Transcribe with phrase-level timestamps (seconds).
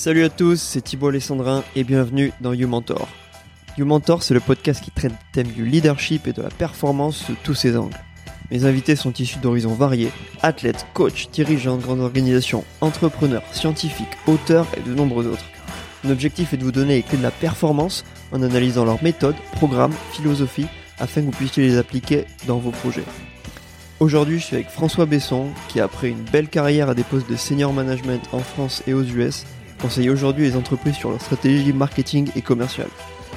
[0.00, 3.06] Salut à tous, c'est Thibaut Alessandrin et bienvenue dans You Mentor.
[3.76, 3.86] You
[4.22, 7.52] c'est le podcast qui traite le thème du leadership et de la performance sous tous
[7.52, 7.98] ses angles.
[8.50, 10.10] Mes invités sont issus d'horizons variés,
[10.40, 15.44] athlètes, coachs, dirigeants de grandes organisations, entrepreneurs, scientifiques, auteurs et de nombreux autres.
[16.02, 19.36] Mon objectif est de vous donner les clés de la performance en analysant leurs méthodes,
[19.52, 23.04] programmes, philosophies, afin que vous puissiez les appliquer dans vos projets.
[24.00, 27.36] Aujourd'hui, je suis avec François Besson, qui après une belle carrière à des postes de
[27.36, 29.44] senior management en France et aux US,
[29.80, 32.88] conseille aujourd'hui les entreprises sur leur stratégie marketing et commerciale.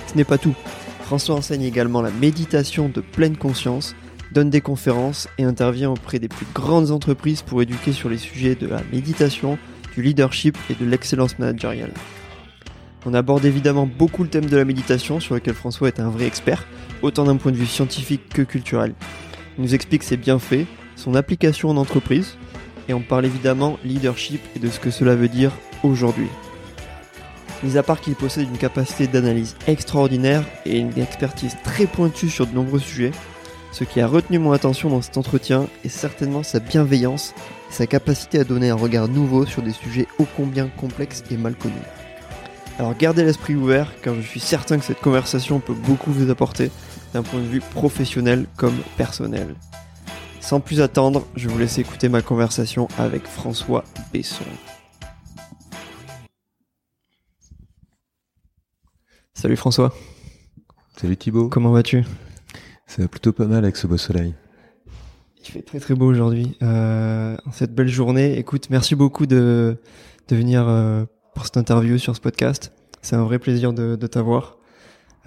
[0.07, 0.55] Ce n'est pas tout.
[1.01, 3.95] François enseigne également la méditation de pleine conscience,
[4.31, 8.55] donne des conférences et intervient auprès des plus grandes entreprises pour éduquer sur les sujets
[8.55, 9.57] de la méditation,
[9.95, 11.91] du leadership et de l'excellence managériale.
[13.05, 16.25] On aborde évidemment beaucoup le thème de la méditation sur lequel François est un vrai
[16.25, 16.65] expert,
[17.01, 18.93] autant d'un point de vue scientifique que culturel.
[19.57, 22.37] Il nous explique ses bienfaits, son application en entreprise,
[22.87, 25.51] et on parle évidemment leadership et de ce que cela veut dire
[25.83, 26.29] aujourd'hui.
[27.63, 32.45] Mis à part qu'il possède une capacité d'analyse extraordinaire et une expertise très pointue sur
[32.45, 33.11] de nombreux sujets,
[33.71, 37.33] ce qui a retenu mon attention dans cet entretien est certainement sa bienveillance
[37.69, 41.37] et sa capacité à donner un regard nouveau sur des sujets ô combien complexes et
[41.37, 41.73] mal connus.
[42.79, 46.69] Alors gardez l'esprit ouvert car je suis certain que cette conversation peut beaucoup vous apporter
[47.13, 49.55] d'un point de vue professionnel comme personnel.
[50.43, 54.43] Sans plus attendre, je vous laisse écouter ma conversation avec François Besson.
[59.33, 59.93] Salut François,
[60.97, 61.47] Salut Thibaut.
[61.47, 62.03] comment vas-tu?
[62.87, 64.35] Ça va plutôt pas mal avec ce beau soleil.
[65.39, 66.57] Il fait très très beau aujourd'hui.
[66.61, 69.77] Euh, cette belle journée, écoute, merci beaucoup de,
[70.27, 71.05] de venir euh,
[71.35, 72.73] pour cette interview sur ce podcast.
[73.01, 74.57] C'est un vrai plaisir de, de t'avoir.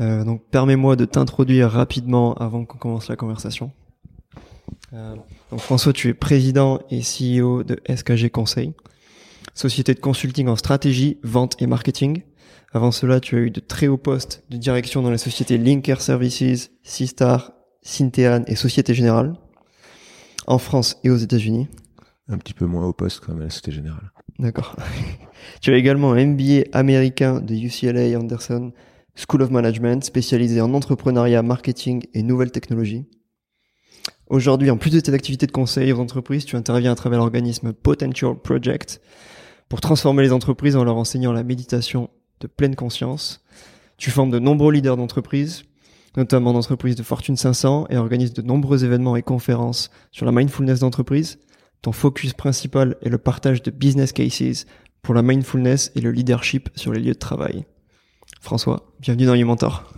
[0.03, 3.73] Euh, donc permets-moi de t'introduire rapidement avant qu'on commence la conversation.
[4.93, 5.15] Euh,
[5.51, 8.73] donc François, tu es président et CEO de SKG Conseil,
[9.55, 12.23] société de consulting en stratégie, vente et marketing.
[12.73, 16.01] Avant cela, tu as eu de très hauts postes de direction dans les sociétés Linker
[16.01, 17.53] Services, Seastar,
[17.83, 19.35] Syntean et Société Générale,
[20.47, 21.69] en France et aux États-Unis.
[22.29, 24.11] Un petit peu moins au poste quand même à la Société Générale.
[24.39, 24.77] D'accord.
[25.61, 28.73] tu as également un MBA américain de UCLA Anderson
[29.17, 33.07] School of Management, spécialisé en entrepreneuriat, marketing et nouvelles technologies.
[34.29, 37.73] Aujourd'hui, en plus de tes activités de conseil aux entreprises, tu interviens à travers l'organisme
[37.73, 39.01] Potential Project
[39.69, 42.11] pour transformer les entreprises en leur enseignant la méditation
[42.41, 43.45] de pleine conscience.
[43.99, 45.63] Tu formes de nombreux leaders d'entreprises,
[46.17, 50.81] notamment d'entreprises de Fortune 500 et organises de nombreux événements et conférences sur la mindfulness
[50.81, 51.39] d'entreprise.
[51.83, 54.67] Ton focus principal est le partage de business cases
[55.03, 57.65] pour la mindfulness et le leadership sur les lieux de travail.
[58.41, 59.93] François, bienvenue dans You Mentor.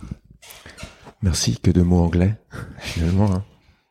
[1.23, 2.35] Merci, que de mots anglais,
[2.79, 3.31] finalement.
[3.33, 3.43] hein.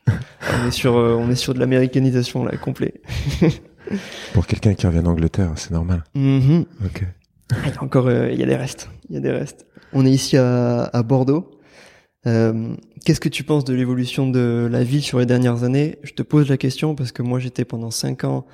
[0.65, 2.95] On est sur, euh, on est sur de l'américanisation là, complet.
[4.35, 6.05] Pour quelqu'un qui revient d'Angleterre, c'est normal.
[6.15, 6.65] Mhm.
[6.85, 7.05] Ok.
[7.53, 8.91] Ah, Il y a encore, euh, il y a des restes.
[9.09, 9.67] Il y a des restes.
[9.93, 11.51] On est ici à, à Bordeaux.
[12.27, 12.75] Euh,
[13.05, 15.99] Qu'est-ce que tu penses de l'évolution de la ville sur les dernières années?
[16.03, 18.45] Je te pose la question parce que moi j'étais pendant cinq ans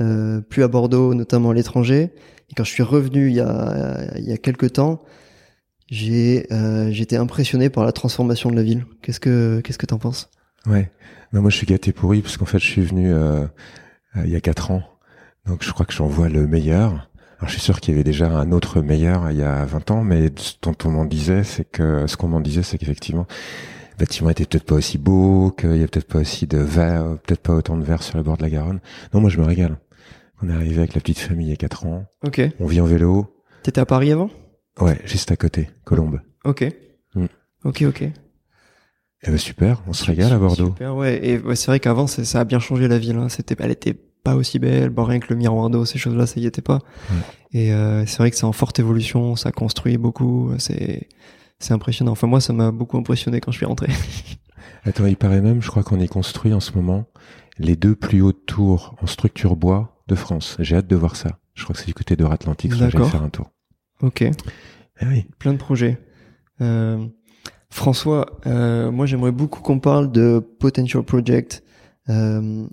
[0.00, 2.10] euh, plus à Bordeaux, notamment à l'étranger.
[2.48, 5.02] Et quand je suis revenu il y a, il y a quelques temps,
[5.88, 8.86] j'ai euh, j'étais impressionné par la transformation de la ville.
[9.02, 10.30] Qu'est-ce que qu'est-ce que t'en penses?
[10.66, 10.90] Ouais.
[11.32, 13.44] Non, moi, je suis gâté pourri parce qu'en fait, je suis venu euh,
[14.16, 14.82] euh, il y a quatre ans.
[15.46, 17.08] Donc, je crois que j'en vois le meilleur.
[17.38, 19.90] Alors, je suis sûr qu'il y avait déjà un autre meilleur il y a 20
[19.92, 23.26] ans, mais ce dont on m'en disait, c'est que ce qu'on m'en disait, c'est qu'effectivement,
[23.92, 27.16] le bâtiment était peut-être pas aussi beau, qu'il y avait peut-être pas aussi de verre,
[27.24, 28.80] peut-être pas autant de verre sur le bord de la Garonne.
[29.14, 29.78] Non, moi, je me régale.
[30.42, 32.04] On est arrivé avec la petite famille il y a quatre ans.
[32.26, 32.40] Ok.
[32.60, 33.34] On vit en vélo.
[33.62, 34.30] T'étais à Paris avant?
[34.80, 36.20] Ouais, juste à côté, Colombe.
[36.44, 36.64] Ok.
[37.14, 37.26] Mm.
[37.64, 38.04] Ok, ok.
[39.22, 40.68] Eh ben super, on se régale à Bordeaux.
[40.68, 41.20] Super, ouais.
[41.22, 43.16] Et ouais, c'est vrai qu'avant, ça a bien changé la ville.
[43.16, 43.28] Hein.
[43.28, 44.88] C'était, elle était pas aussi belle.
[44.90, 46.78] Bon, rien que le miroir d'eau, ces choses-là, ça y était pas.
[47.52, 49.36] Et euh, c'est vrai que c'est en forte évolution.
[49.36, 50.52] Ça construit beaucoup.
[50.58, 51.08] C'est,
[51.58, 52.12] c'est impressionnant.
[52.12, 53.88] Enfin, moi, ça m'a beaucoup impressionné quand je suis rentré.
[54.84, 57.06] Attends, il paraît même, je crois qu'on y construit en ce moment
[57.58, 60.56] les deux plus hautes tours en structure bois de France.
[60.60, 61.38] J'ai hâte de voir ça.
[61.54, 63.10] Je crois que c'est du côté de Atlantique, j'aille D'accord.
[63.10, 63.50] faire un tour.
[64.02, 64.22] ok.
[64.22, 65.26] Eh oui.
[65.38, 65.98] Plein de projets.
[66.62, 67.06] Euh,
[67.70, 71.62] François, euh, moi, j'aimerais beaucoup qu'on parle de Potential Project.
[72.08, 72.66] Euh,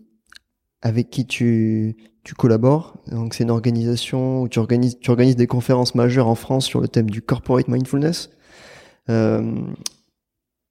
[0.82, 2.98] avec qui tu, tu collabores.
[3.08, 6.82] Donc c'est une organisation où tu organises, tu organises des conférences majeures en France sur
[6.82, 8.30] le thème du corporate mindfulness.
[9.10, 9.60] Euh,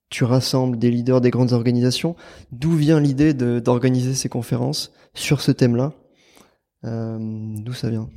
[0.08, 2.14] tu rassembles des leaders des grandes organisations.
[2.52, 5.92] D'où vient l'idée de- d'organiser ces conférences sur ce thème-là?
[6.84, 8.08] Euh, D'où ça vient?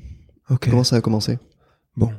[0.61, 1.39] Comment ça a commencé?
[1.97, 2.11] Bon.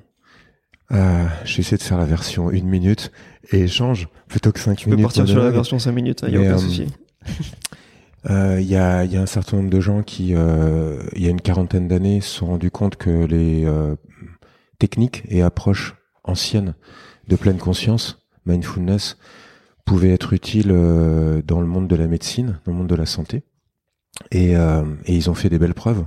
[0.90, 3.12] Euh, je vais essayer de faire la version une minute
[3.52, 5.04] et échange plutôt que cinq Tu peux minutes.
[5.04, 6.86] partir sur la version 5 minutes, il n'y a aucun euh, souci.
[8.28, 11.22] Euh, Il y, a, il y a un certain nombre de gens qui, euh, il
[11.22, 13.96] y a une quarantaine d'années, se sont rendus compte que les, euh,
[14.78, 15.94] techniques et approches
[16.24, 16.74] anciennes
[17.28, 19.16] de pleine conscience, mindfulness,
[19.86, 23.42] pouvaient être utiles dans le monde de la médecine, dans le monde de la santé.
[24.32, 26.04] Et, et, ils ont fait des belles preuves.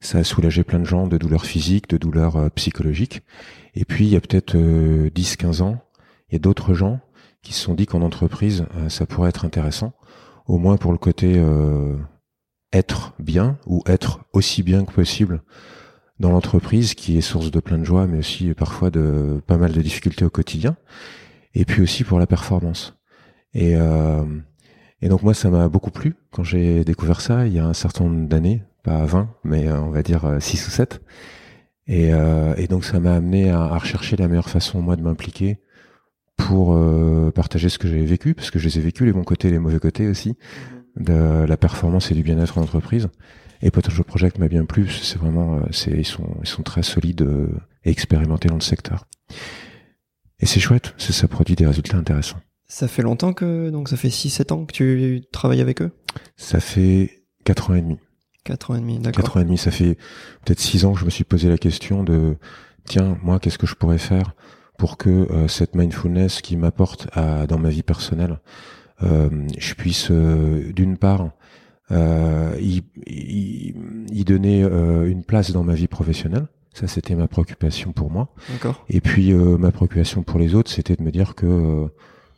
[0.00, 3.22] Ça a soulagé plein de gens de douleurs physiques, de douleurs psychologiques.
[3.74, 5.78] Et puis, il y a peut-être 10-15 ans,
[6.32, 6.98] il y a d'autres gens
[7.42, 9.92] qui se sont dit qu'en entreprise, ça pourrait être intéressant,
[10.46, 11.40] au moins pour le côté
[12.72, 15.42] être bien ou être aussi bien que possible
[16.18, 19.72] dans l'entreprise qui est source de plein de joie mais aussi parfois de pas mal
[19.72, 20.76] de difficultés au quotidien
[21.54, 22.96] et puis aussi pour la performance.
[23.54, 24.24] Et euh,
[25.02, 27.74] et donc moi ça m'a beaucoup plu quand j'ai découvert ça il y a un
[27.74, 31.02] certain nombre d'années pas 20 mais euh, on va dire 6 euh, ou 7
[31.88, 35.02] et, euh, et donc ça m'a amené à, à, rechercher la meilleure façon moi de
[35.02, 35.58] m'impliquer
[36.36, 39.24] pour euh, partager ce que j'avais vécu parce que je les ai vécu les bons
[39.24, 43.08] côtés et les mauvais côtés aussi mmh de la performance et du bien-être en entreprise.
[43.62, 44.90] Et Potential Project m'a bien plu.
[44.90, 47.48] C'est vraiment, euh, c'est ils sont ils sont très solides euh,
[47.84, 49.06] et expérimentés dans le secteur.
[50.40, 52.40] Et c'est chouette, c'est ça produit des résultats intéressants.
[52.66, 55.92] Ça fait longtemps que donc ça fait 6 7 ans que tu travailles avec eux?
[56.36, 57.98] Ça fait 4 ans et demi.
[58.44, 59.24] 4 ans et demi, d'accord.
[59.24, 59.96] 4 ans et demi, ça fait
[60.44, 62.36] peut-être 6 ans que je me suis posé la question de
[62.84, 64.34] tiens, moi qu'est-ce que je pourrais faire
[64.82, 68.40] pour que euh, cette mindfulness qui m'apporte dans ma vie personnelle
[69.04, 71.30] euh, je puisse euh, d'une part
[71.92, 76.46] euh, y, y, donner une place dans ma vie professionnelle.
[76.74, 78.34] Ça, c'était ma préoccupation pour moi.
[78.88, 81.46] Et puis ma préoccupation pour les autres, c'était de me dire que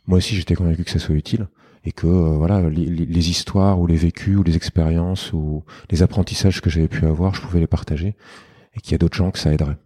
[0.05, 1.47] moi aussi, j'étais convaincu que ça soit utile
[1.83, 6.61] et que voilà, les, les, histoires ou les vécus ou les expériences ou les apprentissages
[6.61, 8.15] que j'avais pu avoir, je pouvais les partager
[8.75, 9.77] et qu'il y a d'autres gens que ça aiderait.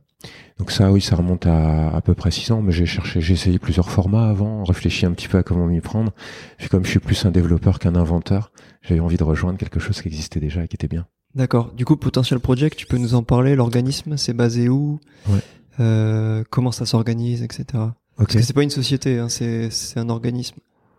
[0.60, 3.34] Donc ça, oui, ça remonte à à peu près six ans, mais j'ai cherché, j'ai
[3.34, 6.12] essayé plusieurs formats avant, réfléchi un petit peu à comment m'y prendre.
[6.58, 8.52] Puis comme je suis plus un développeur qu'un inventeur,
[8.82, 11.08] j'avais envie de rejoindre quelque chose qui existait déjà et qui était bien.
[11.34, 11.72] D'accord.
[11.74, 15.00] Du coup, Potential Project, tu peux nous en parler L'organisme, c'est basé où?
[15.30, 15.40] Ouais.
[15.80, 17.64] euh, Comment ça s'organise, etc.
[17.74, 17.94] Okay.
[18.18, 20.58] Parce que c'est pas une société, hein, c'est c'est un organisme.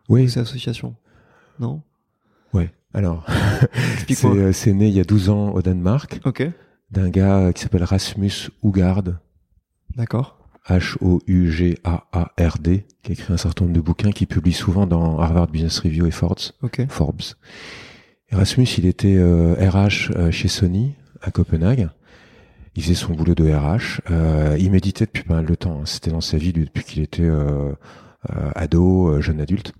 [0.08, 0.30] Oui.
[0.30, 0.94] C'est association.
[1.58, 1.82] Non?
[2.54, 2.70] Ouais.
[2.94, 3.26] Alors,
[4.24, 6.20] euh, c'est né il y a 12 ans au Danemark.
[6.24, 6.48] Ok
[6.90, 9.04] d'un gars qui s'appelle Rasmus Hugard.
[9.96, 10.36] D'accord.
[10.68, 11.64] H-O-U-G-A-A-R-D,
[13.02, 16.06] qui a écrit un certain nombre de bouquins, qui publie souvent dans Harvard Business Review
[16.06, 16.38] et Forbes.
[16.88, 17.22] Forbes.
[18.32, 19.56] Rasmus, il était RH euh,
[20.16, 21.88] euh, chez Sony à Copenhague.
[22.76, 24.00] Il faisait son boulot de RH.
[24.10, 25.80] Euh, il méditait depuis pas mal de temps.
[25.80, 25.86] Hein.
[25.86, 27.28] C'était dans sa vie depuis qu'il était
[28.54, 29.72] ado, jeune adulte.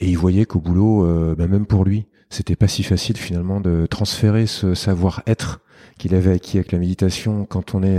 [0.00, 3.86] Et il voyait qu'au boulot, bah, même pour lui, c'était pas si facile finalement de
[3.86, 5.60] transférer ce savoir-être
[5.98, 7.98] qu'il avait acquis avec la méditation quand on est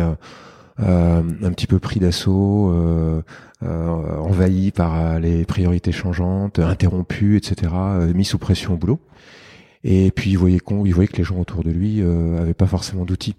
[0.80, 3.22] euh, euh un petit peu pris d'assaut, euh,
[3.64, 7.72] euh, envahi par les priorités changeantes, interrompu, etc.,
[8.14, 9.00] mis sous pression au boulot.
[9.84, 12.68] Et puis il voyait il voyait que les gens autour de lui euh, avaient pas
[12.68, 13.36] forcément d'outils.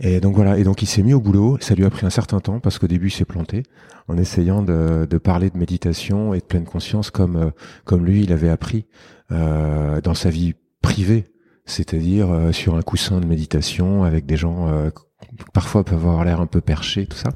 [0.00, 1.56] Et donc voilà, et donc il s'est mis au boulot.
[1.60, 3.62] Ça lui a pris un certain temps parce qu'au début il s'est planté
[4.08, 7.52] en essayant de, de, parler de méditation et de pleine conscience comme
[7.84, 8.86] comme lui il avait appris
[9.30, 11.26] euh, dans sa vie privée
[11.66, 14.90] c'est-à-dire euh, sur un coussin de méditation avec des gens euh,
[15.52, 17.30] parfois peuvent avoir l'air un peu perchés, tout ça.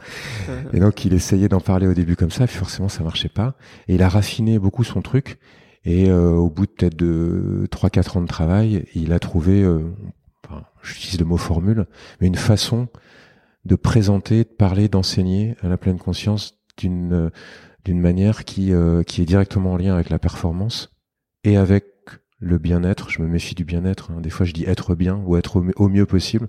[0.73, 3.55] Et donc il essayait d'en parler au début comme ça, puis forcément ça marchait pas.
[3.89, 5.39] Et il a raffiné beaucoup son truc.
[5.85, 9.65] Et euh, au bout de peut-être de 3-4 ans de travail, il a trouvé,
[10.45, 11.87] enfin, j'utilise le mot formule,
[12.21, 12.89] mais une façon
[13.65, 17.31] de présenter, de parler, d'enseigner à la pleine conscience d'une
[17.85, 18.73] d'une manière qui
[19.07, 20.91] qui est directement en lien avec la performance
[21.45, 21.85] et avec
[22.41, 24.21] le bien-être, je me méfie du bien-être, hein.
[24.21, 26.49] des fois je dis être bien ou être au, mieux possible,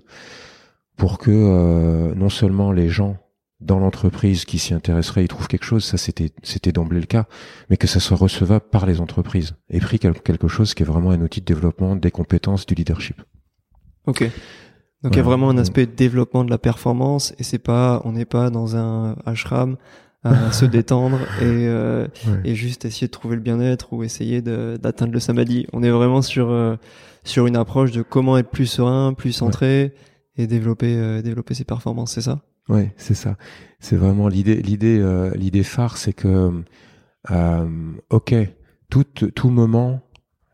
[1.00, 3.16] pour que euh, non seulement les gens
[3.60, 7.24] dans l'entreprise qui s'y intéresseraient, ils trouvent quelque chose, ça c'était c'était d'emblée le cas,
[7.70, 11.10] mais que ça soit recevable par les entreprises et pris quelque chose qui est vraiment
[11.10, 13.22] un outil de développement des compétences du leadership.
[14.06, 14.30] Ok.
[15.02, 18.02] Donc il y a vraiment un aspect de développement de la performance et c'est pas,
[18.04, 19.78] on n'est pas dans un ashram
[20.22, 22.08] à se détendre et, euh,
[22.44, 25.66] et juste essayer de trouver le bien-être ou essayer d'atteindre le samadhi.
[25.72, 26.76] On est vraiment sur euh,
[27.24, 29.94] sur une approche de comment être plus serein, plus centré
[30.46, 32.40] développer euh, développer ses performances, c'est ça?
[32.68, 33.36] Ouais, c'est ça.
[33.80, 35.02] C'est vraiment l'idée l'idée
[35.34, 36.62] l'idée phare, c'est que
[38.10, 38.34] ok,
[38.90, 40.02] tout tout moment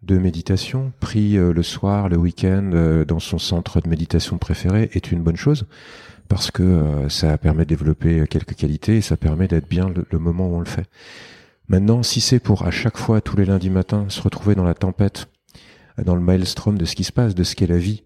[0.02, 5.22] de méditation pris le soir, le week-end dans son centre de méditation préféré est une
[5.22, 5.66] bonne chose
[6.28, 10.18] parce que euh, ça permet de développer quelques qualités et ça permet d'être bien le,
[10.18, 10.88] moment où on le fait.
[11.68, 14.74] Maintenant, si c'est pour à chaque fois, tous les lundis matins, se retrouver dans la
[14.74, 15.28] tempête,
[16.02, 18.04] dans le maelstrom de ce qui se passe, de ce qu'est la vie,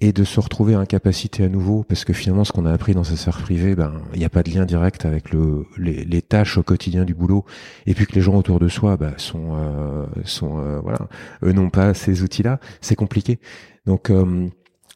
[0.00, 3.04] et de se retrouver incapacité à nouveau, parce que finalement, ce qu'on a appris dans
[3.04, 6.56] sa sphère privée, ben, il n'y a pas de lien direct avec le, les, tâches
[6.56, 7.44] au quotidien du boulot,
[7.86, 11.08] et puis que les gens autour de soi ben, sont, euh, sont euh, voilà,
[11.42, 13.38] eux n'ont pas ces outils-là, c'est compliqué.
[13.86, 14.10] Donc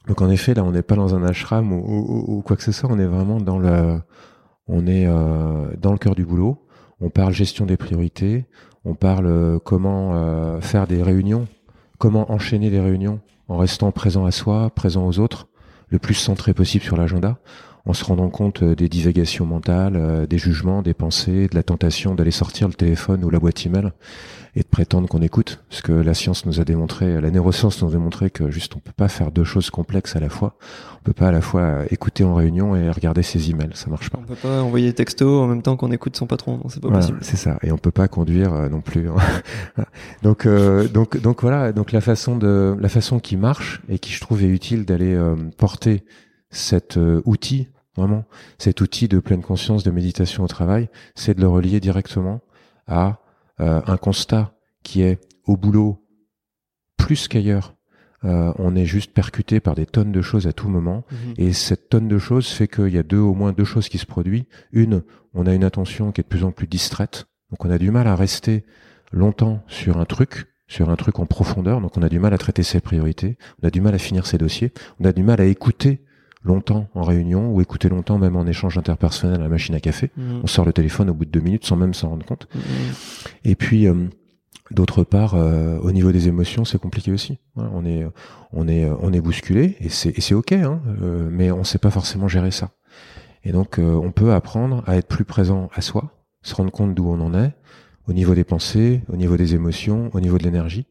[0.07, 2.91] Donc en effet, là, on n'est pas dans un ashram ou, quoi que ce soit,
[2.91, 4.01] on est vraiment dans le,
[4.67, 6.67] on est euh, dans le cœur du boulot.
[7.01, 8.47] On parle gestion des priorités,
[8.85, 11.47] on parle euh, comment euh, faire des réunions,
[11.99, 15.49] comment enchaîner des réunions en restant présent à soi, présent aux autres,
[15.89, 17.39] le plus centré possible sur l'agenda
[17.87, 21.63] en se rendant compte euh, des divagations mentales, euh, des jugements, des pensées, de la
[21.63, 23.91] tentation d'aller sortir le téléphone ou la boîte email
[24.57, 27.89] et de prétendre qu'on écoute, parce que la science nous a démontré, la neuroscience nous
[27.89, 30.57] a démontré que juste on peut pas faire deux choses complexes à la fois.
[31.01, 34.11] On peut pas à la fois écouter en réunion et regarder ses emails, ça marche
[34.11, 34.19] pas.
[34.21, 36.91] On peut pas envoyer des textos en même temps qu'on écoute son patron, c'est pas
[36.91, 37.19] possible.
[37.23, 39.09] C'est ça, et on peut pas conduire euh, non plus.
[40.23, 44.21] Donc donc donc voilà, donc la façon de la façon qui marche et qui je
[44.21, 45.19] trouve est utile d'aller
[45.57, 46.05] porter
[46.51, 48.25] cet outil Vraiment,
[48.59, 52.41] cet outil de pleine conscience de méditation au travail, c'est de le relier directement
[52.89, 53.21] à
[53.61, 56.05] euh, un constat qui est au boulot
[56.97, 57.75] plus qu'ailleurs.
[58.25, 61.35] Euh, on est juste percuté par des tonnes de choses à tout moment, mhm.
[61.37, 63.99] et cette tonne de choses fait qu'il y a deux, au moins deux choses qui
[63.99, 64.47] se produisent.
[64.73, 65.03] Une,
[65.35, 67.91] on a une attention qui est de plus en plus distraite, donc on a du
[67.91, 68.65] mal à rester
[69.13, 72.39] longtemps sur un truc, sur un truc en profondeur, donc on a du mal à
[72.39, 75.43] traiter ses priorités, on a du mal à finir ses dossiers, on a du mal
[75.43, 76.03] à écouter
[76.45, 80.11] longtemps en réunion ou écouter longtemps même en échange interpersonnel à la machine à café.
[80.17, 80.41] Mm.
[80.45, 82.49] On sort le téléphone au bout de deux minutes sans même s'en rendre compte.
[82.55, 82.59] Mm.
[83.45, 83.95] Et puis euh,
[84.71, 87.39] d'autre part, euh, au niveau des émotions, c'est compliqué aussi.
[87.57, 88.07] on est
[88.53, 91.91] on est on est bousculé et c'est c'est ok, hein, euh, mais on sait pas
[91.91, 92.71] forcément gérer ça.
[93.43, 96.11] Et donc on peut apprendre à être plus présent à soi,
[96.43, 97.53] se rendre compte d'où on en est,
[98.09, 100.87] au niveau des pensées, au niveau des émotions, au niveau de l'énergie.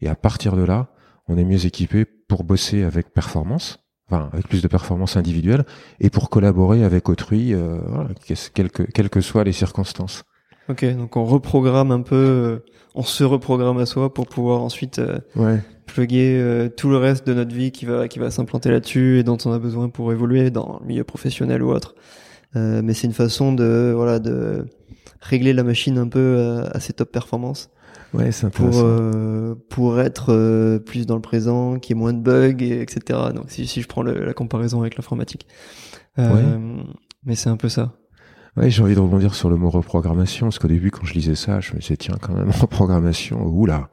[0.00, 0.88] Et à partir de là,
[1.26, 5.64] on est mieux équipé pour bosser avec performance enfin, avec plus de performance individuelle,
[6.00, 8.10] et pour collaborer avec autrui, euh, voilà,
[8.54, 10.24] quelles, que, quelles que soient les circonstances.
[10.68, 12.58] Ok, donc on reprogramme un peu, euh,
[12.94, 15.62] on se reprogramme à soi pour pouvoir ensuite euh, ouais.
[15.86, 19.22] plugger euh, tout le reste de notre vie qui va qui va s'implanter là-dessus et
[19.22, 21.94] dont on a besoin pour évoluer dans le milieu professionnel ou autre.
[22.54, 24.66] mais c'est une façon de voilà de
[25.20, 27.70] régler la machine un peu à ses top performances
[28.14, 32.14] Ouais, c'est pour euh, pour être euh, plus dans le présent, qu'il y ait moins
[32.14, 33.18] de bugs, et, etc.
[33.34, 35.46] Donc si si je prends la comparaison avec l'informatique,
[36.18, 36.84] euh, ouais.
[37.24, 37.92] mais c'est un peu ça.
[38.56, 41.34] Ouais, j'ai envie de rebondir sur le mot reprogrammation, parce qu'au début, quand je lisais
[41.34, 43.88] ça, je me disais tiens, quand même reprogrammation, oula,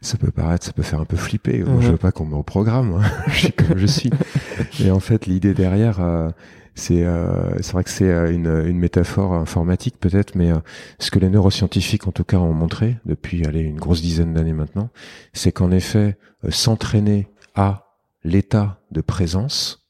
[0.00, 1.62] ça peut paraître, ça peut faire un peu flipper.
[1.62, 3.10] Moi, je veux pas qu'on me reprogramme, hein.
[3.28, 4.10] je suis comme je suis.
[4.80, 6.30] Et en fait, l'idée derrière, euh,
[6.74, 10.58] c'est euh, vrai que c'est euh, une, une métaphore informatique peut-être, mais euh,
[10.98, 14.54] ce que les neuroscientifiques en tout cas ont montré depuis allez, une grosse dizaine d'années
[14.54, 14.90] maintenant,
[15.32, 16.16] c'est qu'en effet
[16.48, 17.86] s'entraîner à
[18.24, 19.86] l'état de présence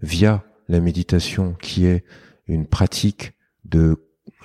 [0.00, 2.04] via la méditation, qui est
[2.46, 3.32] une pratique
[3.64, 3.96] de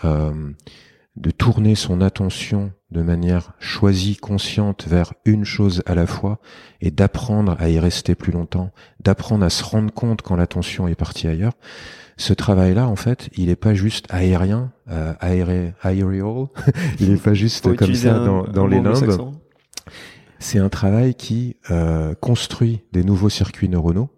[0.04, 6.39] de tourner son attention de manière choisie, consciente vers une chose à la fois
[6.82, 10.96] et d'apprendre à y rester plus longtemps, d'apprendre à se rendre compte quand l'attention est
[10.96, 11.54] partie ailleurs.
[12.18, 16.46] Ce travail-là, en fait, il n'est pas juste aérien, euh, aéré, aerial,
[17.00, 19.32] il n'est pas juste comme ça dans, dans les limbes.
[20.39, 24.10] C'est un travail qui euh, construit des nouveaux circuits neuronaux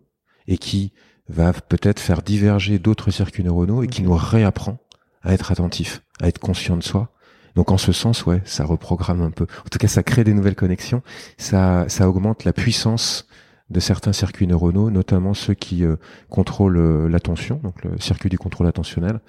[0.48, 0.94] et qui
[1.30, 4.78] va peut-être faire diverger d'autres circuits neuronaux et qui nous réapprend
[5.24, 7.12] à être attentif, à être conscient de soi.
[7.58, 9.48] Donc en ce sens, ouais, ça reprogramme un peu.
[9.66, 11.02] En tout cas, ça crée des nouvelles connexions,
[11.40, 13.28] ça, ça augmente la puissance
[13.72, 15.96] de certains circuits neuronaux, notamment ceux qui euh,
[16.30, 19.22] contrôlent euh, l'attention, donc le circuit du contrôle attentionnel,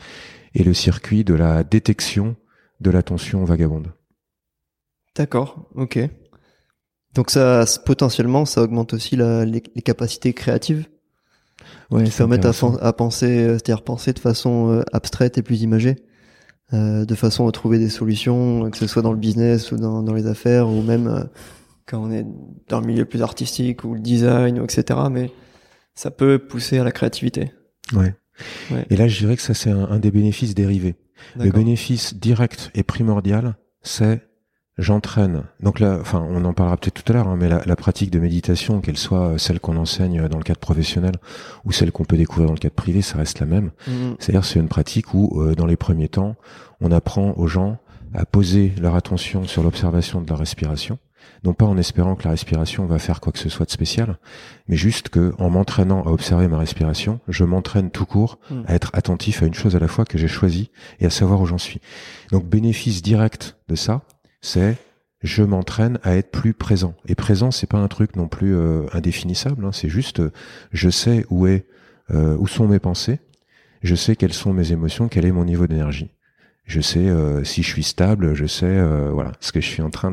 [0.55, 2.37] et le circuit de la détection
[2.83, 3.95] de l'attention vagabonde.
[5.17, 5.99] D'accord, ok.
[7.15, 10.87] Donc ça, potentiellement, ça augmente aussi la, les, capacités créatives
[11.91, 15.97] ouais, qui permettent à, à, penser, euh, c'est-à-dire penser de façon abstraite et plus imagée.
[16.75, 20.03] Euh, de façon à trouver des solutions, que ce soit dans le business ou dans,
[20.03, 21.25] dans les affaires, ou même euh,
[21.87, 22.27] quand on est
[22.69, 25.01] dans le milieu plus artistique ou le design, ou etc.
[25.11, 25.31] Mais
[25.95, 27.53] ça peut pousser à la créativité.
[27.95, 28.15] Ouais.
[28.71, 28.87] ouais.
[28.91, 30.97] Et là, je dirais que ça, c'est un, un, des bénéfices dérivés.
[31.37, 34.28] Le bénéfice direct et primordial, c'est
[34.79, 35.43] j'entraîne.
[35.61, 38.11] Donc là, enfin, on en parlera peut-être tout à l'heure, hein, mais la, la, pratique
[38.11, 41.17] de méditation, qu'elle soit celle qu'on enseigne dans le cadre professionnel
[41.65, 43.71] ou celle qu'on peut découvrir dans le cadre privé, ça reste la même.
[43.89, 44.17] Mm-hmm.
[44.19, 46.37] C'est-à-dire, c'est une pratique où, euh, dans les premiers temps,
[46.81, 47.79] on apprend aux gens
[48.15, 50.99] à poser leur attention sur l'observation de la respiration,
[51.45, 54.19] non pas en espérant que la respiration va faire quoi que ce soit de spécial,
[54.69, 58.63] mais juste que en m'entraînant à observer ma respiration, je m'entraîne tout court mm.
[58.67, 60.71] à être attentif à une chose à la fois que j'ai choisi
[61.01, 61.81] et à savoir où j'en suis.
[62.33, 64.03] Donc bénéfice direct de ça,
[64.41, 64.77] c'est
[65.23, 66.95] je m'entraîne à être plus présent.
[67.07, 69.65] Et présent, c'est pas un truc non plus euh, indéfinissable.
[69.65, 70.23] Hein, c'est juste,
[70.73, 71.67] je sais où est,
[72.11, 73.21] euh, où sont mes pensées,
[73.83, 76.11] je sais quelles sont mes émotions, quel est mon niveau d'énergie.
[76.65, 78.81] Je sais euh, si je suis stable, je sais
[79.11, 80.13] voilà ce que je suis en train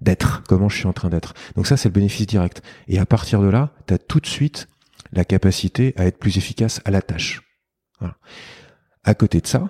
[0.00, 1.34] d'être, comment je suis en train d'être.
[1.56, 2.62] Donc ça, c'est le bénéfice direct.
[2.88, 4.68] Et à partir de là, tu as tout de suite
[5.12, 7.42] la capacité à être plus efficace à la tâche.
[8.00, 8.16] Voilà.
[9.04, 9.68] À côté de ça,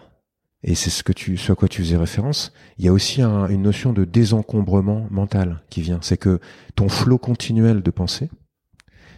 [0.64, 3.22] et c'est ce que tu, ce à quoi tu faisais référence, il y a aussi
[3.22, 5.98] une notion de désencombrement mental qui vient.
[6.00, 6.40] C'est que
[6.74, 8.30] ton flot continuel de pensée,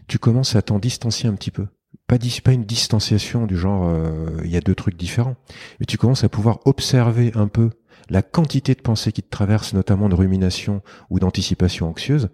[0.08, 1.68] tu commences à t'en distancier un petit peu.
[2.08, 2.18] Pas,
[2.52, 5.36] une distanciation du genre, euh, il y a deux trucs différents,
[5.80, 7.70] mais tu commences à pouvoir observer un peu
[8.10, 12.28] la quantité de pensées qui te traversent, notamment de rumination ou d'anticipation anxieuse,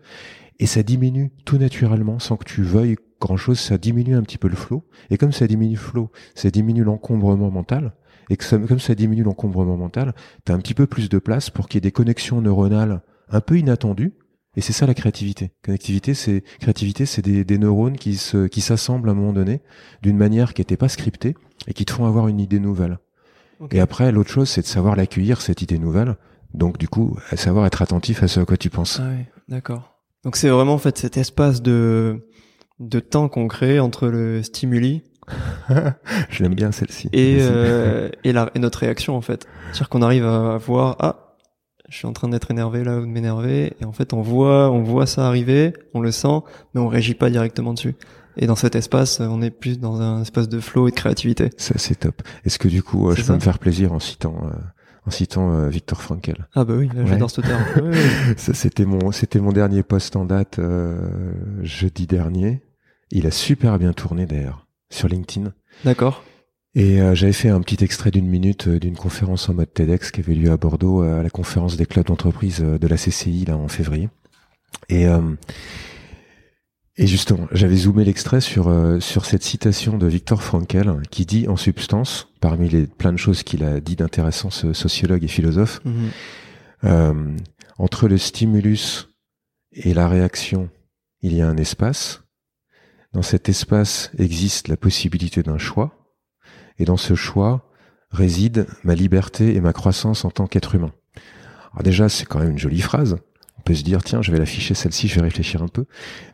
[0.59, 4.37] et ça diminue tout naturellement, sans que tu veuilles grand chose, ça diminue un petit
[4.39, 7.95] peu le flot, et comme ça diminue le flot, ça diminue l'encombrement mental,
[8.31, 10.15] et que ça, comme ça diminue l'encombrement mental,
[10.45, 13.03] tu as un petit peu plus de place pour qu'il y ait des connexions neuronales
[13.31, 14.15] un peu inattendues,
[14.57, 15.53] et c'est ça la créativité.
[15.63, 19.63] Connectivité, c'est créativité, c'est des, des, neurones qui se, qui s'assemblent à un moment donné
[20.03, 21.35] d'une manière qui n'était pas scriptée
[21.67, 22.99] et qui te font avoir une idée nouvelle.
[23.71, 26.17] Et après, l'autre chose, c'est de savoir l'accueillir cette idée nouvelle.
[26.53, 29.01] Donc, du coup, à savoir être attentif à ce à quoi tu penses.
[29.01, 30.01] Ah oui, d'accord.
[30.25, 32.27] Donc, c'est vraiment en fait cet espace de
[32.81, 35.03] de temps qu'on crée entre le stimuli.
[36.31, 37.09] Je l'aime bien celle-ci.
[37.13, 39.47] Et euh, et, la, et notre réaction en fait.
[39.67, 41.37] C'est-à-dire qu'on arrive à voir ah
[41.89, 44.71] je suis en train d'être énervé là ou de m'énerver et en fait on voit
[44.71, 46.41] on voit ça arriver, on le sent
[46.75, 47.95] mais on réagit pas directement dessus.
[48.37, 51.51] Et dans cet espace, on est plus dans un espace de flow et de créativité.
[51.59, 52.23] Ça c'est top.
[52.45, 54.57] Est-ce que du coup, euh, je peux me faire plaisir en citant euh,
[55.07, 57.63] en citant euh, Victor Frankel Ah bah oui, j'adore ce terme.
[58.37, 60.61] ça c'était mon c'était mon dernier post en date
[61.61, 62.63] jeudi dernier.
[63.11, 65.53] Il a super bien tourné d'ailleurs sur LinkedIn.
[65.85, 66.25] D'accord.
[66.75, 70.35] Et j'avais fait un petit extrait d'une minute d'une conférence en mode TEDx qui avait
[70.35, 74.09] lieu à Bordeaux à la conférence des clubs d'entreprise de la CCI là en février.
[74.89, 75.07] Et
[76.99, 81.49] et justement, j'avais zoomé l'extrait sur euh, sur cette citation de Victor Frankel qui dit
[81.49, 85.81] en substance, parmi les plein de choses qu'il a dit d'intéressant, ce sociologue et philosophe,
[85.85, 86.11] mhm.
[86.85, 87.37] euh,
[87.79, 89.09] entre le stimulus
[89.73, 90.69] et la réaction,
[91.23, 92.22] il y a un espace.
[93.13, 96.03] Dans cet espace existe la possibilité d'un choix,
[96.79, 97.69] et dans ce choix
[98.11, 100.93] réside ma liberté et ma croissance en tant qu'être humain.
[101.73, 103.17] Alors déjà, c'est quand même une jolie phrase.
[103.59, 105.85] On peut se dire tiens je vais l'afficher celle-ci je vais réfléchir un peu.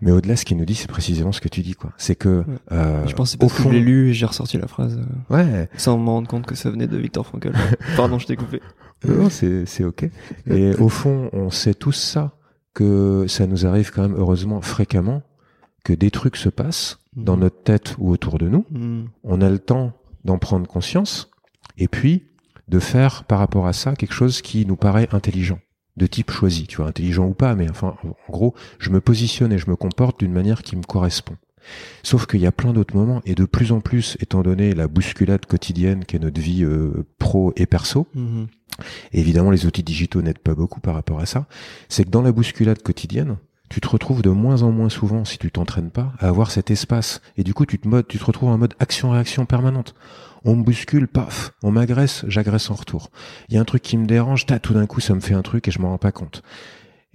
[0.01, 1.93] Mais au-delà ce qu'il nous dit c'est précisément ce que tu dis quoi.
[1.99, 4.67] C'est que euh, je pense c'est parce que je l'ai lu et j'ai ressorti la
[4.67, 5.69] phrase euh, ouais.
[5.77, 7.53] sans me rendre compte que ça venait de Victor Frankl.
[7.99, 8.63] Pardon je t'ai coupé.
[9.07, 10.09] Non c'est c'est ok.
[10.47, 12.35] Et au fond on sait tous ça
[12.73, 15.23] que ça nous arrive quand même heureusement fréquemment
[15.89, 17.45] que des trucs se passent dans mhm.
[17.45, 19.09] notre tête ou autour de nous mhm.
[19.25, 19.95] on a le temps
[20.27, 21.31] d'en prendre conscience
[21.79, 22.25] et puis
[22.69, 25.59] de faire par rapport à ça quelque chose qui nous paraît intelligent
[25.97, 29.53] de type choisi, tu vois, intelligent ou pas, mais enfin, en gros, je me positionne
[29.53, 31.37] et je me comporte d'une manière qui me correspond.
[32.05, 34.87] Sauf qu'il y a plein d'autres moments, et de plus en plus, étant donné la
[34.87, 38.47] bousculade quotidienne qu'est notre vie euh, pro et perso, mhm.
[39.13, 41.49] évidemment les outils digitaux n'aident pas beaucoup par rapport à ça,
[41.89, 45.39] c'est que dans la bousculade quotidienne, tu te retrouves de moins en moins souvent, si
[45.39, 47.21] tu t'entraînes pas, à avoir cet espace.
[47.37, 49.95] Et du coup, tu te, mode, tu te retrouves en mode action-réaction permanente
[50.45, 53.11] on me bouscule, paf, on m'agresse, j'agresse en retour.
[53.49, 55.35] Il y a un truc qui me dérange, ta, tout d'un coup ça me fait
[55.35, 56.43] un truc et je m'en rends pas compte.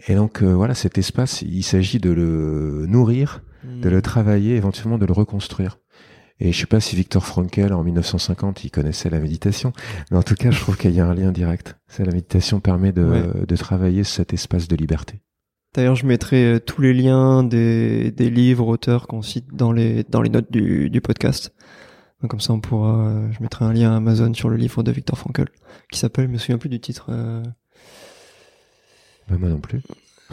[0.07, 4.01] Et donc euh, voilà, cet espace, il s'agit de le nourrir, de le hmm.
[4.01, 5.79] travailler, éventuellement de le reconstruire.
[6.39, 9.71] Et je sais pas si Victor Frankel en 1950 il connaissait la méditation,
[10.11, 11.77] mais en tout cas je trouve qu'il y a un lien direct.
[11.87, 15.21] C'est la méditation permet de, de travailler cet espace de liberté.
[15.73, 20.03] D'ailleurs, je mettrai euh, tous les liens des, des livres, auteurs qu'on cite dans les
[20.03, 21.53] dans les notes du, du podcast.
[22.27, 23.07] Comme ça, on pourra.
[23.07, 25.49] Euh, je mettrai un lien Amazon sur le livre de Victor Frankl,
[25.91, 26.27] qui s'appelle.
[26.27, 27.07] Je me souviens plus du titre.
[27.09, 27.43] Euh...
[29.29, 29.81] Bah, moi non plus.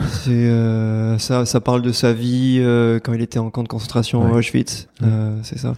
[0.08, 3.68] C'est euh, ça, ça parle de sa vie euh, quand il était en camp de
[3.68, 4.88] concentration à Auschwitz,
[5.42, 5.74] c'est ça.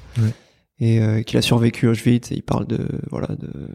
[0.78, 2.30] Et qu'il a survécu à Auschwitz.
[2.30, 3.68] Et il parle de voilà de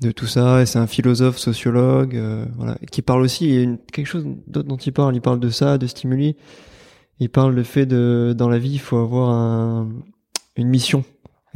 [0.00, 0.62] de tout ça.
[0.62, 2.20] Et c'est un philosophe, sociologue,
[2.56, 3.48] voilà, qui parle aussi.
[3.48, 5.14] Il y a quelque chose d'autre dont il parle.
[5.14, 6.36] Il parle de ça, de stimuli.
[7.18, 9.88] Il parle le fait de dans la vie, il faut avoir un,
[10.56, 11.04] une mission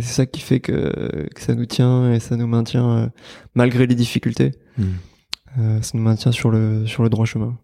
[0.01, 3.07] et c'est ça qui fait que, que, ça nous tient et ça nous maintient euh,
[3.55, 4.53] malgré les difficultés.
[4.79, 4.85] Hmm.
[5.59, 7.59] Euh, ça nous maintient sur le sur le droit chemin.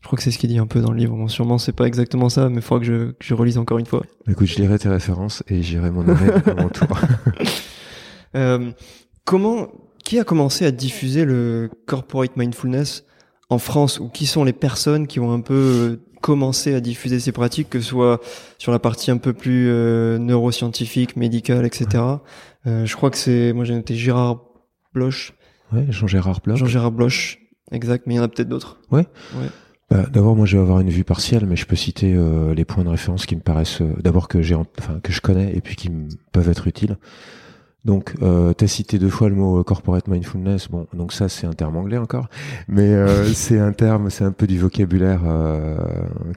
[0.00, 1.16] Je crois que c'est ce qu'il dit un peu dans le livre.
[1.16, 3.78] Bon, sûrement c'est pas exactement ça, mais il faudra que je, que je relise encore
[3.78, 4.04] une fois.
[4.28, 6.86] Écoute, je lirai tes références et j'irai mon arrêt à mon tour.
[8.36, 8.70] euh,
[9.24, 9.66] comment,
[10.10, 13.04] qui a commencé à diffuser le corporate mindfulness
[13.48, 17.30] en France ou qui sont les personnes qui ont un peu commencer à diffuser ces
[17.30, 18.20] pratiques, que ce soit
[18.58, 22.02] sur la partie un peu plus euh, neuroscientifique, médicale, etc.
[22.66, 24.40] Euh, je crois que c'est, moi j'ai noté Gérard
[24.94, 25.32] Bloch.
[25.72, 26.56] Ouais, Jean-Gérard Bloch.
[26.56, 27.38] Jean-Gérard Bloch,
[27.70, 28.80] exact, mais il y en a peut-être d'autres.
[28.90, 29.06] Ouais.
[29.36, 29.46] ouais.
[29.90, 32.64] Bah, d'abord, moi, je vais avoir une vue partielle, mais je peux citer euh, les
[32.64, 35.76] points de référence qui me paraissent, d'abord que j'ai, enfin que je connais et puis
[35.76, 36.96] qui me peuvent être utiles.
[37.84, 40.68] Donc, euh, tu as cité deux fois le mot corporate mindfulness.
[40.68, 42.28] Bon, donc ça, c'est un terme anglais encore,
[42.68, 45.78] mais euh, c'est un terme, c'est un peu du vocabulaire euh,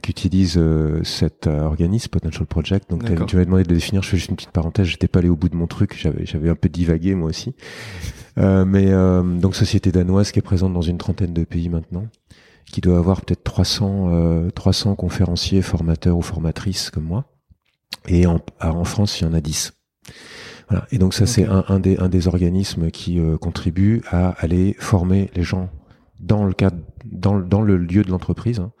[0.02, 2.90] qu'utilise euh, cet euh, organisme Potential Project.
[2.90, 4.02] Donc, tu m'as demandé de le définir.
[4.02, 4.86] Je fais juste une petite parenthèse.
[4.86, 5.98] J'étais pas allé au bout de mon truc.
[6.00, 7.54] J'avais, j'avais un peu divagué moi aussi.
[8.38, 12.06] Euh, mais euh, donc, société danoise qui est présente dans une trentaine de pays maintenant,
[12.66, 17.24] qui doit avoir peut-être 300, euh, 300 conférenciers, formateurs ou formatrices comme moi.
[18.08, 19.72] Et en, en France, il y en a 10.
[20.68, 20.86] Voilà.
[20.92, 24.74] Et donc ça, c'est un, un, des, un des organismes qui euh, contribue à aller
[24.78, 25.68] former les gens
[26.20, 28.72] dans le cadre, dans, le- dans le lieu de l'entreprise, hein,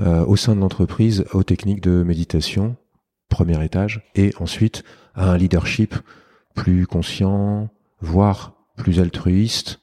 [0.00, 2.76] euh, au sein de l'entreprise, aux techniques de méditation,
[3.28, 5.94] premier étage, et ensuite à un leadership
[6.54, 7.68] plus conscient,
[8.00, 9.80] voire plus altruiste,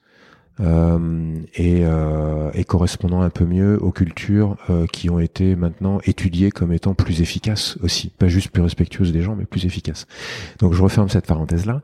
[0.61, 5.99] euh, et, euh, et correspondant un peu mieux aux cultures euh, qui ont été maintenant
[6.05, 10.07] étudiées comme étant plus efficaces aussi, pas juste plus respectueuses des gens, mais plus efficaces.
[10.59, 11.81] Donc je referme cette parenthèse là.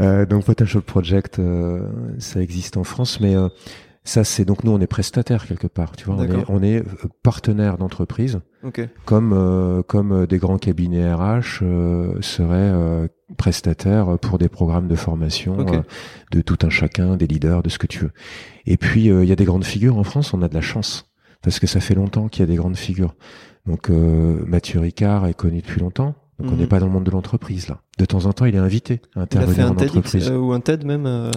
[0.00, 3.34] Euh, donc Potential Project, euh, ça existe en France, mais
[4.04, 6.78] ça c'est donc nous on est prestataire quelque part, tu vois, on est, on est
[6.78, 8.80] euh, partenaire d'entreprise Ok.
[9.04, 14.88] comme euh, comme euh, des grands cabinets RH euh, seraient euh, prestataires pour des programmes
[14.88, 15.72] de formation Ok.
[15.74, 15.82] euh,
[16.32, 18.12] de tout un chacun, des leaders, de ce que tu veux.
[18.66, 20.60] Et puis euh, il y a des grandes figures en France, on a de la
[20.60, 21.10] chance
[21.42, 23.14] parce que ça fait longtemps qu'il y a des grandes figures.
[23.66, 26.14] Donc euh, Mathieu Ricard est connu depuis longtemps.
[26.38, 26.58] Donc on Mhm.
[26.60, 27.80] n'est pas dans le monde de l'entreprise là.
[27.98, 29.96] De temps en temps, il est invité à Il a intervenir fait un en TEDx
[29.96, 30.28] entreprise.
[30.30, 31.30] euh, ou un TED même euh,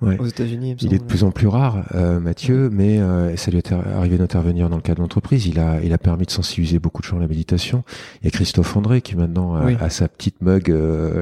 [0.00, 0.18] Ouais.
[0.18, 0.74] aux États-Unis.
[0.80, 4.18] Il est de plus en plus rare, euh, Mathieu, mais euh, ça lui est arrivé
[4.18, 5.46] d'intervenir dans le cadre de l'entreprise.
[5.46, 7.84] Il a, il a permis de sensibiliser beaucoup de gens à la méditation.
[8.20, 9.76] Il y a Christophe André qui maintenant a, Oui.
[9.80, 10.74] a sa petite mug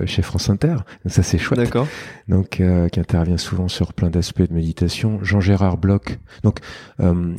[0.06, 0.76] chez France Inter.
[1.04, 1.60] Donc ça c'est chouette.
[1.60, 1.86] D'accord.
[2.28, 5.18] Donc qui intervient souvent sur plein d'aspects de méditation.
[5.22, 6.18] Jean-Gérard Bloch.
[6.42, 6.60] Donc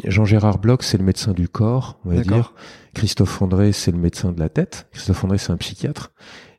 [0.06, 2.54] Jean-Gérard Bloch c'est le médecin du corps, on va dire.
[2.94, 4.88] Christophe André c'est le médecin de la tête.
[4.92, 6.12] Christophe André c'est un psychiatre.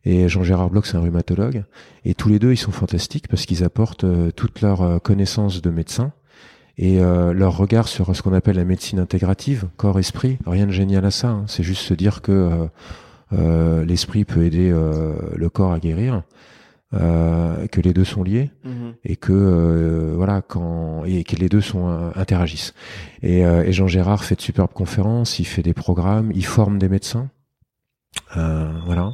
[0.05, 1.65] Et Jean-Gérard Bloch, c'est un rhumatologue.
[2.05, 5.63] Et tous les deux, ils sont fantastiques parce qu'ils apportent euh, toute leur euh, connaissance
[5.63, 6.13] de médecin
[6.79, 10.39] et euh, leur regard sur ce qu'on appelle la médecine intégrative, corps-esprit.
[10.47, 11.29] Rien de génial à ça.
[11.29, 11.45] hein.
[11.47, 12.67] C'est juste se dire que euh,
[13.35, 16.23] euh, l'esprit peut aider le corps à guérir,
[16.93, 18.95] que les deux sont liés Mhm.
[19.05, 22.75] et que voilà quand et que les deux sont interagissent.
[23.23, 26.91] Et, et Jean Gérard fait de superbes conférences, il fait des programmes, il forme des
[26.91, 27.31] médecins,
[28.35, 29.13] voilà.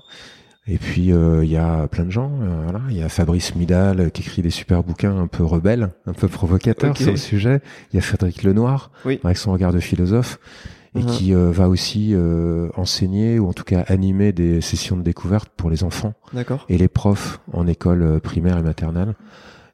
[0.71, 2.81] Et puis euh, il y a plein de gens, euh, voilà.
[2.91, 6.13] Il y a Fabrice Midal euh, qui écrit des super bouquins un peu rebelles, un
[6.13, 7.61] peu provocateurs sur le sujet.
[7.93, 9.19] Il y a Frédéric Lenoir Oui.
[9.25, 10.39] avec son regard de philosophe
[10.95, 11.07] et Mhm.
[11.07, 15.49] qui euh, va aussi euh, enseigner ou en tout cas animer des sessions de découverte
[15.57, 16.13] pour les enfants
[16.69, 19.15] et les profs en école primaire et maternelle.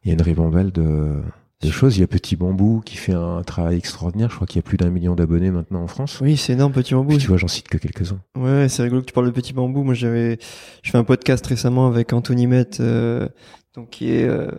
[0.04, 1.22] Il y a une ribambelle de,
[1.66, 1.96] de choses.
[1.96, 4.30] Il y a Petit Bambou qui fait un travail extraordinaire.
[4.30, 6.20] Je crois qu'il y a plus d'un million d'abonnés maintenant en France.
[6.20, 7.10] Oui, c'est énorme, petit bambou.
[7.10, 8.20] Puis tu vois, j'en cite que quelques-uns.
[8.36, 9.82] Ouais, ouais, c'est rigolo que tu parles de petit bambou.
[9.82, 10.38] Moi, j'avais,
[10.82, 13.28] je fais un podcast récemment avec Anthony Met, euh,
[13.74, 14.50] donc qui est euh,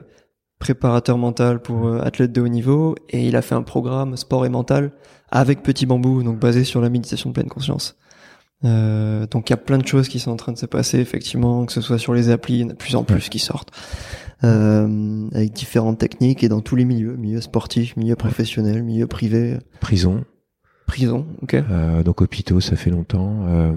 [0.59, 4.45] préparateur mental pour euh, athlètes de haut niveau, et il a fait un programme sport
[4.45, 4.91] et mental
[5.29, 7.97] avec petit bambou, donc basé sur la méditation de pleine conscience.
[8.63, 10.99] Euh, donc il y a plein de choses qui sont en train de se passer,
[10.99, 13.29] effectivement, que ce soit sur les applis, il y en a de plus en plus
[13.29, 13.71] qui sortent,
[14.45, 19.57] euh, avec différentes techniques et dans tous les milieux, milieu sportif, milieu professionnel, milieu privé,
[19.81, 20.23] Prison,
[20.87, 21.55] prison, ok.
[21.55, 23.45] euh, donc hôpitaux, ça fait longtemps.
[23.47, 23.73] Euh,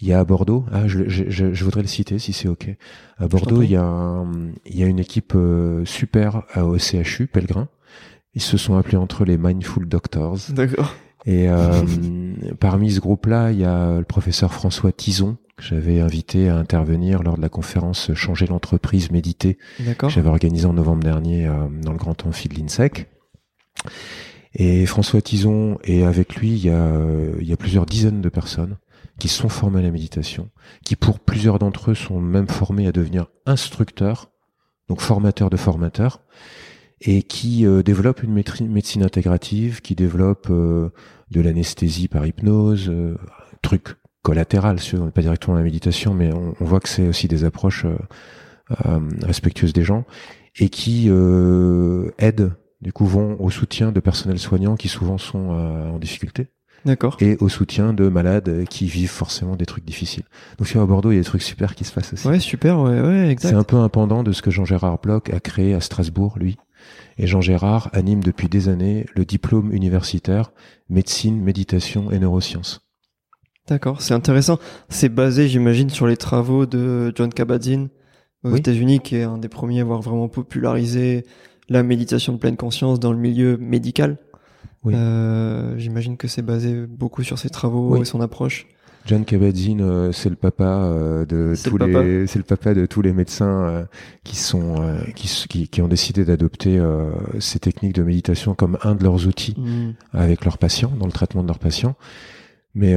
[0.00, 2.48] il y a à Bordeaux, ah, je, je, je, je voudrais le citer si c'est
[2.48, 2.68] ok.
[3.16, 6.76] À Bordeaux, il y a, un- il y a une équipe euh, super à- au
[6.78, 7.68] CHU, Pellegrin.
[8.34, 10.36] Ils se sont appelés entre les Mindful Doctors.
[10.50, 10.94] D'accord.
[11.24, 11.82] Et euh,
[12.60, 17.22] parmi ce groupe-là, il y a le professeur François Tison, que j'avais invité à intervenir
[17.22, 19.58] lors de la conférence Changer l'entreprise, méditer,
[19.98, 23.08] que j'avais organisée en novembre dernier euh, dans le grand amphi de l'INSEC.
[24.54, 26.90] Et François Tison, et avec lui, il y, a,
[27.40, 28.78] il y a plusieurs dizaines de personnes
[29.18, 30.50] qui sont formées à la méditation,
[30.84, 34.30] qui pour plusieurs d'entre eux sont même formés à devenir instructeurs,
[34.88, 36.20] donc formateurs de formateurs,
[37.00, 40.90] et qui euh, développent une médecine intégrative, qui développent euh,
[41.30, 43.16] de l'anesthésie par hypnose, euh,
[43.62, 46.88] truc collatéral, si on n'est pas directement dans la méditation, mais on, on voit que
[46.88, 47.96] c'est aussi des approches euh,
[48.84, 50.04] euh, respectueuses des gens,
[50.58, 55.52] et qui euh, aident, du coup, vont au soutien de personnels soignants qui souvent sont
[55.52, 56.48] euh, en difficulté
[56.84, 57.16] D'accord.
[57.20, 60.24] et au soutien de malades qui vivent forcément des trucs difficiles.
[60.58, 62.26] Donc sur à Bordeaux, il y a des trucs super qui se passent aussi.
[62.26, 63.50] Ouais, super, ouais, ouais, exact.
[63.50, 66.56] C'est un peu un pendant de ce que Jean-Gérard Bloch a créé à Strasbourg, lui.
[67.16, 70.50] Et Jean-Gérard anime depuis des années le diplôme universitaire
[70.88, 72.85] médecine, méditation et neurosciences.
[73.68, 74.58] D'accord, c'est intéressant.
[74.88, 77.88] C'est basé, j'imagine, sur les travaux de John Kabat-Zinn
[78.44, 78.58] aux Oui.
[78.58, 81.24] États-Unis, qui est un des premiers à avoir vraiment popularisé
[81.68, 84.18] la méditation de pleine conscience dans le milieu médical.
[84.84, 84.94] Oui.
[84.96, 88.02] Euh, j'imagine que c'est basé beaucoup sur ses travaux Oui.
[88.02, 88.68] et son approche.
[89.04, 92.04] John Kabat-Zinn, euh, c'est le papa euh, de C'est tous le papa.
[92.04, 93.84] les, c'est le papa de tous les médecins euh,
[94.24, 94.76] qui sont,
[95.16, 96.80] qui, qui, qui ont décidé d'adopter
[97.40, 99.94] ces techniques de méditation comme un de leurs outils Mm.
[100.12, 101.94] avec leurs patients, dans le traitement de leurs patients.
[102.74, 102.94] Mais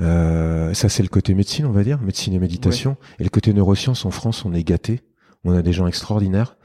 [0.00, 2.96] euh, ça, c'est le côté médecine, on va dire, médecine et méditation.
[3.18, 5.00] Et le côté neurosciences, en France, on est gâté.
[5.44, 6.56] On a des gens extraordinaires.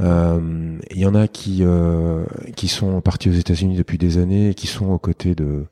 [0.00, 2.24] Euh, Il y en a qui euh,
[2.54, 5.64] qui sont partis aux États-Unis depuis des années, et qui sont aux côtés de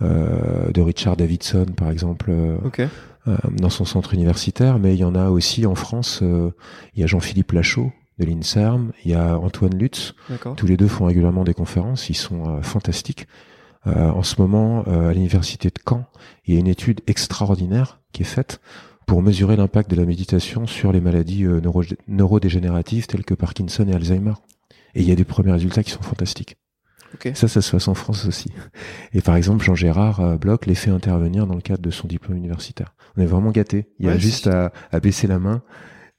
[0.00, 2.30] euh, de Richard Davidson, par exemple,
[2.64, 2.80] Ok.
[2.80, 4.78] euh, dans son centre universitaire.
[4.78, 6.20] Mais il y en a aussi en France.
[6.22, 6.50] euh,
[6.94, 10.14] Il y a Jean-Philippe Lachaud de l'Inserm, il y a Antoine Lutz.
[10.56, 12.08] Tous les deux font régulièrement des conférences.
[12.10, 13.26] Ils sont fantastiques.
[13.86, 16.04] Euh, en ce moment, euh, à l'université de Caen,
[16.44, 18.60] il y a une étude extraordinaire qui est faite
[19.06, 23.86] pour mesurer l'impact de la méditation sur les maladies euh, neuro- neurodégénératives telles que Parkinson
[23.88, 24.34] et Alzheimer.
[24.94, 26.56] Et il y a des premiers résultats qui sont fantastiques.
[27.34, 28.52] Ça, ça se passe en France aussi.
[29.14, 32.06] Et par exemple, Jean Gérard euh, Bloch les fait intervenir dans le cadre de son
[32.06, 32.94] diplôme universitaire.
[33.16, 33.86] On est vraiment gâtés.
[33.98, 35.62] Il y a juste à baisser la main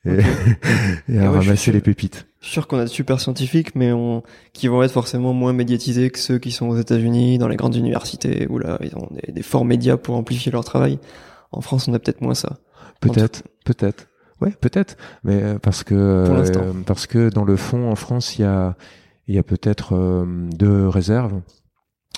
[1.10, 2.28] et, à Ah ouais, je suis ramasser les pépites.
[2.40, 4.24] Je suis sûr qu'on a de super scientifiques, mais on...
[4.54, 7.76] qui vont être forcément moins médiatisés que ceux qui sont aux États-Unis, dans les grandes
[7.76, 11.00] universités, où là, ils ont des, des forts médias pour amplifier leur travail.
[11.52, 12.58] En France, on a peut-être moins ça.
[13.02, 14.08] Peut-être, peut-être.
[14.42, 14.96] Ouais, peut-être.
[15.24, 18.46] Mais euh, parce que Pour euh, parce que dans le fond, en France, il y
[18.46, 18.76] a
[19.30, 20.26] il y a peut-être euh,
[20.58, 21.42] deux réserves.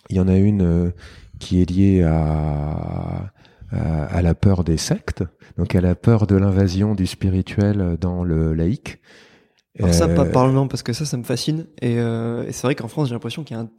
[0.10, 0.91] Il y en a une euh,
[1.39, 3.34] qui est liée à,
[3.71, 5.23] à à la peur des sectes,
[5.57, 8.99] donc à la peur de l'invasion du spirituel dans le laïque.
[9.79, 11.65] Alors ça, pas Euh, parlement, parce que ça, ça me fascine.
[11.81, 13.69] Et, euh, et c'est vrai qu'en France, j'ai l'impression qu'il y a un...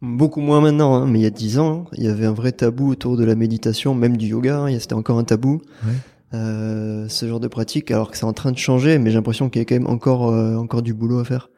[0.00, 2.52] beaucoup moins maintenant, hein, mais il y a dix ans, il y avait un vrai
[2.52, 4.60] tabou autour de la méditation, même du yoga.
[4.60, 5.60] hein, C'était encore un tabou.
[5.84, 5.92] Ouais.
[6.34, 9.48] Euh, ce genre de pratique, alors que c'est en train de changer, mais j'ai l'impression
[9.50, 11.48] qu'il y a quand même encore euh, encore du boulot à faire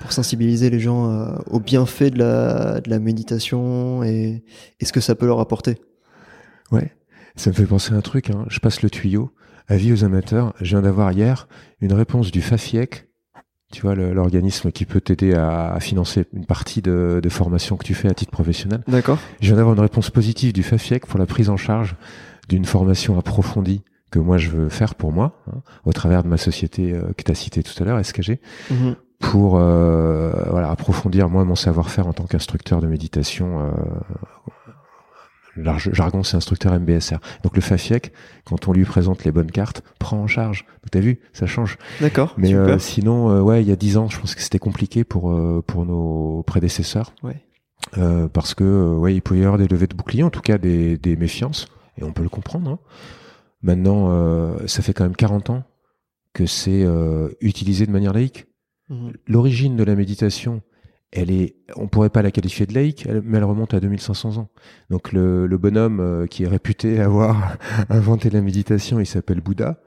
[0.00, 4.44] pour sensibiliser les gens euh, aux bienfaits de la de la méditation et,
[4.80, 5.76] et ce que ça peut leur apporter.
[6.72, 6.92] Ouais,
[7.36, 8.30] ça me fait penser à un truc.
[8.30, 8.44] Hein.
[8.48, 9.30] Je passe le tuyau.
[9.68, 10.52] Avis aux amateurs.
[10.60, 11.46] Je viens d'avoir hier
[11.80, 13.06] une réponse du FAFIEC.
[13.72, 17.84] Tu vois, l'organisme qui peut t'aider à, à financer une partie de, de formation que
[17.84, 18.82] tu fais à titre professionnel.
[18.88, 19.18] D'accord.
[19.40, 21.96] Je viens d'avoir une réponse positive du FAFIEC pour la prise en charge
[22.48, 26.36] d'une formation approfondie que moi je veux faire pour moi, hein, au travers de ma
[26.36, 28.94] société euh, que tu as citée tout à l'heure, SKG, Mhm.
[29.20, 33.60] pour euh, voilà, approfondir moi mon savoir-faire en tant qu'instructeur de méditation.
[33.60, 33.70] Euh,
[35.56, 37.18] large jargon, c'est instructeur MBSR.
[37.42, 38.12] Donc le FAFIEC,
[38.44, 40.64] quand on lui présente les bonnes cartes, prend en charge.
[40.82, 41.78] Donc t'as vu, ça change.
[42.00, 42.34] D'accord.
[42.38, 45.04] Mais euh, sinon, euh, ouais, il y a dix ans, je pense que c'était compliqué
[45.04, 47.14] pour euh, pour nos prédécesseurs.
[47.22, 47.36] Ouais.
[47.98, 50.40] Euh, parce que euh, ouais, il pouvait y avoir des levées de boucliers, en tout
[50.40, 51.66] cas des, des méfiances,
[51.98, 52.70] et on peut le comprendre.
[52.70, 52.78] hein.
[53.62, 55.62] Maintenant, euh, ça fait quand même 40 ans
[56.32, 58.46] que c'est euh, utilisé de manière laïque.
[58.88, 59.12] Mhm.
[59.28, 60.62] L'origine de la méditation,
[61.12, 64.48] elle est, on pourrait pas la qualifier de laïque, mais elle remonte à 2500 ans.
[64.90, 67.56] Donc le, le bonhomme euh, qui est réputé avoir
[67.90, 69.78] inventé la méditation, il s'appelle Bouddha.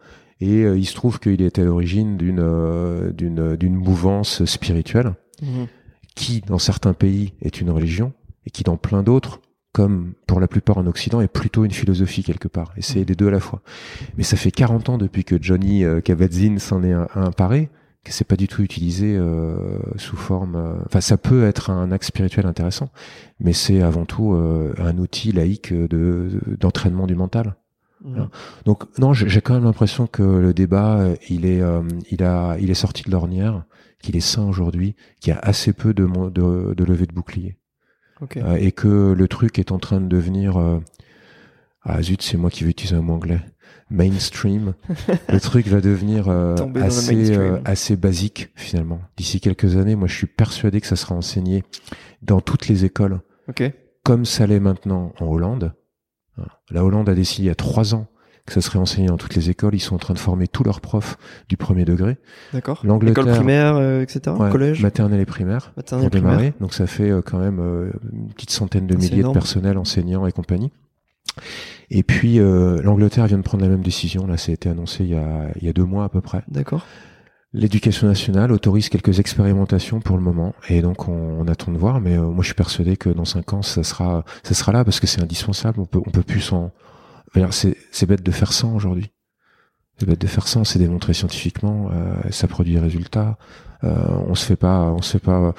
[0.41, 5.13] Et euh, il se trouve qu'il est à l'origine d'une euh, d'une d'une mouvance spirituelle
[5.41, 5.67] Mhm.
[6.15, 8.13] qui, dans certains pays, est une religion,
[8.45, 9.41] et qui, dans plein d'autres,
[9.73, 12.71] comme pour la plupart en Occident, est plutôt une philosophie quelque part.
[12.77, 13.61] Et c'est les deux à la fois.
[14.17, 17.71] Mais ça fait 40 ans depuis que Johnny Kabat-Zinn s'en est un- imparé, que
[18.11, 20.55] c'est pas du tout utilisé euh, sous forme...
[20.55, 22.89] euh, Enfin, ça peut être un axe spirituel intéressant,
[23.39, 27.55] mais c'est avant tout euh, un outil laïque de- de- d'entraînement du mental.
[28.03, 28.29] Mhm.
[28.65, 32.57] Donc non, j'ai quand même l'impression que le débat, euh, il est, euh, il a,
[32.59, 33.63] il est sorti de l'ornière,
[34.01, 37.57] qu'il est sain aujourd'hui, qu'il y a assez peu de, de, de levée de bouclier,
[38.21, 38.37] Ok.
[38.37, 40.79] Euh, et que le truc est en train de devenir, euh,
[41.81, 43.41] ah zut, c'est moi qui vais utiliser un mot anglais,
[43.89, 44.73] mainstream.
[45.29, 48.99] le truc va devenir euh, assez, euh, assez basique finalement.
[49.17, 51.63] D'ici quelques années, moi, je suis persuadé que ça sera enseigné
[52.21, 53.63] dans toutes les écoles Ok.
[54.03, 55.73] comme ça l'est maintenant en Hollande.
[56.71, 58.07] La Hollande a décidé il y a trois ans
[58.45, 59.73] que ça serait enseigné dans toutes les écoles.
[59.73, 61.17] Ils sont en train de former tous leurs profs
[61.49, 62.17] du premier degré.
[62.53, 62.81] D'accord.
[62.83, 64.35] L'Angleterre- École primaire, euh, etc.
[64.37, 64.81] Ouais, Collège.
[64.83, 65.73] maternelle et primaire.
[65.77, 66.53] Maternelle, pour démarrer.
[66.59, 69.33] Donc ça fait euh, quand même euh, une petite centaine de milliers énorme.
[69.33, 70.71] de personnels, enseignants et compagnie.
[71.89, 74.25] Et puis euh, l'Angleterre vient de prendre la même décision.
[74.27, 76.21] Là, ça a été annoncé il y a, il y a deux mois à peu
[76.21, 76.43] près.
[76.47, 76.85] D'accord.
[77.53, 82.01] L'éducation nationale autorise quelques expérimentations pour le moment, et donc on, on attend de voir.
[82.01, 84.83] Mais euh, moi, je suis persuadé que dans cinq ans, ça sera, ça sera là
[84.83, 85.79] parce que c'est indispensable.
[85.79, 86.71] On peut, on peut plus s'en.
[87.51, 89.11] C'est, c'est bête de faire sans aujourd'hui.
[89.97, 90.65] C'est bête de faire sans.
[90.65, 91.89] C'est démontré scientifiquement.
[91.93, 93.37] euh, ça produit des résultats.
[93.83, 95.53] Euh, on se fait pas, on se fait pas,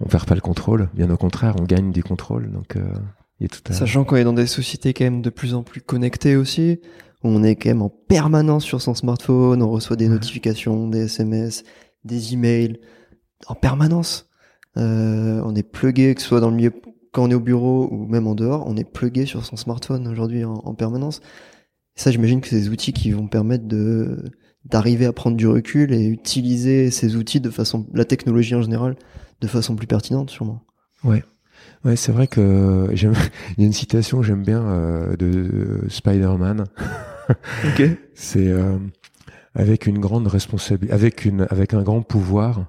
[0.00, 0.88] on perd pas le contrôle.
[0.94, 2.50] Bien au contraire, on gagne du contrôle.
[2.50, 2.78] Donc,
[3.48, 3.72] tout à.
[3.72, 6.80] Sachant qu'on est dans des sociétés quand même de plus en plus connectées aussi,
[7.24, 10.12] où on est quand même en permanence sur son smartphone, on reçoit des Ouais.
[10.14, 11.64] notifications, des SMS,
[12.04, 12.80] des emails,
[13.46, 14.28] en permanence.
[14.76, 16.72] Euh, on est plugué, que ce soit dans le milieu
[17.12, 20.08] quand on est au bureau ou même en dehors, on est plugué sur son smartphone
[20.08, 21.20] aujourd'hui en, en permanence.
[21.94, 24.24] ça, j'imagine que c'est des outils qui vont permettre de
[24.64, 28.94] d'arriver à prendre du recul et utiliser ces outils de façon, la technologie en général,
[29.40, 30.62] de façon plus pertinente, sûrement.
[31.04, 31.22] Ouais.
[31.84, 33.14] Ouais, c'est vrai que j'aime.
[33.56, 36.66] Il y a une citation que j'aime bien euh, de Spider-Man.
[37.28, 37.82] ok.
[38.14, 38.78] C'est euh,
[39.54, 42.66] avec une grande responsabilité, avec une, avec un grand pouvoir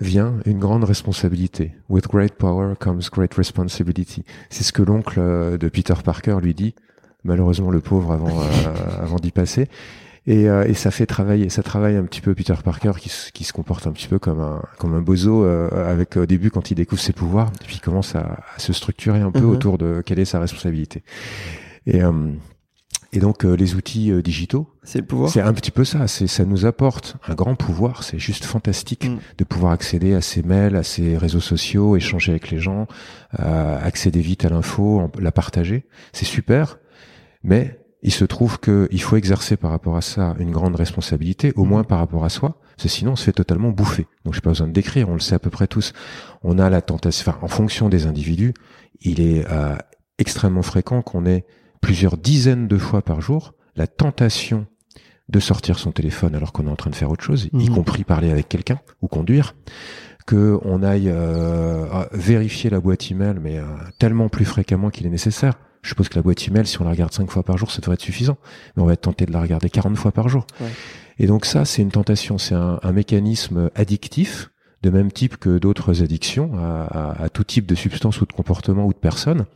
[0.00, 1.74] vient une grande responsabilité.
[1.88, 4.24] With great power comes great responsibility.
[4.48, 6.74] C'est ce que l'oncle euh, de Peter Parker lui dit.
[7.24, 8.40] Malheureusement, le pauvre avant,
[9.02, 9.68] avant d'y passer.
[10.28, 13.44] Et, euh, et, ça fait travailler, ça travaille un petit peu Peter Parker qui, qui
[13.44, 16.70] se comporte un petit peu comme un comme un bozo euh, avec au début quand
[16.70, 19.50] il découvre ses pouvoirs, puis il commence à, à se structurer un peu mhm.
[19.50, 21.02] autour de quelle est sa responsabilité.
[21.86, 22.12] Et euh,
[23.14, 25.30] et donc les outils digitaux, c'est le pouvoir.
[25.30, 26.06] C'est un petit peu ça.
[26.08, 28.02] C'est ça nous apporte un grand pouvoir.
[28.02, 29.18] C'est juste fantastique mm.
[29.38, 32.86] de pouvoir accéder à ses mails, à ses réseaux sociaux, échanger avec les gens,
[33.32, 35.86] accéder vite à l'info, la partager.
[36.12, 36.80] C'est super.
[37.42, 41.64] Mais il se trouve qu'il faut exercer par rapport à ça une grande responsabilité, au
[41.64, 44.06] moins par rapport à soi, parce que sinon on se fait totalement bouffer.
[44.24, 45.92] Donc j'ai pas besoin de décrire, on le sait à peu près tous.
[46.42, 48.54] On a la tentation, enfin, en fonction des individus,
[49.00, 49.76] il est euh,
[50.18, 51.44] extrêmement fréquent qu'on ait
[51.80, 54.66] plusieurs dizaines de fois par jour la tentation
[55.28, 57.74] de sortir son téléphone alors qu'on est en train de faire autre chose, y mmh.
[57.74, 59.54] compris parler avec quelqu'un ou conduire,
[60.26, 63.64] que on aille euh, vérifier la boîte email, mais euh,
[63.98, 66.90] tellement plus fréquemment qu'il est nécessaire je suppose que la boîte email, si on la
[66.90, 68.36] regarde cinq fois par jour, ça devrait être suffisant.
[68.76, 70.46] Mais on va être tenté de la regarder 40 fois par jour.
[71.18, 74.50] Et donc ça, c'est une tentation, c'est un, mécanisme addictif
[74.82, 78.92] de même type que d'autres addictions à, tout type de substance ou de comportement ou
[78.92, 79.46] de personne.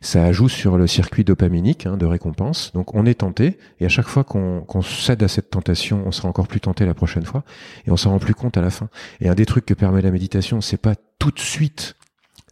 [0.00, 2.72] Ça joue sur le circuit dopaminique hein, de récompense.
[2.72, 6.28] Donc on est tenté, et à chaque fois qu'on cède à cette tentation, on sera
[6.28, 7.44] encore plus tenté la prochaine fois,
[7.86, 8.88] et on s'en rend plus compte à la fin.
[9.20, 11.96] Et un des trucs que permet la méditation, c'est pas tout de suite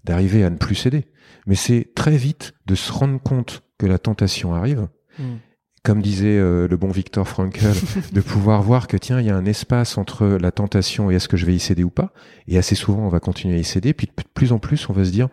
[0.05, 1.07] d'arriver à ne plus céder
[1.47, 4.89] mais c'est très vite de se rendre compte que la tentation arrive.
[5.19, 5.37] Hmm.
[5.85, 7.65] Comme disait euh, le bon Victor Frankl,
[8.13, 11.29] de pouvoir voir que tiens, il y a un espace entre la tentation et est-ce
[11.29, 12.13] que je vais y céder ou pas.
[12.49, 13.95] Et assez souvent, on va continuer à y céder.
[13.95, 15.29] Puis de plus en plus, on va se dire,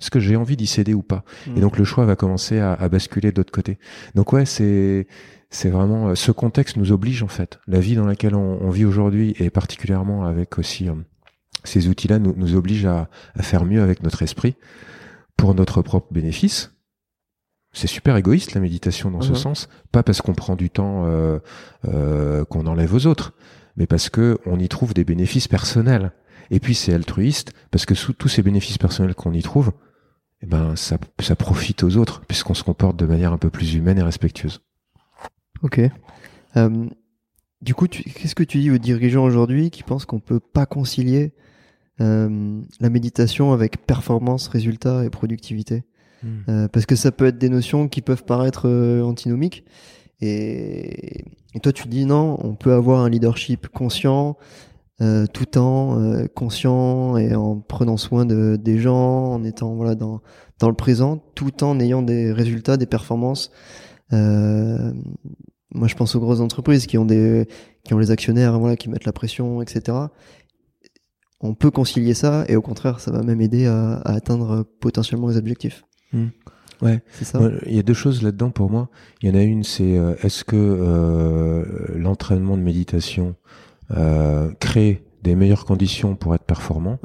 [0.00, 1.24] est-ce que j'ai envie d'y céder ou pas?
[1.46, 1.60] Et hmm.
[1.60, 3.78] donc le choix va commencer à, à basculer de l'autre côté.
[4.14, 5.06] Donc ouais, c'est
[5.50, 7.58] c'est vraiment euh, ce contexte nous oblige en fait.
[7.66, 10.94] La vie dans laquelle on, on vit aujourd'hui et particulièrement avec aussi euh,
[11.64, 14.56] ces outils-là nous, nous oblige à, à, faire mieux avec notre esprit
[15.38, 16.74] pour notre propre bénéfice.
[17.72, 19.36] C'est super égoïste la méditation dans ce mhm.
[19.36, 21.38] sens, pas parce qu'on prend du temps euh,
[21.86, 23.32] euh, qu'on enlève aux autres,
[23.76, 26.12] mais parce que on y trouve des bénéfices personnels.
[26.50, 29.72] Et puis c'est altruiste parce que sous tous ces bénéfices personnels qu'on y trouve,
[30.42, 33.74] eh ben ça, ça profite aux autres puisqu'on se comporte de manière un peu plus
[33.74, 34.60] humaine et respectueuse.
[35.62, 35.80] Ok.
[36.56, 36.86] Euh,
[37.60, 41.34] du coup, qu'est-ce que tu dis aux dirigeants aujourd'hui qui pensent qu'on peut pas concilier
[42.00, 45.82] euh, la méditation avec performance, résultat et productivité.
[46.22, 46.28] Hmm.
[46.48, 49.64] Euh, parce que ça peut être des notions qui peuvent paraître euh, antinomiques.
[50.20, 54.36] Et, et, toi, tu dis non, on peut avoir un leadership conscient,
[55.32, 60.20] tout en conscient et en prenant soin de, des gens, en étant voilà dans,
[60.58, 63.52] dans le présent, tout en ayant des résultats, des performances.
[64.10, 67.46] moi, je pense aux grosses entreprises qui ont des
[67.84, 70.08] qui ont les actionnaires, voilà, qui mettent la pression, etc
[71.40, 75.36] on peut concilier ça et au contraire, ça va même aider à, atteindre potentiellement les
[75.36, 75.84] objectifs.
[76.12, 76.28] Hmm.
[76.80, 77.40] Ouais, c'est ça.
[77.66, 78.88] Il y a deux choses là-dedans pour moi.
[79.22, 81.64] Il y en a une, c'est euh, est-ce que euh,
[81.96, 83.34] l'entraînement de méditation
[83.96, 86.98] euh, crée des meilleures conditions pour être performant?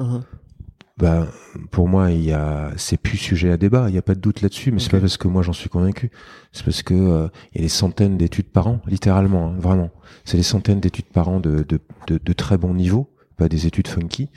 [0.96, 1.26] Ben,
[1.72, 3.86] pour moi, il y a, c'est plus sujet à débat.
[3.88, 5.68] Il n'y a pas de doute là-dessus, mais c'est pas parce que moi j'en suis
[5.68, 6.12] convaincu.
[6.52, 9.90] C'est parce que il y a des centaines d'études par an, littéralement, hein, vraiment.
[10.24, 13.66] C'est des centaines d'études par an de, de, de, de très bons niveaux pas des
[13.66, 14.30] études funky,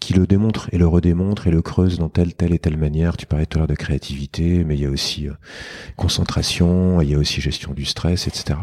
[0.00, 3.16] qui le démontrent et le redémontrent et le creusent dans telle, telle et telle manière.
[3.16, 5.32] Tu parlais tout à l'heure de créativité, mais il y a aussi euh,
[5.96, 8.58] concentration, il y a aussi gestion du stress, etc.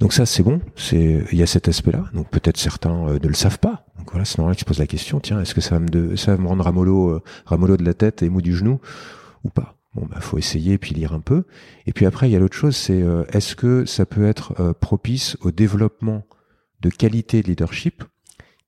[0.00, 2.04] Donc ça, c'est bon, c'est il y a cet aspect-là.
[2.14, 3.86] Donc peut-être certains euh, ne le savent pas.
[3.98, 5.20] Donc voilà, c'est normal que tu poses la question.
[5.20, 8.22] Tiens, est-ce que ça va me, ça me rendre ramolo, euh, ramolo de la tête
[8.22, 8.80] et mou du genou
[9.44, 9.74] ou pas?
[9.94, 11.44] Bon, bah, faut essayer puis lire un peu.
[11.86, 13.02] Et puis après, il y a l'autre chose, c'est
[13.32, 16.24] est-ce que ça peut être propice au développement
[16.80, 18.04] de qualité de leadership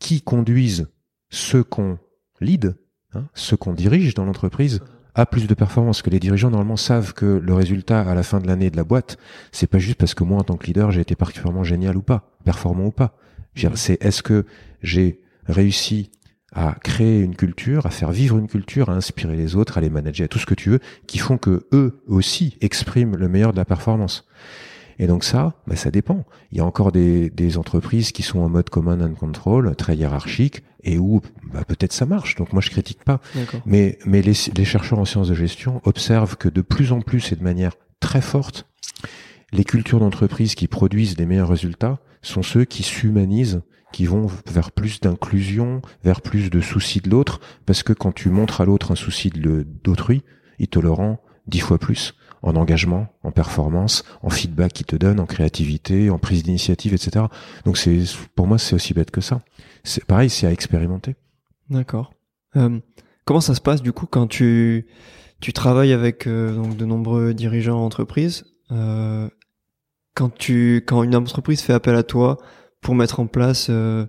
[0.01, 0.89] qui conduisent
[1.29, 1.99] ceux qu'on
[2.41, 2.77] lead,
[3.15, 4.81] hein, ceux qu'on dirige dans l'entreprise,
[5.15, 6.03] à plus de performance.
[6.03, 8.85] Que les dirigeants normalement savent que le résultat à la fin de l'année de la
[8.85, 9.19] boîte,
[9.53, 12.03] c'est pas juste parce que moi en tant que leader j'ai été particulièrement génial ou
[12.03, 13.17] pas, performant ou pas.
[13.75, 14.47] C'est est-ce que
[14.83, 16.11] j'ai réussi
[16.53, 19.91] à créer une culture, à faire vivre une culture, à inspirer les autres, à les
[19.91, 23.53] manager, à tout ce que tu veux, qui font que eux aussi expriment le meilleur
[23.53, 24.27] de la performance?
[25.01, 26.27] Et donc ça, bah, ça dépend.
[26.53, 29.97] Il y a encore des, des entreprises qui sont en mode command and control, très
[29.97, 31.23] hiérarchique, et où
[31.55, 32.37] bah, peut-être ça marche.
[32.37, 33.19] Donc moi je critique pas.
[33.65, 37.33] Mais, mais les, les chercheurs en sciences de gestion observent que de plus en plus
[37.33, 38.67] et de manière très forte,
[39.53, 44.71] les cultures d'entreprise qui produisent des meilleurs résultats sont ceux qui s'humanisent, qui vont vers
[44.71, 48.93] plus d'inclusion, vers plus de soucis de l'autre, parce que quand tu montres à l'autre
[48.93, 49.33] un souci
[49.83, 50.23] d'autrui,
[50.59, 54.97] il te le rend dix fois plus en engagement, en performance, en feedback qu'il te
[54.97, 57.27] donne, en créativité, en prise d'initiative, etc.
[57.65, 57.99] Donc c'est
[58.35, 59.43] pour moi c'est aussi bête que ça.
[59.85, 61.17] C'est pareil, c'est à expérimenter.
[61.69, 62.13] D'accord.
[62.57, 62.81] Euh,
[63.25, 64.87] comment ça se passe du coup quand tu
[65.41, 69.29] tu travailles avec euh, donc de nombreux dirigeants d'entreprise euh,
[70.15, 72.39] quand tu quand une entreprise fait appel à toi
[72.81, 74.07] pour mettre en place euh,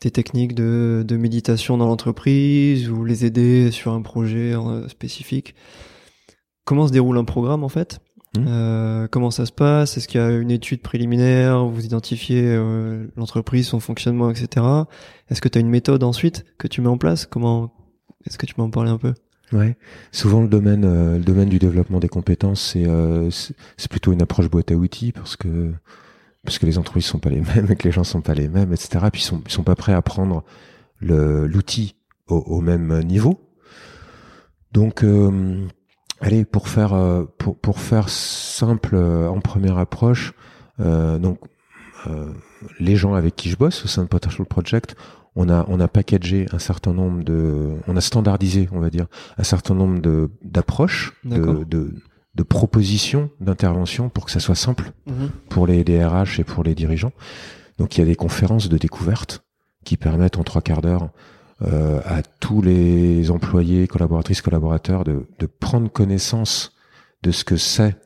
[0.00, 5.54] des techniques de, de méditation dans l'entreprise ou les aider sur un projet euh, spécifique.
[6.64, 8.00] Comment se déroule un programme en fait
[8.36, 8.44] mmh.
[8.46, 9.96] euh, Comment ça se passe?
[9.96, 11.64] Est-ce qu'il y a une étude préliminaire?
[11.66, 14.66] Vous identifiez euh, l'entreprise, son fonctionnement, etc.
[15.30, 17.26] Est-ce que tu as une méthode ensuite que tu mets en place?
[17.26, 17.72] Comment
[18.26, 19.14] Est-ce que tu peux en parler un peu?
[19.52, 19.76] Ouais,
[20.10, 22.86] souvent le domaine, euh, le domaine du développement des compétences, c'est
[23.76, 25.70] c'est plutôt une approche boîte à outils parce que
[26.44, 28.48] parce que les entreprises sont pas les mêmes, et que les gens sont pas les
[28.48, 29.06] mêmes, etc.
[29.12, 30.44] Puis ils sont ils sont pas prêts à prendre
[31.02, 31.94] l'outil
[32.26, 33.38] au, au, même niveau.
[34.72, 35.04] Donc,
[36.20, 36.94] allez pour faire
[37.38, 40.32] pour pour faire simple en première approche,
[40.78, 41.38] donc
[42.78, 44.96] les gens avec qui je bosse au sein de Potential Project,
[45.36, 49.06] on a on a packagé un certain nombre de on a standardisé on va dire
[49.38, 51.94] un certain nombre de d'approches de, de,
[52.34, 55.30] de propositions d'intervention pour que ça soit simple mhm.
[55.48, 57.12] pour les DRH et pour les dirigeants
[57.78, 59.44] donc il y a des conférences de découverte
[59.84, 61.10] qui permettent en trois quarts d'heure
[61.64, 66.72] euh, à tous les employés collaboratrices collaborateurs de, de prendre connaissance
[67.22, 67.96] de ce que c'est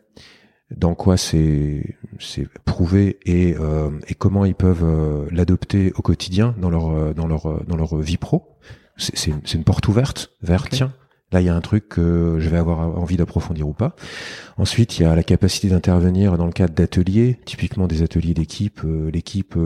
[0.77, 6.55] dans quoi c'est c'est prouvé et euh, et comment ils peuvent euh, l'adopter au quotidien
[6.59, 8.57] dans leur euh, dans leur dans leur vie pro.
[8.97, 10.93] C'est c'est une porte ouverte vers tiens
[11.31, 13.95] là il y a un truc que je vais avoir envie d'approfondir ou pas.
[14.57, 18.81] Ensuite il y a la capacité d'intervenir dans le cadre d'ateliers, typiquement des ateliers d'équipe.
[19.13, 19.57] L'équipe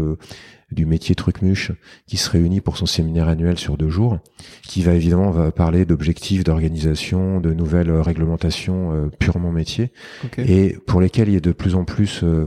[0.73, 1.73] du métier Trucmuche
[2.07, 4.19] qui se réunit pour son séminaire annuel sur deux jours,
[4.67, 9.93] qui va évidemment va parler d'objectifs, d'organisation, de nouvelles réglementations euh, purement métier,
[10.39, 12.47] et pour lesquels il y a de plus en plus euh,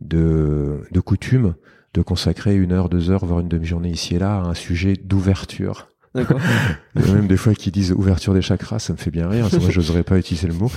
[0.00, 1.54] de, de coutumes
[1.94, 4.94] de consacrer une heure, deux heures, voire une demi-journée ici et là à un sujet
[4.94, 5.88] d'ouverture.
[6.14, 6.40] D'accord.
[6.94, 9.48] même des fois qui disent ouverture des chakras, ça me fait bien rire.
[9.52, 10.70] Moi, j'oserais pas utiliser le mot.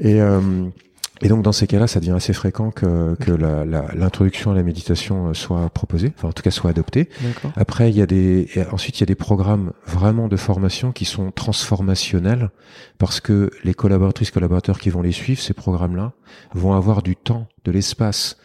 [0.00, 0.40] Et euh,
[1.22, 5.28] et donc dans ces cas-là, ça devient assez fréquent que, que l'introduction à la méditation
[5.28, 7.08] euh, soit proposée, enfin en tout cas soit adoptée.
[7.56, 11.04] Après, il y a des ensuite il y a des programmes vraiment de formation qui
[11.04, 12.50] sont transformationnels
[12.98, 16.12] parce que les collaboratrices collaborateurs qui vont les suivre ces programmes-là
[16.54, 18.36] vont avoir du temps, de l'espace,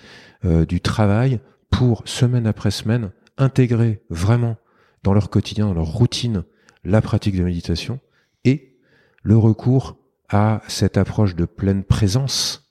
[0.46, 4.58] euh, du travail pour semaine après semaine intégrer vraiment
[5.04, 6.44] dans leur quotidien, dans leur routine,
[6.84, 8.00] la pratique de méditation
[8.46, 8.78] et
[9.24, 9.98] le recours
[10.30, 12.67] à cette approche de pleine présence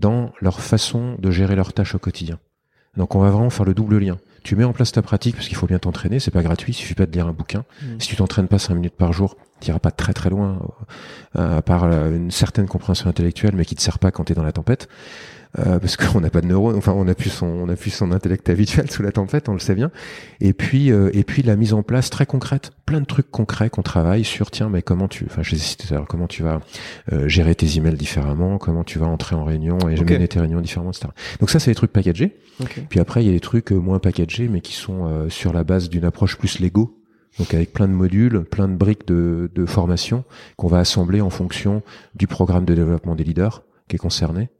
[0.00, 2.38] dans leur façon de gérer leurs tâches au quotidien.
[2.96, 4.18] Donc on va vraiment faire le double lien.
[4.42, 6.74] Tu mets en place ta pratique parce qu'il faut bien t'entraîner, c'est pas gratuit, il
[6.74, 7.64] suffit pas de lire un bouquin.
[7.82, 7.86] Mmh.
[8.00, 10.60] Si tu t'entraînes pas cinq minutes par jour, tu iras pas très très loin,
[11.36, 14.32] euh, à part euh, une certaine compréhension intellectuelle, mais qui te sert pas quand tu
[14.32, 14.88] es dans la tempête.
[15.58, 17.90] Euh, parce qu'on n'a pas de neurones, enfin on a plus son on a plus
[17.90, 19.90] son intellect habituel sous la tempête, on le sait bien.
[20.40, 23.68] Et puis euh, et puis la mise en place très concrète, plein de trucs concrets
[23.68, 26.60] qu'on travaille sur tiens mais comment tu, enfin je cité comment tu vas
[27.12, 30.14] euh, gérer tes emails différemment, comment tu vas entrer en réunion et okay.
[30.14, 31.08] mener tes réunions différemment, etc.
[31.40, 32.36] Donc ça c'est des trucs packagés.
[32.88, 35.88] Puis après il y a des trucs moins packagés mais qui sont sur la base
[35.88, 36.96] d'une approche plus Lego
[37.38, 40.24] donc avec plein de modules, plein de briques de, de formation
[40.56, 41.82] qu'on va assembler en fonction
[42.14, 44.50] du programme de développement des leaders qui est concerné.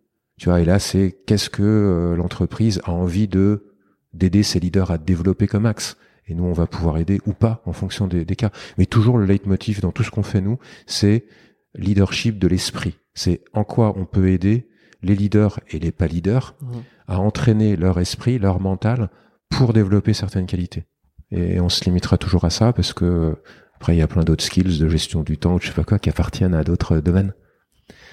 [0.41, 3.74] Tu vois, et là, c'est qu'est-ce que euh, l'entreprise a envie de
[4.14, 5.99] d'aider ses leaders à développer comme axe.
[6.26, 8.51] Et nous, on va pouvoir aider ou pas en fonction des, des cas.
[8.78, 11.26] Mais toujours le leitmotiv dans tout ce qu'on fait nous, c'est
[11.74, 12.97] leadership de l'esprit.
[13.12, 14.66] C'est en quoi on peut aider
[15.03, 16.72] les leaders et les pas leaders mmh.
[17.09, 19.11] à entraîner leur esprit, leur mental
[19.51, 20.86] pour développer certaines qualités.
[21.30, 23.36] Et on se limitera toujours à ça parce que
[23.74, 25.84] après il y a plein d'autres skills de gestion du temps ou je sais pas
[25.84, 27.34] quoi qui appartiennent à d'autres domaines.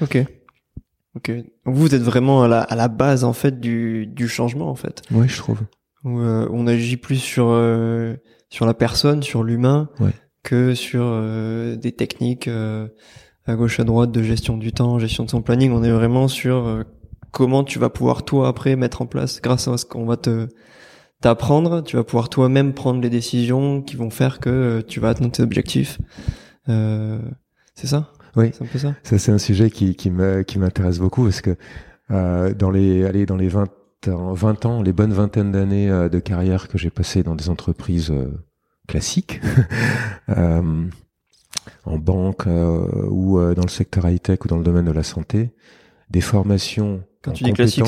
[0.02, 0.26] Ok.
[1.18, 1.32] Ok.
[1.66, 5.02] Vous êtes vraiment à la, à la base en fait du, du changement en fait.
[5.12, 5.60] Oui, je trouve.
[6.04, 8.16] Où, euh, on agit plus sur euh,
[8.50, 9.90] sur la personne, sur l'humain,
[10.44, 15.30] que sur euh, des techniques à gauche à droite de gestion du temps, gestion de
[15.30, 15.72] son planning.
[15.72, 16.86] On est vraiment sur
[17.32, 20.48] comment tu vas pouvoir toi après mettre en place grâce à ce qu'on va te
[21.20, 25.32] t'apprendre, tu vas pouvoir toi-même prendre les décisions qui vont faire que tu vas atteindre
[25.32, 25.98] tes objectifs.
[26.68, 28.12] c'est ça?
[28.38, 28.96] Oui, c'est ça.
[29.04, 31.56] c'est un sujet qui qui me qui m'intéresse beaucoup parce que
[32.12, 33.68] Euh, dans les, allez, dans les 20,
[34.06, 38.12] 20 ans, les bonnes vingtaines d'années euh, de carrière que j'ai passé dans des entreprises
[38.12, 38.32] euh,
[38.88, 39.42] classiques,
[41.86, 45.52] en banque ou dans le secteur high-tech ou dans le domaine de la santé,
[46.10, 47.86] des formations quand tu dis classique,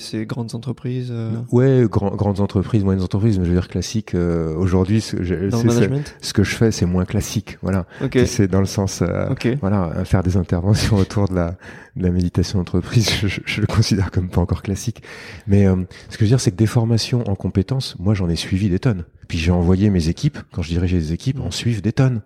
[0.00, 1.08] c'est grandes entreprises.
[1.10, 1.30] Euh...
[1.50, 4.14] Ouais, grandes entreprises, moyennes entreprises, mais je veux dire classique.
[4.14, 7.58] Euh, Aujourd'hui, ce, ce, que je fais, c'est moins classique.
[7.62, 7.86] Voilà.
[8.26, 9.28] C'est dans le sens, euh,
[9.60, 11.56] voilà, faire des interventions autour de la,
[11.96, 15.02] de la méditation d'entreprise, je, je, le considère comme pas encore classique.
[15.46, 15.76] Mais euh,
[16.10, 18.68] ce que je veux dire, c'est que des formations en compétences, moi, j'en ai suivi
[18.68, 19.04] des tonnes.
[19.26, 22.20] Puis j'ai envoyé mes équipes, quand je dirigeais des équipes, en suivre des tonnes.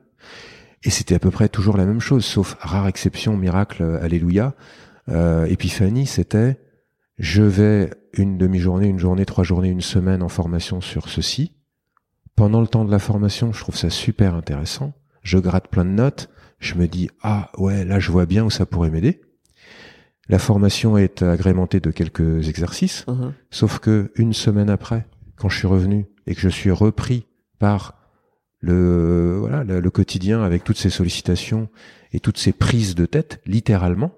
[0.82, 4.54] Et c'était à peu près toujours la même chose, sauf rare exception, miracle, alléluia
[5.08, 6.58] euh, Épiphanie, c'était
[7.18, 11.52] je vais une demi-journée, une journée, trois journées, une semaine en formation sur ceci.
[12.34, 14.92] Pendant le temps de la formation, je trouve ça super intéressant.
[15.22, 16.28] Je gratte plein de notes.
[16.58, 19.22] Je me dis ah ouais là je vois bien où ça pourrait m'aider.
[20.28, 23.32] La formation est agrémentée de quelques exercices, uh-huh.
[23.50, 27.26] sauf que une semaine après, quand je suis revenu et que je suis repris
[27.58, 27.94] par
[28.60, 31.68] le voilà le quotidien avec toutes ces sollicitations
[32.12, 34.12] et toutes ces prises de tête, littéralement,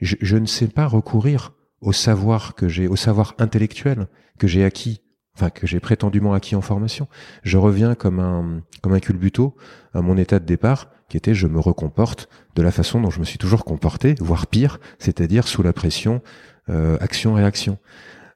[0.00, 5.02] je, ne sais pas recourir au savoir que j'ai, au savoir intellectuel que j'ai acquis,
[5.36, 7.08] enfin que j'ai prétendument acquis en formation.
[7.42, 9.56] Je reviens comme un comme un culbuto
[9.92, 13.20] à mon état de départ, qui était je me recomporte de la façon dont je
[13.20, 16.22] me suis toujours comporté, voire pire, c'est-à-dire sous la pression
[16.70, 17.78] euh, action-réaction.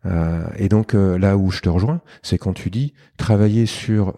[0.06, 4.14] Euh, et donc euh, là où je te rejoins, c'est quand tu dis travailler sur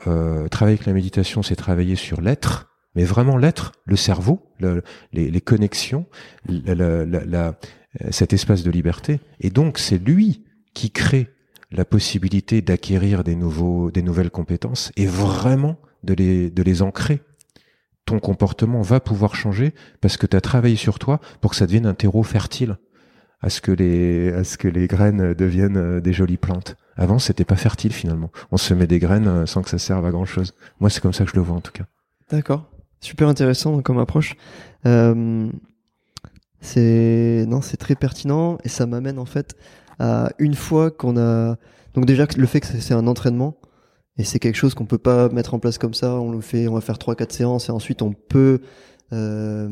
[0.51, 2.70] travailler avec la méditation, c'est travailler sur l'être
[3.01, 4.43] mais vraiment l'être, le cerveau,
[5.15, 6.05] les, connexions,
[8.11, 9.21] cet espace de liberté.
[9.41, 10.45] Et donc c'est lui
[10.75, 11.31] qui crée
[11.71, 17.23] la possibilité d'acquérir des des nouvelles compétences et vraiment de les, de les ancrer.
[18.05, 19.73] Ton comportement va pouvoir changer
[20.03, 22.77] parce que tu as travaillé sur toi pour que ça devienne un terreau fertile
[23.41, 26.77] à ce que les, à ce que les graines deviennent euh, des jolies plantes.
[26.97, 28.31] Avant, c'était pas fertile finalement.
[28.53, 30.53] On se met des graines euh, sans que ça serve à grand chose.
[30.81, 31.85] Moi, c'est comme ça que je le vois en tout cas.
[32.31, 32.70] D'accord.
[33.01, 34.35] Super intéressant comme approche.
[34.87, 35.49] Euh,
[36.61, 39.57] c'est non, c'est très pertinent et ça m'amène en fait
[39.99, 41.57] à une fois qu'on a
[41.95, 43.57] donc déjà le fait que c'est un entraînement
[44.19, 46.15] et c'est quelque chose qu'on peut pas mettre en place comme ça.
[46.15, 48.61] On le fait, on va faire trois quatre séances et ensuite on peut
[49.13, 49.71] euh,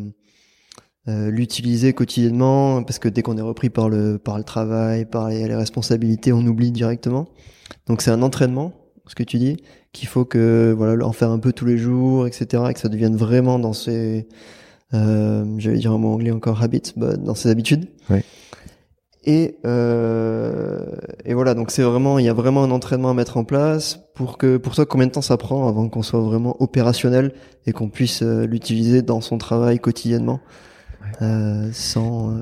[1.09, 5.29] euh, l'utiliser quotidiennement parce que dès qu'on est repris par le par le travail, par
[5.29, 7.29] les responsabilités, on oublie directement.
[7.87, 8.73] Donc c'est un entraînement
[9.09, 9.57] ce que tu dis,
[9.93, 12.89] qu'il faut que voilà en faire un peu tous les jours, etc., et que ça
[12.89, 14.29] devienne vraiment dans ses,
[14.95, 17.87] euh, j'allais dire un mot anglais encore habits, bah, dans ses habitudes.
[18.11, 18.25] Ouais.
[19.25, 23.37] Et euh, et voilà, donc c'est vraiment, il y a vraiment un entraînement à mettre
[23.37, 26.57] en place pour que, pour toi, combien de temps ça prend avant qu'on soit vraiment
[26.63, 27.35] opérationnel
[27.67, 30.41] et qu'on puisse euh, l'utiliser dans son travail quotidiennement,
[31.21, 32.39] euh, sans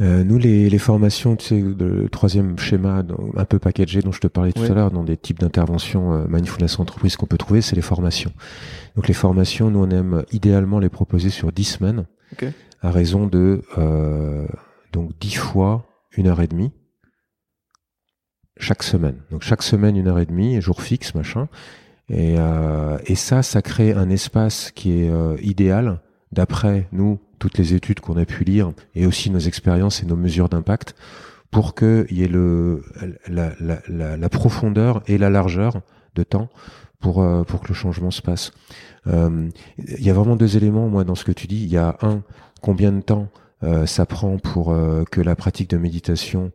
[0.00, 3.02] euh, nous, les, les, formations, tu sais, le troisième schéma
[3.36, 6.26] un peu packagé dont je te parlais tout à l'heure, dans des types d'interventions euh,
[6.28, 8.32] mindfulness entreprise qu'on peut trouver, c'est les formations.
[8.96, 12.06] Donc les formations, nous, on aime idéalement les proposer sur dix semaines,
[12.80, 14.46] à raison de euh,
[14.92, 15.86] donc dix fois
[16.16, 16.72] une heure et demie
[18.56, 19.16] chaque semaine.
[19.30, 21.48] Donc chaque semaine une heure et demie, jour fixe, machin.
[22.08, 26.00] Et, euh, et ça, ça crée un espace qui est euh, idéal
[26.32, 30.14] d'après nous toutes les études qu'on a pu lire et aussi nos expériences et nos
[30.14, 30.94] mesures d'impact
[31.50, 32.84] pour qu'il y ait le,
[33.26, 35.80] la, la, la, profondeur et la largeur
[36.14, 36.48] de temps
[37.00, 38.52] pour, euh, pour que le changement se passe.
[39.08, 41.62] Euh, il y a vraiment deux éléments, moi, dans ce que tu dis.
[41.64, 42.22] Il y a un,
[42.60, 43.28] combien de temps
[43.64, 44.74] euh, ça prend pour
[45.10, 46.52] que la pratique de méditation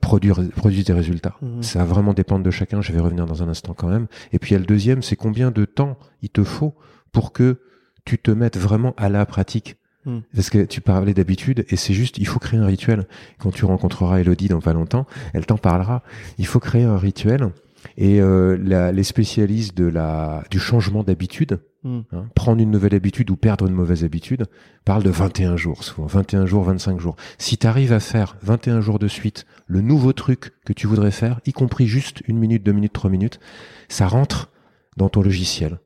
[0.00, 1.36] produise, produise des résultats.
[1.40, 1.62] Mmh.
[1.62, 2.80] Ça va vraiment dépendre de chacun.
[2.82, 4.06] Je vais revenir dans un instant quand même.
[4.32, 6.74] Et puis il y a le deuxième, c'est combien de temps il te faut
[7.12, 7.58] pour que
[8.04, 9.76] tu te mettes vraiment à la pratique
[10.06, 10.20] Hmm.
[10.34, 13.06] Parce que tu parlais d'habitude et c'est juste, il faut créer un rituel.
[13.38, 15.04] Quand tu rencontreras Elodie dans pas longtemps,
[15.34, 16.02] elle t'en parlera.
[16.38, 17.50] Il faut créer un rituel.
[17.96, 22.00] Et euh, la, les spécialistes de la du changement d'habitude, hmm.
[22.12, 24.46] hein, prendre une nouvelle habitude ou perdre une mauvaise habitude,
[24.84, 27.16] parlent de 21 jours, souvent 21 jours, 25 jours.
[27.38, 31.10] Si tu arrives à faire 21 jours de suite le nouveau truc que tu voudrais
[31.10, 33.40] faire, y compris juste une minute, deux minutes, trois minutes,
[33.88, 34.50] ça rentre
[34.96, 35.78] dans ton logiciel.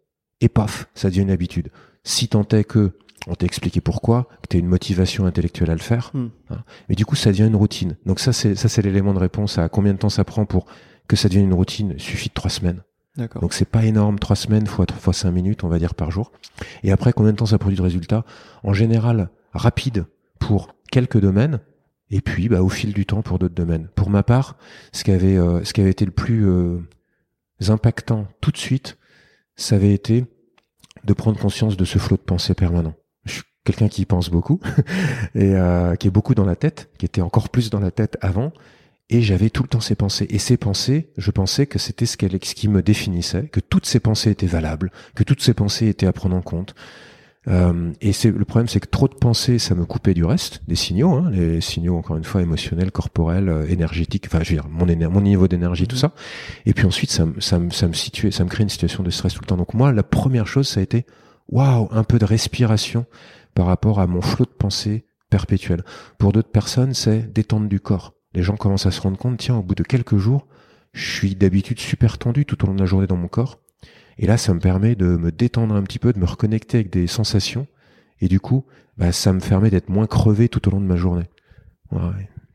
[0.43, 1.71] Et paf, ça devient une habitude.
[2.03, 2.93] Si tant est que
[3.27, 6.11] on t'a expliqué pourquoi, que tu as une motivation intellectuelle à le faire.
[6.14, 6.29] Hmm.
[6.51, 6.64] Hein.
[6.89, 7.97] Mais du coup, ça devient une routine.
[8.07, 10.66] Donc ça, c'est ça, c'est l'élément de réponse à combien de temps ça prend pour
[11.09, 11.93] que ça devienne une routine.
[11.95, 12.83] Il suffit de trois semaines.
[13.41, 16.33] Donc c'est pas énorme, trois semaines fois fois cinq minutes, on va dire par jour.
[16.83, 18.25] Et après, combien de temps ça produit de résultats?
[18.62, 20.07] En général, rapide
[20.39, 21.61] pour quelques domaines,
[22.11, 23.89] et puis bah, au fil du temps pour d'autres domaines.
[23.95, 24.57] Pour ma part,
[24.93, 26.79] ce qui avait euh, ce qui avait été le plus euh,
[27.68, 28.97] impactant tout de suite,
[29.57, 30.25] ça avait été
[31.05, 32.95] de prendre conscience de ce flot de pensée permanent.
[33.65, 34.61] Quelqu'un qui pense beaucoup
[35.35, 38.17] et euh, qui est beaucoup dans la tête, qui était encore plus dans la tête
[38.21, 38.53] avant.
[39.11, 40.27] Et j'avais tout le temps ces pensées.
[40.31, 43.99] Et ces pensées, je pensais que c'était ce, ce qui me définissait, que toutes ces
[43.99, 46.75] pensées étaient valables, que toutes ces pensées étaient à prendre en compte.
[47.49, 50.63] Euh, et c'est le problème, c'est que trop de pensées, ça me coupait du reste,
[50.69, 54.27] des signaux, hein, les signaux encore une fois émotionnels, corporels, euh, énergétiques.
[54.27, 56.01] Enfin, je veux dire, mon, mon niveau d'énergie, tout mmh.
[56.01, 56.13] ça.
[56.67, 59.35] Et puis ensuite, ça, ça, ça me situait, ça me crée une situation de stress
[59.35, 59.57] tout le temps.
[59.57, 61.07] Donc moi, la première chose, ça a été,
[61.49, 63.07] waouh, un peu de respiration
[63.55, 65.82] par rapport à mon flot de pensée perpétuel.
[66.18, 68.14] Pour d'autres personnes, c'est détendre du corps.
[68.34, 70.46] Les gens commencent à se rendre compte, tiens, au bout de quelques jours,
[70.92, 73.61] je suis d'habitude super tendu tout au long de la journée dans mon corps.
[74.18, 76.90] Et là, ça me permet de me détendre un petit peu, de me reconnecter avec
[76.90, 77.66] des sensations.
[78.20, 78.66] Et du coup,
[78.98, 81.24] bah, ça me permet d'être moins crevé tout au long de ma journée.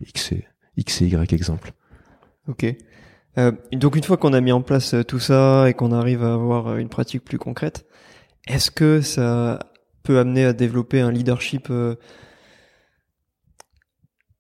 [0.02, 0.46] X, et,
[0.78, 1.74] X et Y exemple.
[2.48, 2.66] Ok.
[3.38, 6.24] Euh, donc une fois qu'on a mis en place euh, tout ça et qu'on arrive
[6.24, 7.86] à avoir euh, une pratique plus concrète,
[8.48, 9.60] est-ce que ça
[10.06, 11.96] peut amener à développer un leadership euh,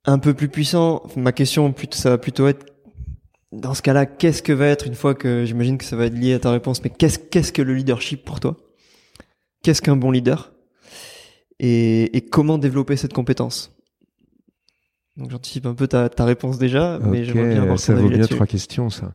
[0.06, 1.04] un peu plus puissant.
[1.16, 2.66] Ma question, ça va plutôt être,
[3.52, 6.14] dans ce cas-là, qu'est-ce que va être, une fois que j'imagine que ça va être
[6.14, 8.58] lié à ta réponse, mais qu'est-ce, qu'est-ce que le leadership pour toi?
[9.64, 10.54] Qu'est-ce qu'un bon leader?
[11.60, 13.72] Et, comment développer cette compétence?
[15.18, 18.46] Donc j'anticipe un peu ta, réponse déjà, mais j'aimerais bien avoir ça vaut bien trois
[18.46, 19.14] questions ça.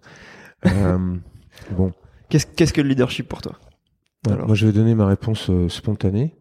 [0.67, 1.17] euh,
[1.73, 1.93] bon.
[2.31, 3.59] Qu'est-ce, qu'est-ce que le leadership pour toi?
[4.27, 6.35] Moi je vais donner ma réponse euh, spontanée.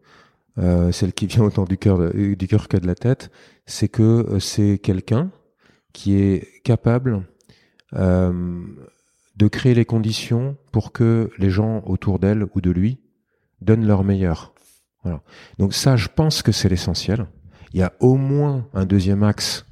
[0.58, 3.32] Euh, celle qui vient autant du cœur du cœur que de la tête,
[3.66, 5.32] c'est que euh, c'est quelqu'un
[5.94, 7.26] qui est capable
[7.94, 8.62] euh,
[9.36, 13.00] de créer les conditions pour que les gens autour d'elle ou de lui
[13.62, 14.54] donnent leur meilleur.
[15.04, 15.22] Voilà.
[15.60, 17.28] Donc ça, je pense que c'est l'essentiel.
[17.74, 19.66] Il y a au moins un deuxième axe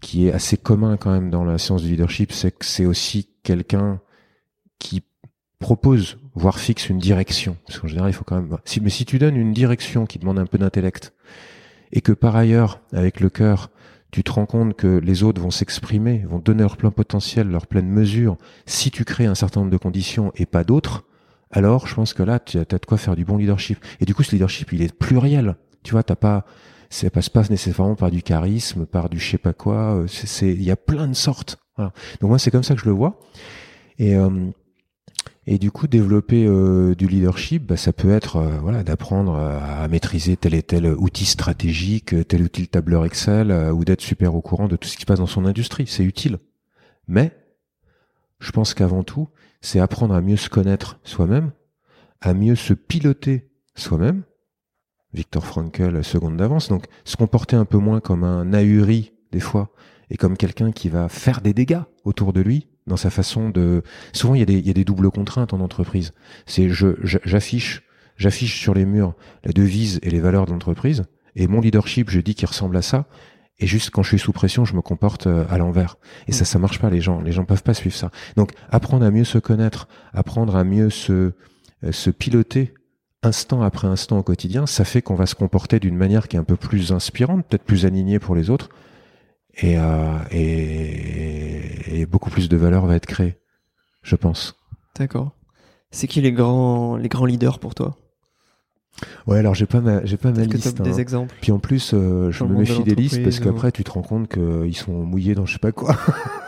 [0.00, 3.28] qui est assez commun quand même dans la science du leadership, c'est que c'est aussi
[3.42, 4.00] quelqu'un
[4.78, 5.02] qui
[5.58, 7.56] propose, voire fixe une direction.
[7.66, 8.56] Parce qu'en général, il faut quand même.
[8.64, 11.12] Si, mais si tu donnes une direction qui demande un peu d'intellect,
[11.92, 13.70] et que par ailleurs, avec le cœur,
[14.10, 17.66] tu te rends compte que les autres vont s'exprimer, vont donner leur plein potentiel, leur
[17.66, 18.36] pleine mesure,
[18.66, 21.04] si tu crées un certain nombre de conditions et pas d'autres,
[21.50, 23.78] alors je pense que là, tu as de quoi faire du bon leadership.
[24.00, 25.56] Et du coup, ce leadership, il est pluriel.
[25.82, 26.44] Tu vois, t'as pas,
[26.90, 30.04] ça passe pas nécessairement par du charisme, par du je sais pas quoi.
[30.08, 31.58] C'est, il y a plein de sortes.
[31.76, 31.92] Voilà.
[32.20, 33.20] Donc moi, c'est comme ça que je le vois.
[33.98, 34.50] Et euh,
[35.48, 39.86] et du coup, développer euh, du leadership, bah, ça peut être euh, voilà d'apprendre à
[39.86, 44.40] maîtriser tel et tel outil stratégique, tel outil tableur Excel, euh, ou d'être super au
[44.40, 45.86] courant de tout ce qui se passe dans son industrie.
[45.86, 46.38] C'est utile.
[47.06, 47.32] Mais
[48.40, 49.28] je pense qu'avant tout,
[49.60, 51.52] c'est apprendre à mieux se connaître soi-même,
[52.20, 54.24] à mieux se piloter soi-même.
[55.14, 56.68] Victor Frankl, seconde d'avance.
[56.68, 59.70] Donc, se comporter un peu moins comme un ahuri des fois,
[60.10, 63.82] et comme quelqu'un qui va faire des dégâts autour de lui, dans sa façon de.
[64.12, 66.12] Souvent, il y a des, il y a des doubles contraintes en entreprise.
[66.46, 67.82] C'est je, j'affiche,
[68.16, 69.14] j'affiche sur les murs
[69.44, 72.82] la devise et les valeurs de l'entreprise, et mon leadership, je dis qu'il ressemble à
[72.82, 73.06] ça.
[73.58, 75.96] Et juste quand je suis sous pression, je me comporte euh, à l'envers.
[76.28, 76.90] Et ça, ça marche pas.
[76.90, 78.10] Les gens, les gens peuvent pas suivre ça.
[78.36, 81.32] Donc, apprendre à mieux se connaître, apprendre à mieux se
[81.84, 82.72] euh, se piloter
[83.22, 86.38] instant après instant au quotidien, ça fait qu'on va se comporter d'une manière qui est
[86.38, 88.70] un peu plus inspirante, peut-être plus alignée pour les autres,
[89.58, 93.38] et, euh, et, et, beaucoup plus de valeur va être créée,
[94.02, 94.56] je pense.
[94.98, 95.32] D'accord.
[95.90, 97.96] C'est qui les grands les grands leaders pour toi?
[99.26, 100.80] Ouais, alors j'ai pas ma j'ai pas ma liste.
[100.80, 100.96] des hein.
[100.96, 101.34] exemples.
[101.40, 104.28] Puis en plus, euh, je me méfie des listes parce qu'après tu te rends compte
[104.28, 105.96] qu'ils sont mouillés dans je sais pas quoi.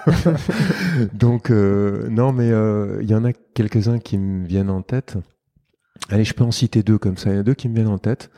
[1.14, 4.82] Donc euh, non, mais euh, il y en a quelques uns qui me viennent en
[4.82, 5.16] tête.
[6.10, 7.30] Allez, je peux en citer deux comme ça.
[7.30, 8.30] Il y en a deux qui me viennent en tête.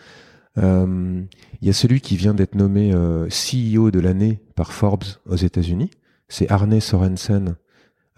[0.59, 1.23] Euh,
[1.61, 5.37] il y a celui qui vient d'être nommé euh, CEO de l'année par Forbes aux
[5.37, 5.91] États-Unis.
[6.29, 7.57] C'est Arne Sorensen,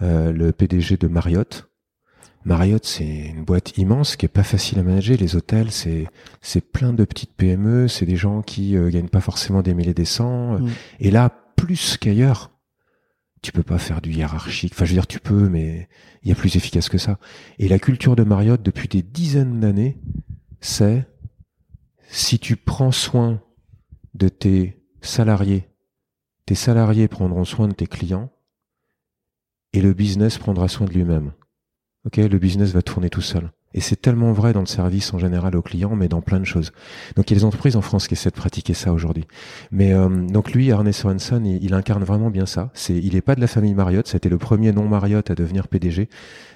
[0.03, 1.69] euh, le PDG de Marriott.
[2.45, 5.17] Marriott, c'est une boîte immense qui est pas facile à manager.
[5.19, 6.07] Les hôtels, c'est
[6.41, 7.87] c'est plein de petites PME.
[7.89, 10.59] C'est des gens qui euh, gagnent pas forcément des milliers des cents.
[10.59, 10.69] Mm.
[11.01, 12.51] Et là, plus qu'ailleurs,
[13.43, 14.73] tu peux pas faire du hiérarchique.
[14.75, 15.89] Enfin, je veux dire, tu peux, mais
[16.23, 17.19] il y a plus efficace que ça.
[17.59, 19.99] Et la culture de Marriott depuis des dizaines d'années,
[20.61, 21.07] c'est
[22.13, 23.41] si tu prends soin
[24.15, 25.71] de tes salariés,
[26.45, 28.31] tes salariés prendront soin de tes clients
[29.73, 31.33] et le business prendra soin de lui-même.
[32.05, 33.51] Ok, le business va tourner tout seul.
[33.73, 36.45] Et c'est tellement vrai dans le service en général aux clients, mais dans plein de
[36.45, 36.73] choses.
[37.17, 39.25] Donc il y a des entreprises en France qui essaient de pratiquer ça aujourd'hui.
[39.71, 42.71] Mais euh, donc lui, Arne Sorensen, il, incarne vraiment bien ça.
[42.91, 44.07] Il est pas de la famille Marriott.
[44.07, 46.11] C'était le premier non Marriott à devenir PDG,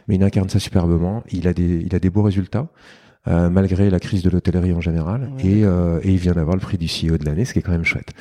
[0.06, 1.24] mais il incarne ça superbement.
[1.30, 2.68] Il a des, il a des beaux résultats.
[3.28, 5.32] Euh, malgré la crise de l'hôtellerie en général.
[5.40, 7.62] Et, euh, et, il vient d'avoir le prix du CEO de l'année, ce qui est
[7.62, 8.12] quand même chouette.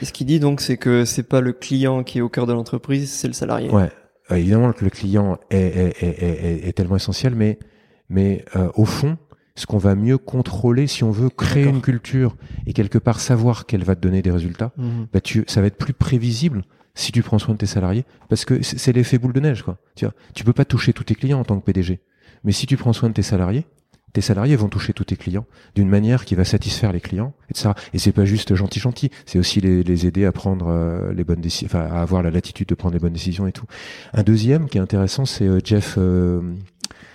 [0.00, 2.46] Et ce qu'il dit donc, c'est que c'est pas le client qui est au cœur
[2.46, 3.70] de l'entreprise, c'est le salarié.
[3.70, 3.88] Ouais,
[4.30, 7.58] euh, évidemment que le client est, est, est, est, tellement essentiel, mais,
[8.10, 8.44] mais
[8.74, 9.16] au fond,
[9.54, 12.36] ce qu'on va mieux contrôler si on veut créer une culture
[12.66, 15.06] et quelque part savoir qu'elle va te donner des résultats, Mhm.
[15.12, 18.44] bah tu, ça va être plus prévisible si tu prends soin de tes salariés parce
[18.44, 19.78] que c'est c'est l'effet boule de neige quoi.
[19.96, 22.00] Tu vois, tu peux pas toucher tous tes clients en tant que PDG,
[22.44, 23.64] mais si tu prends soin de tes salariés,
[24.12, 27.70] tes salariés vont toucher tous tes clients d'une manière qui va satisfaire les clients, etc.
[27.94, 31.24] Et c'est pas juste gentil gentil, c'est aussi les, les aider à prendre euh, les
[31.24, 33.66] bonnes décisions, enfin à avoir la latitude de prendre les bonnes décisions et tout.
[34.12, 35.96] Un deuxième qui est intéressant, c'est euh, Jeff.
[35.98, 36.40] euh,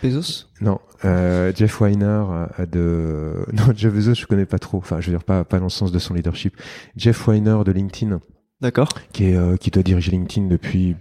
[0.04, 0.46] Bezos?
[0.62, 2.24] Non, euh, Jeff Weiner
[2.60, 4.78] euh, de non Jeff Bezos je connais pas trop.
[4.78, 6.56] Enfin je veux dire pas pas dans le sens de son leadership.
[6.96, 8.20] Jeff Weiner de LinkedIn
[8.62, 8.90] D'accord.
[9.12, 10.96] qui est euh, qui doit diriger LinkedIn depuis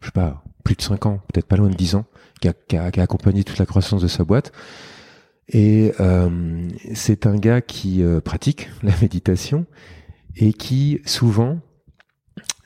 [0.00, 2.04] je sais pas plus de 5 ans, peut-être pas loin de 10 ans,
[2.40, 4.52] qui a, qui a, qui a accompagné toute la croissance de sa boîte.
[5.48, 9.66] Et euh, c'est un gars qui euh, pratique la méditation
[10.36, 11.60] et qui souvent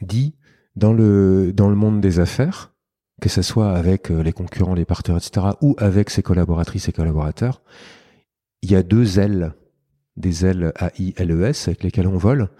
[0.00, 0.34] dit
[0.76, 2.72] dans le dans le monde des affaires,
[3.20, 6.92] que ce soit avec euh, les concurrents, les partenaires, etc., ou avec ses collaboratrices et
[6.92, 7.62] collaborateurs,
[8.62, 9.54] il y a deux ailes,
[10.16, 12.50] des ailes A-I-L-E-S avec lesquelles on vole.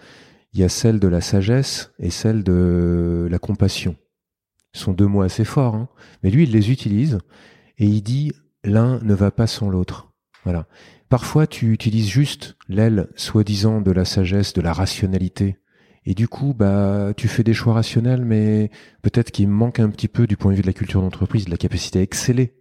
[0.53, 3.95] Il y a celle de la sagesse et celle de la compassion.
[4.73, 5.89] Ce sont deux mots assez forts, hein.
[6.23, 7.19] mais lui, il les utilise
[7.77, 8.31] et il dit
[8.63, 10.06] l'un ne va pas sans l'autre.
[11.09, 15.57] Parfois, tu utilises juste l'aile soi-disant de la sagesse, de la rationalité,
[16.09, 18.71] et du coup, bah, tu fais des choix rationnels, mais
[19.01, 21.51] peut-être qu'il manque un petit peu du point de vue de la culture d'entreprise, de
[21.51, 22.53] la capacité à exceller.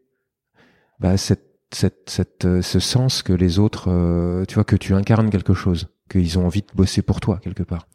[0.98, 4.94] Bah, cette, cette, cette, euh, ce sens que les autres, euh, tu vois, que tu
[4.94, 7.86] incarnes quelque chose, qu'ils ont envie de bosser pour toi quelque part.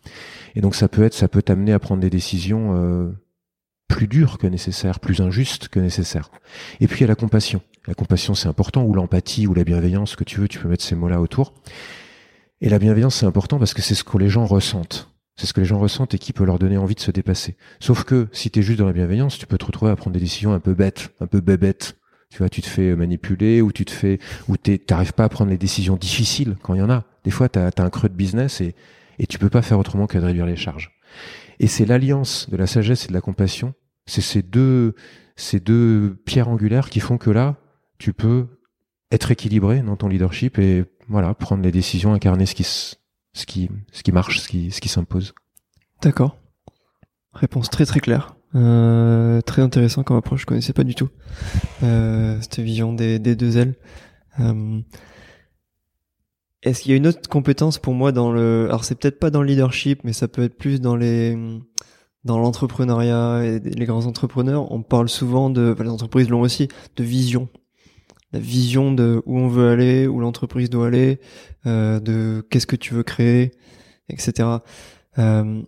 [0.56, 3.12] Et donc, ça peut être, ça peut t'amener à prendre des décisions euh,
[3.90, 6.32] plus dures que nécessaire, plus injustes que nécessaire.
[6.80, 7.62] Et puis, a la compassion.
[7.88, 10.68] La compassion, c'est important, ou l'empathie, ou la bienveillance, ce que tu veux, tu peux
[10.68, 11.54] mettre ces mots-là autour.
[12.62, 15.10] Et la bienveillance, c'est important parce que c'est ce que les gens ressentent.
[15.36, 17.56] C'est ce que les gens ressentent et qui peut leur donner envie de se dépasser.
[17.80, 20.14] Sauf que si tu es juste dans la bienveillance, tu peux te retrouver à prendre
[20.14, 21.98] des décisions un peu bêtes, un peu bébêtes.
[22.30, 25.50] Tu vois, tu te fais manipuler ou tu te fais ou t'arrives pas à prendre
[25.50, 27.04] les décisions difficiles quand il y en a.
[27.24, 28.76] Des fois, tu as, un creux de business et
[29.22, 30.92] et tu peux pas faire autrement que de réduire les charges.
[31.60, 33.76] Et c'est l'alliance de la sagesse et de la compassion.
[34.08, 34.96] C'est ces deux
[35.36, 37.58] ces deux pierres angulaires qui font que là,
[38.02, 38.48] tu peux
[39.12, 43.70] être équilibré dans ton leadership et voilà, prendre les décisions, incarner ce qui ce qui,
[43.92, 45.34] ce qui marche, ce qui, ce qui s'impose.
[46.02, 46.38] D'accord.
[47.34, 48.36] Réponse très très claire.
[48.56, 51.10] Euh, très intéressant comme approche, je connaissais pas du tout
[51.84, 53.76] euh, cette vision des, des deux ailes.
[54.40, 54.82] Euh,
[56.64, 59.30] Est-ce qu'il y a une autre compétence pour moi dans le, alors c'est peut-être pas
[59.30, 61.38] dans le leadership, mais ça peut être plus dans les,
[62.26, 64.70] dans l'entrepreneuriat et les grands entrepreneurs.
[64.72, 67.48] On parle souvent de, les entreprises l'ont aussi, de vision,
[68.34, 71.20] la vision de où on veut aller, où l'entreprise doit aller,
[71.66, 73.52] euh, de qu'est-ce que tu veux créer,
[74.10, 74.48] etc.
[75.18, 75.62] Euh,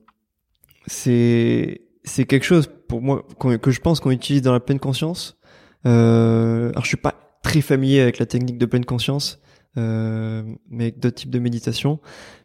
[0.87, 5.37] c'est c'est quelque chose pour moi que je pense qu'on utilise dans la pleine conscience.
[5.85, 9.41] Euh, alors je suis pas très familier avec la technique de pleine conscience,
[9.77, 11.99] euh, mais avec d'autres types de méditation.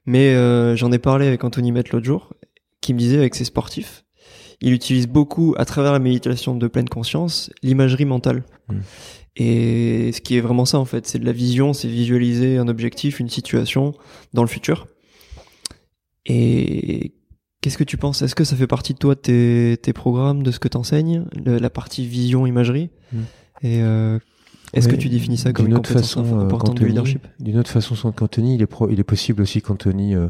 [0.06, 2.34] Mais euh, j'en ai parlé avec Anthony Met l'autre jour,
[2.80, 4.04] qui me disait avec ses sportifs,
[4.60, 8.44] il utilise beaucoup à travers la méditation de pleine conscience l'imagerie mentale.
[8.68, 8.78] Mmh.
[9.40, 12.66] Et ce qui est vraiment ça en fait, c'est de la vision, c'est visualiser un
[12.68, 13.94] objectif, une situation
[14.34, 14.86] dans le futur.
[16.26, 17.14] Et
[17.60, 18.22] qu'est-ce que tu penses?
[18.22, 21.24] Est-ce que ça fait partie de toi, tes, tes programmes, de ce que tu enseignes,
[21.44, 23.18] la partie vision-imagerie Mm.
[23.62, 24.18] Et euh,
[24.74, 27.26] est-ce Oui, que tu définis ça comme une autre façon, euh, importante du leadership?
[27.40, 30.28] D'une autre façon, sans qu'Anthony, il est, pro- il est possible aussi qu'Anthony euh,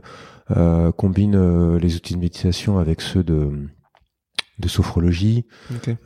[0.56, 3.50] euh, combine euh, les outils de méditation avec ceux de,
[4.58, 5.44] de sophrologie.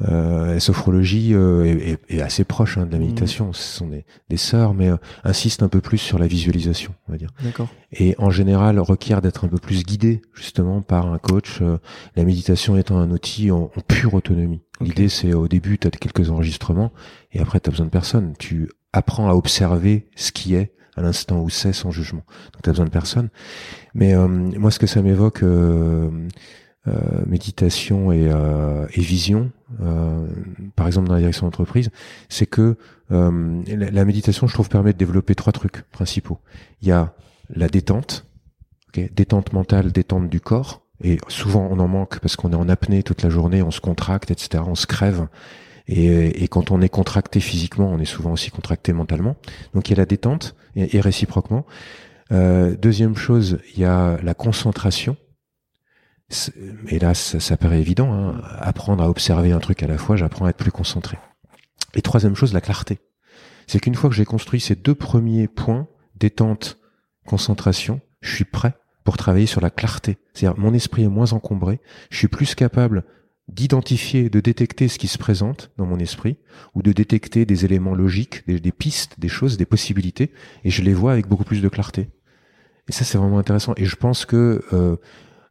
[0.02, 3.04] Euh, la sophrologie euh, est, est- est assez proche hein, de la Mhm.
[3.04, 3.52] méditation.
[3.52, 7.12] Ce sont des, des sœurs, mais euh, insiste un peu plus sur la visualisation, on
[7.12, 7.30] va dire.
[7.42, 7.68] D'accord.
[7.94, 11.58] et en général requiert d'être un peu plus guidé justement par un coach.
[11.62, 11.78] euh,
[12.16, 14.62] la méditation étant un outil en, en pure autonomie.
[14.80, 16.92] L'idée c'est au début tu as quelques enregistrements
[17.32, 18.34] et après tu as besoin de personne.
[18.38, 22.24] Tu apprends à observer ce qui est à l'instant où c'est sans jugement.
[22.52, 23.28] Donc tu as besoin de personne.
[23.94, 26.10] Mais euh, moi ce que ça m'évoque euh,
[27.26, 30.26] méditation et, euh, et vision, euh,
[30.74, 31.90] par exemple dans la direction d'entreprise,
[32.28, 32.76] c'est que
[33.10, 36.38] euh, la, la méditation, je trouve, permet de développer trois trucs principaux.
[36.80, 37.14] Il y a
[37.54, 38.26] la détente,
[38.88, 40.82] ok, détente mentale, détente du corps.
[41.04, 43.80] Et souvent, on en manque parce qu'on est en apnée toute la journée, on se
[43.80, 44.62] contracte, etc.
[44.66, 45.26] On se crève.
[45.88, 49.36] Et, et quand on est contracté physiquement, on est souvent aussi contracté mentalement.
[49.74, 51.66] Donc il y a la détente et, et réciproquement.
[52.30, 55.16] Euh, deuxième chose, il y a la concentration.
[56.88, 58.12] Et là, ça, ça paraît évident.
[58.12, 58.40] Hein.
[58.58, 61.18] Apprendre à observer un truc à la fois, j'apprends à être plus concentré.
[61.94, 62.98] Et troisième chose, la clarté.
[63.66, 66.78] C'est qu'une fois que j'ai construit ces deux premiers points, détente,
[67.26, 68.74] concentration, je suis prêt
[69.04, 70.18] pour travailler sur la clarté.
[70.32, 71.80] C'est-à-dire mon esprit est moins encombré,
[72.10, 73.04] je suis plus capable
[73.48, 76.36] d'identifier, de détecter ce qui se présente dans mon esprit,
[76.74, 80.32] ou de détecter des éléments logiques, des, des, pistes, des choses, des possibilités,
[80.64, 82.08] et je les vois avec beaucoup plus de clarté.
[82.88, 83.74] Et ça, c'est vraiment intéressant.
[83.76, 84.96] Et je pense que euh,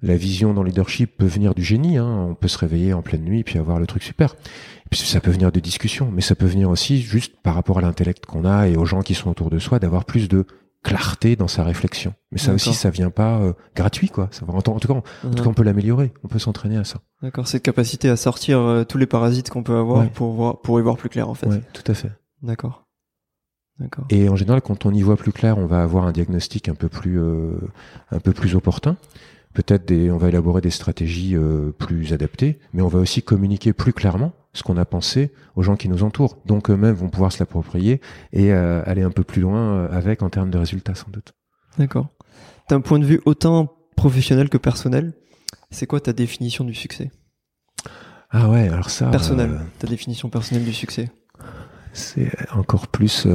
[0.02, 1.98] la vision dans le leadership peut venir du génie.
[1.98, 2.28] Hein.
[2.30, 4.36] On peut se réveiller en pleine nuit puis avoir le truc super.
[4.86, 7.78] Et puis ça peut venir de discussions, mais ça peut venir aussi juste par rapport
[7.78, 10.46] à l'intellect qu'on a et aux gens qui sont autour de soi, d'avoir plus de
[10.84, 12.14] clarté dans sa réflexion.
[12.32, 14.30] Mais ça aussi, ça vient pas euh, gratuit, quoi.
[14.32, 16.12] Ça va, en, tout cas, en, tout cas, on peut l'améliorer.
[16.24, 17.02] On peut s'entraîner à ça.
[17.22, 17.48] D'accord.
[17.48, 20.84] Cette capacité à sortir euh, tous les parasites qu'on peut avoir pour voir, pour y
[20.84, 21.48] voir plus clair, en fait.
[21.48, 22.12] Ouais, tout à fait.
[22.42, 22.88] D'accord.
[23.80, 24.06] D'accord.
[24.10, 26.76] Et en général, quand on y voit plus clair, on va avoir un diagnostic un
[26.76, 27.60] peu plus, euh,
[28.12, 28.98] un peu plus opportun.
[29.54, 31.36] Peut-être des, on va élaborer des stratégies
[31.78, 35.76] plus adaptées, mais on va aussi communiquer plus clairement ce qu'on a pensé aux gens
[35.76, 36.38] qui nous entourent.
[36.46, 38.02] Donc eux-mêmes vont pouvoir se l'approprier
[38.34, 41.34] et euh, aller un peu plus loin euh, avec en termes de résultats sans doute.
[41.78, 42.10] D'accord.
[42.70, 45.14] D'un point de vue autant professionnel que personnel,
[45.70, 47.12] c'est quoi ta définition du succès?
[48.30, 49.08] Ah ouais, alors ça.
[49.10, 51.12] Personnel, euh, ta définition personnelle du succès.
[51.94, 53.28] C'est encore plus.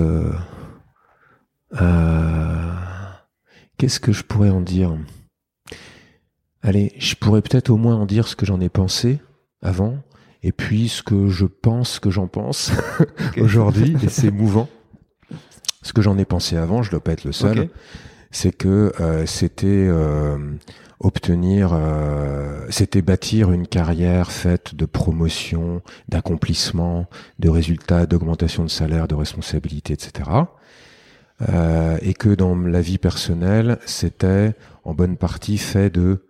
[3.78, 4.96] Qu'est-ce que je pourrais en dire?
[6.66, 9.20] Allez, je pourrais peut-être au moins en dire ce que j'en ai pensé
[9.62, 9.98] avant,
[10.42, 12.72] et puis ce que je pense que j'en pense
[13.40, 14.68] aujourd'hui, et c'est mouvant.
[15.82, 17.68] Ce que j'en ai pensé avant, je dois pas être le seul,
[18.32, 20.56] c'est que euh, c'était euh,
[20.98, 27.06] obtenir, euh, c'était bâtir une carrière faite de promotion, d'accomplissement,
[27.38, 30.30] de résultats, d'augmentation de salaire, de responsabilité, etc.
[32.02, 36.26] et que dans la vie personnelle, c'était en bonne partie fait de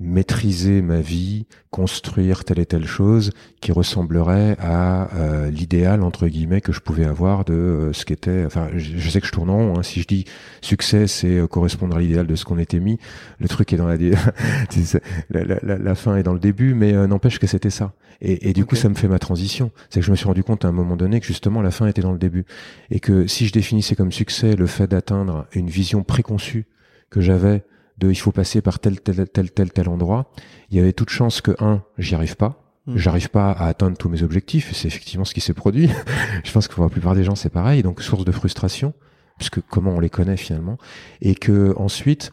[0.00, 6.62] maîtriser ma vie, construire telle et telle chose qui ressemblerait à euh, l'idéal entre guillemets
[6.62, 8.44] que je pouvais avoir de euh, ce qu'était.
[8.46, 9.78] Enfin, je, sais que je tourne en rond.
[9.78, 9.82] Hein.
[9.82, 10.24] Si je dis
[10.62, 12.98] succès, c'est euh, correspondre à l'idéal de ce qu'on était mis.
[13.38, 13.96] Le truc est dans la,
[15.30, 17.92] la, la, la, fin est dans le début, mais n'empêche que c'était ça.
[18.22, 19.70] Et, et du coup, ça me fait ma transition.
[19.90, 21.86] C'est que je me suis rendu compte à un moment donné que justement la fin
[21.86, 22.46] était dans le début,
[22.90, 26.66] et que si je définissais comme succès le fait d'atteindre une vision préconçue
[27.10, 27.64] que j'avais
[28.00, 30.30] de il faut passer par tel tel tel tel tel endroit,
[30.70, 32.64] il y avait toute chance que un, j'y arrive pas.
[32.86, 32.96] Hmm.
[32.96, 35.90] J'arrive pas à atteindre tous mes objectifs, c'est effectivement ce qui s'est produit.
[36.44, 38.94] je pense que pour la plupart des gens c'est pareil, donc source de frustration,
[39.36, 40.78] puisque comment on les connaît finalement,
[41.20, 42.32] et que ensuite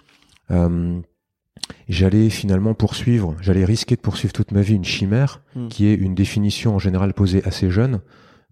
[0.52, 1.00] euh,
[1.90, 5.68] j'allais finalement poursuivre, j'allais risquer de poursuivre toute ma vie une chimère, hmm.
[5.68, 8.00] qui est une définition en général posée assez jeune,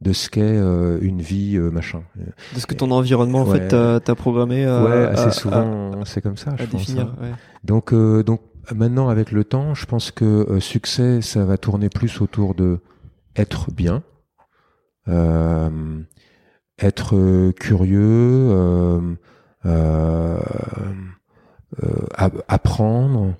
[0.05, 2.03] de ce qu'est euh, une vie euh, machin.
[2.53, 4.63] De ce que ton environnement en fait t'a programmé.
[4.63, 6.55] À, ouais, assez souvent c'est comme ça.
[6.57, 7.07] je définir.
[7.07, 7.37] Pense, hein.
[7.63, 8.41] Donc euh, donc
[8.73, 12.79] maintenant avec le temps, je pense que succès ça va tourner plus autour de
[13.35, 14.03] être bien,
[16.79, 19.17] être curieux,
[22.47, 23.35] apprendre.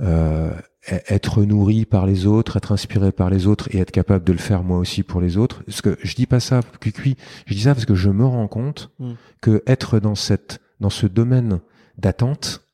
[0.00, 0.50] Euh,
[0.86, 4.38] être nourri par les autres, être inspiré par les autres et être capable de le
[4.38, 5.62] faire moi aussi pour les autres.
[5.64, 7.16] Parce que je dis pas ça cuicui,
[7.46, 9.12] je dis ça parce que je me rends compte mm.
[9.40, 11.60] que être dans cette dans ce domaine
[11.96, 12.66] d'attente,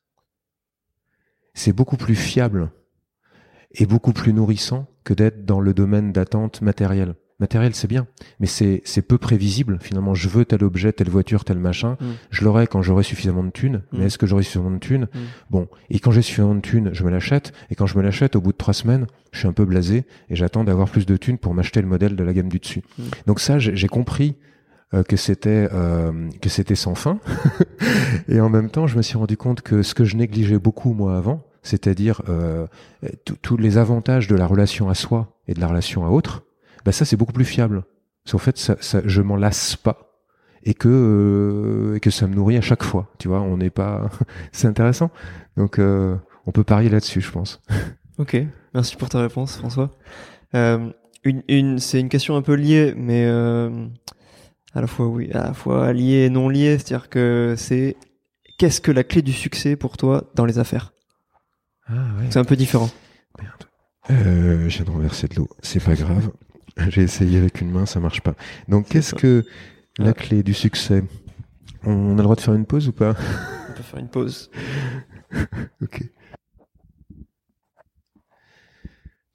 [1.52, 2.70] c'est beaucoup plus fiable
[3.72, 8.06] et beaucoup plus nourrissant que d'être dans le domaine d'attente matérielle matériel, c'est bien,
[8.40, 9.78] mais c'est c'est peu prévisible.
[9.80, 11.96] Finalement, je veux tel objet, telle voiture, tel machin.
[12.00, 12.06] Mm.
[12.30, 13.82] Je l'aurai quand j'aurai suffisamment de thunes.
[13.92, 14.02] Mais mm.
[14.02, 15.08] est-ce que j'aurai suffisamment de thunes?
[15.12, 15.18] Mm.
[15.50, 17.52] Bon, et quand j'ai suffisamment de thunes, je me l'achète.
[17.70, 20.04] Et quand je me l'achète, au bout de trois semaines, je suis un peu blasé
[20.30, 22.82] et j'attends d'avoir plus de thunes pour m'acheter le modèle de la gamme du dessus.
[23.26, 24.36] Donc ça, j'ai compris
[24.94, 27.20] euh, que c'était euh, que c'était sans fin.
[28.28, 30.94] et en même temps, je me suis rendu compte que ce que je négligeais beaucoup
[30.94, 32.66] moi avant, c'est-à-dire euh,
[33.42, 36.44] tous les avantages de la relation à soi et de la relation à autre,
[36.84, 37.84] bah ça c'est beaucoup plus fiable.
[38.24, 40.08] Parce qu'en fait, ça, ça, je m'en lasse pas
[40.62, 43.10] et que euh, et que ça me nourrit à chaque fois.
[43.18, 44.10] Tu vois, on n'est pas.
[44.52, 45.10] c'est intéressant.
[45.56, 46.16] Donc, euh,
[46.46, 47.60] on peut parier là-dessus, je pense.
[48.18, 48.36] Ok,
[48.74, 49.92] merci pour ta réponse, François.
[50.56, 50.90] Euh,
[51.22, 53.24] une, une c'est une question un peu liée, mais
[54.74, 56.78] à la fois oui, à la fois liée et non liée.
[56.78, 57.96] C'est-à-dire que c'est
[58.58, 60.92] qu'est-ce que la clé du succès pour toi dans les affaires?
[61.86, 62.26] Ah, ouais.
[62.30, 62.90] C'est un peu différent.
[63.40, 63.64] Merde.
[64.10, 65.48] Euh, j'ai renversé de l'eau.
[65.62, 66.30] C'est pas grave.
[66.88, 68.34] J'ai essayé avec une main, ça marche pas.
[68.68, 69.44] Donc, qu'est-ce que
[69.98, 71.02] la clé du succès?
[71.84, 73.14] On a le droit de faire une pause ou pas?
[73.70, 74.50] On peut faire une pause.
[75.82, 76.02] ok.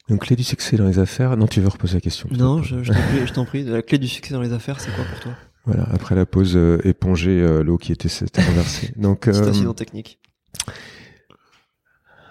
[0.09, 1.37] Donc, clé du succès dans les affaires?
[1.37, 4.33] Non, tu veux reposer la question Non, je, je t'en prie, La clé du succès
[4.33, 5.33] dans les affaires, c'est quoi pour toi?
[5.65, 8.09] Voilà, après la pause, euh, éponger euh, l'eau qui était,
[8.41, 8.93] renversée.
[8.97, 10.19] Donc, euh, incident technique.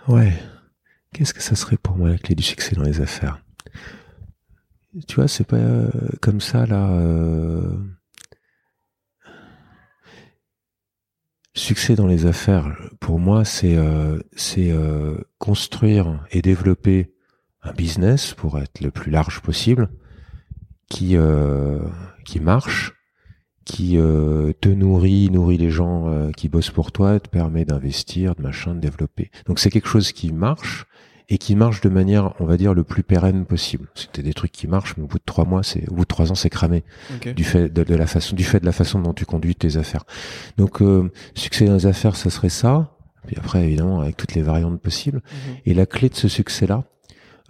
[0.07, 0.35] Ouais.
[1.15, 3.43] Qu'est-ce que ça serait pour moi la clé du succès dans les affaires?
[5.07, 5.91] Tu vois, c'est pas euh,
[6.21, 6.91] comme ça là.
[6.91, 7.77] Euh...
[11.55, 17.15] succès dans les affaires, pour moi, c'est euh, c'est euh, construire et développer
[17.63, 19.89] un business pour être le plus large possible,
[20.89, 21.17] qui
[22.25, 22.93] qui marche,
[23.65, 28.75] qui te nourrit, nourrit les gens qui bossent pour toi, te permet d'investir, de machin,
[28.75, 29.31] de développer.
[29.47, 30.87] Donc c'est quelque chose qui marche
[31.33, 33.89] et qui marche de manière, on va dire, le plus pérenne possible.
[33.95, 36.09] C'était des trucs qui marchent, mais au bout de trois mois, c'est, au bout de
[36.09, 36.85] trois ans, c'est cramé.
[37.35, 40.05] Du fait de, la façon, du fait de la façon dont tu conduis tes affaires.
[40.59, 42.99] Donc, euh, succès dans les affaires, ça serait ça.
[43.27, 45.23] Puis après, évidemment, avec toutes les variantes possibles.
[45.25, 45.57] Mhm.
[45.65, 46.85] Et la clé de ce succès-là,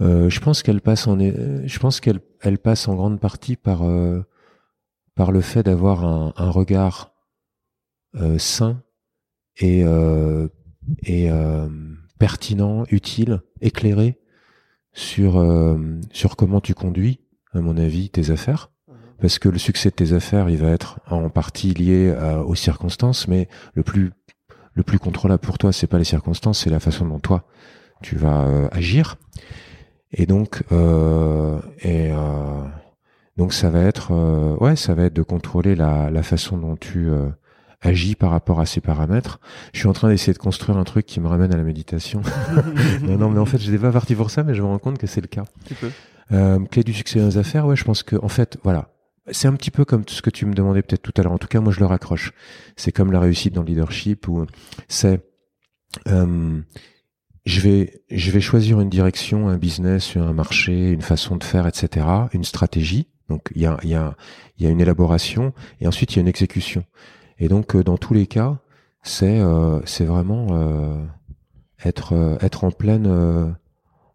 [0.00, 3.82] euh, je pense qu'elle passe en, je pense qu'elle, elle passe en grande partie par,
[3.82, 4.22] euh,
[5.16, 7.16] par le fait d'avoir un, un regard
[8.14, 8.80] euh, sain
[9.56, 10.46] et, euh,
[11.02, 11.28] et
[12.20, 14.18] pertinent, utile, éclairé
[14.92, 15.78] sur euh,
[16.12, 17.20] sur comment tu conduis,
[17.52, 18.70] à mon avis, tes affaires.
[18.88, 18.94] Mhm.
[19.20, 22.14] Parce que le succès de tes affaires, il va être en partie lié
[22.46, 24.12] aux circonstances, mais le plus
[24.74, 27.46] le plus contrôlable pour toi, c'est pas les circonstances, c'est la façon dont toi
[28.02, 29.16] tu vas euh, agir.
[30.12, 32.10] Et donc euh, et
[33.38, 34.12] donc ça va être
[34.60, 37.10] ouais, ça va être de contrôler la la façon dont tu
[37.82, 39.40] agit par rapport à ces paramètres.
[39.72, 42.22] Je suis en train d'essayer de construire un truc qui me ramène à la méditation.
[43.02, 44.78] non, non, mais en fait, je n'étais pas parti pour ça, mais je me rends
[44.78, 45.44] compte que c'est le cas.
[46.30, 48.88] Euh, clé du succès dans les affaires, ouais, je pense que, en fait, voilà.
[49.30, 51.32] C'est un petit peu comme ce que tu me demandais peut-être tout à l'heure.
[51.32, 52.32] En tout cas, moi, je le raccroche.
[52.76, 54.46] C'est comme la réussite dans le leadership où
[54.88, 55.20] c'est,
[56.08, 56.60] euh,
[57.44, 61.66] je vais, je vais choisir une direction, un business, un marché, une façon de faire,
[61.66, 63.08] etc., une stratégie.
[63.28, 64.16] Donc, il y a, il y a,
[64.58, 66.84] il y a une élaboration et ensuite il y a une exécution.
[67.42, 68.58] Et donc, euh, dans tous les cas,
[69.02, 71.04] c'est euh, c'est vraiment euh,
[71.84, 73.08] être être en pleine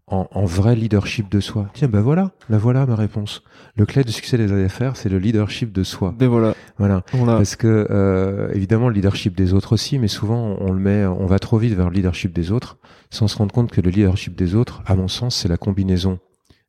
[0.08, 1.70] en, en, vrai leadership de soi.
[1.74, 3.44] Tiens, ben voilà, la voilà ma réponse.
[3.76, 6.16] Le clé du succès des affaires, c'est le leadership de soi.
[6.18, 6.56] Ben voilà.
[6.78, 7.04] Voilà.
[7.12, 11.26] Parce que euh, évidemment le leadership des autres aussi, mais souvent on le met, on
[11.26, 12.78] va trop vite vers le leadership des autres,
[13.10, 16.20] sans se rendre compte que le leadership des autres, à mon sens, c'est la combinaison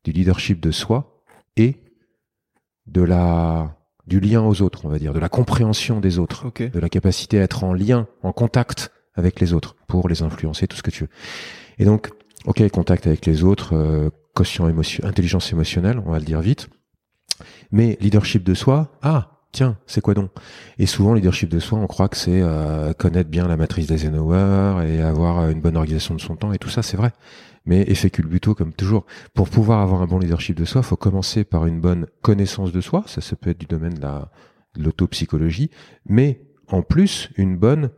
[0.02, 1.22] du leadership de soi
[1.56, 1.76] et
[2.88, 3.77] de la
[4.08, 7.38] du lien aux autres, on va dire, de la compréhension des autres, de la capacité
[7.38, 10.90] à être en lien, en contact avec les autres pour les influencer, tout ce que
[10.90, 11.10] tu veux.
[11.78, 12.10] Et donc,
[12.46, 16.68] ok, contact avec les autres, euh, quotient émotion, intelligence émotionnelle, on va le dire vite.
[17.70, 20.30] Mais leadership de soi, ah, tiens, c'est quoi donc?
[20.78, 24.86] Et souvent, leadership de soi, on croit que c'est euh, connaître bien la matrice d'Eisenhower
[24.86, 27.12] et avoir une bonne organisation de son temps et tout ça, c'est vrai.
[27.66, 29.04] Mais effet culbuto, comme toujours,
[29.34, 32.80] pour pouvoir avoir un bon leadership de soi, faut commencer par une bonne connaissance de
[32.80, 33.04] soi.
[33.06, 34.30] Ça, ça peut être du domaine de la
[34.78, 35.70] l'autopsychologie,
[36.06, 37.90] mais en plus une bonne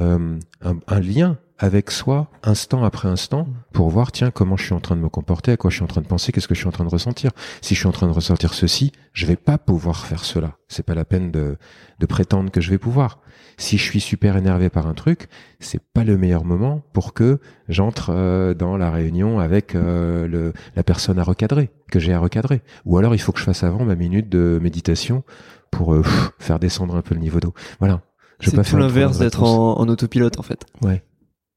[0.00, 4.80] euh, un, lien avec soi instant après instant pour voir tiens comment je suis en
[4.80, 6.60] train de me comporter, à quoi je suis en train de penser, qu'est-ce que je
[6.60, 7.30] suis en train de ressentir.
[7.60, 10.56] Si je suis en train de ressentir ceci, je vais pas pouvoir faire cela.
[10.68, 11.56] C'est pas la peine de,
[12.00, 13.20] de prétendre que je vais pouvoir.
[13.56, 15.28] Si je suis super énervé par un truc,
[15.60, 17.38] c'est pas le meilleur moment pour que
[17.68, 22.18] j'entre euh, dans la réunion avec euh, le, la personne à recadrer, que j'ai à
[22.18, 22.62] recadrer.
[22.84, 25.22] Ou alors il faut que je fasse avant ma minute de méditation
[25.70, 25.96] pour
[26.38, 27.54] faire descendre un peu le niveau d'eau.
[27.78, 28.02] Voilà.
[28.40, 30.66] C'est tout l'inverse d'être en, en, autopilote en fait.
[30.82, 31.02] Ouais.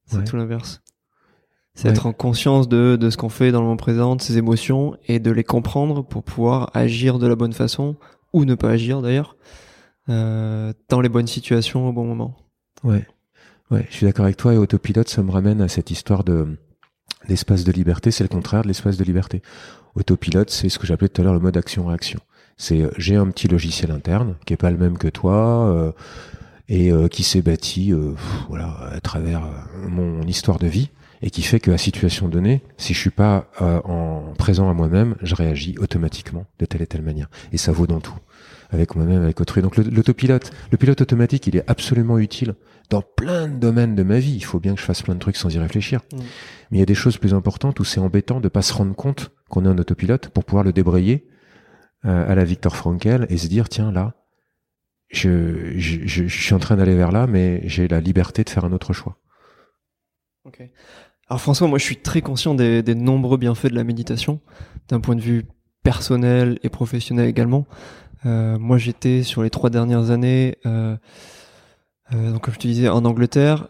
[0.08, 0.82] C'est tout l'inverse.
[1.74, 4.38] C'est être en conscience de, de ce qu'on fait dans le moment présent, de ses
[4.38, 7.98] émotions, et de les comprendre pour pouvoir agir de la bonne façon,
[8.34, 9.36] ou ne pas agir d'ailleurs,
[10.10, 12.36] euh, dans les bonnes situations au bon moment.
[12.84, 13.06] Ouais.
[13.70, 16.58] Ouais, je suis d'accord avec toi, et autopilote, ça me ramène à cette histoire de
[17.28, 19.42] l'espace de liberté, c'est le contraire de l'espace de liberté.
[19.96, 22.20] Autopilote, c'est ce que j'appelais tout à l'heure le mode action-réaction.
[22.56, 25.92] C'est euh, j'ai un petit logiciel interne qui est pas le même que toi, euh,
[26.70, 28.14] et euh, qui s'est bâti euh,
[28.50, 30.90] voilà à travers euh, mon histoire de vie
[31.22, 35.16] et qui fait que à situation donnée, si je suis pas en présent à moi-même,
[35.24, 37.28] je réagis automatiquement de telle et telle manière.
[37.52, 38.14] Et ça vaut dans tout,
[38.70, 39.64] avec moi-même, avec autrui.
[39.64, 42.54] Donc l'autopilote, le pilote automatique, il est absolument utile
[42.92, 44.36] dans plein de domaines de ma vie.
[44.36, 46.02] Il faut bien que je fasse plein de trucs sans y réfléchir.
[46.14, 46.18] Mm.
[46.70, 48.94] Mais il y a des choses plus importantes où c'est embêtant de pas se rendre
[48.94, 51.26] compte qu'on est un autopilote pour pouvoir le débrayer
[52.04, 54.17] à la Victor Frankel et se dire tiens là
[55.10, 58.94] je, suis en train d'aller vers là, mais j'ai la liberté de faire un autre
[58.94, 59.18] choix.
[60.46, 60.62] Ok.
[61.30, 64.40] Alors François, moi je suis très conscient des, nombreux bienfaits de la méditation,
[64.88, 65.46] d'un point de vue
[65.84, 67.66] personnel et professionnel également.
[68.26, 70.96] Euh, moi j'étais sur les trois dernières années, euh,
[72.14, 73.68] euh, donc comme je te disais, en Angleterre,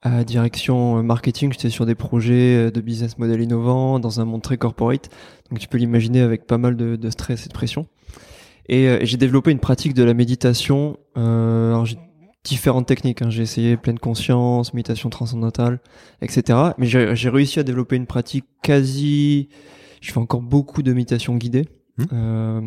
[0.00, 4.56] à direction marketing, j'étais sur des projets de business model innovants dans un monde très
[4.56, 5.08] corporate.
[5.50, 7.88] Donc tu peux l'imaginer avec pas mal de stress et de pression.
[8.68, 10.98] Et euh, j'ai développé une pratique de la méditation.
[11.16, 11.98] Euh, alors j'ai
[12.44, 13.22] différentes techniques.
[13.22, 13.30] Hein.
[13.30, 15.80] J'ai essayé pleine conscience, méditation transcendantale,
[16.22, 16.58] etc.
[16.78, 19.48] Mais j'ai réussi à développer une pratique quasi.
[20.00, 21.66] Je fais encore beaucoup de méditation guidée.
[21.98, 22.04] Mmh.
[22.12, 22.60] Euh,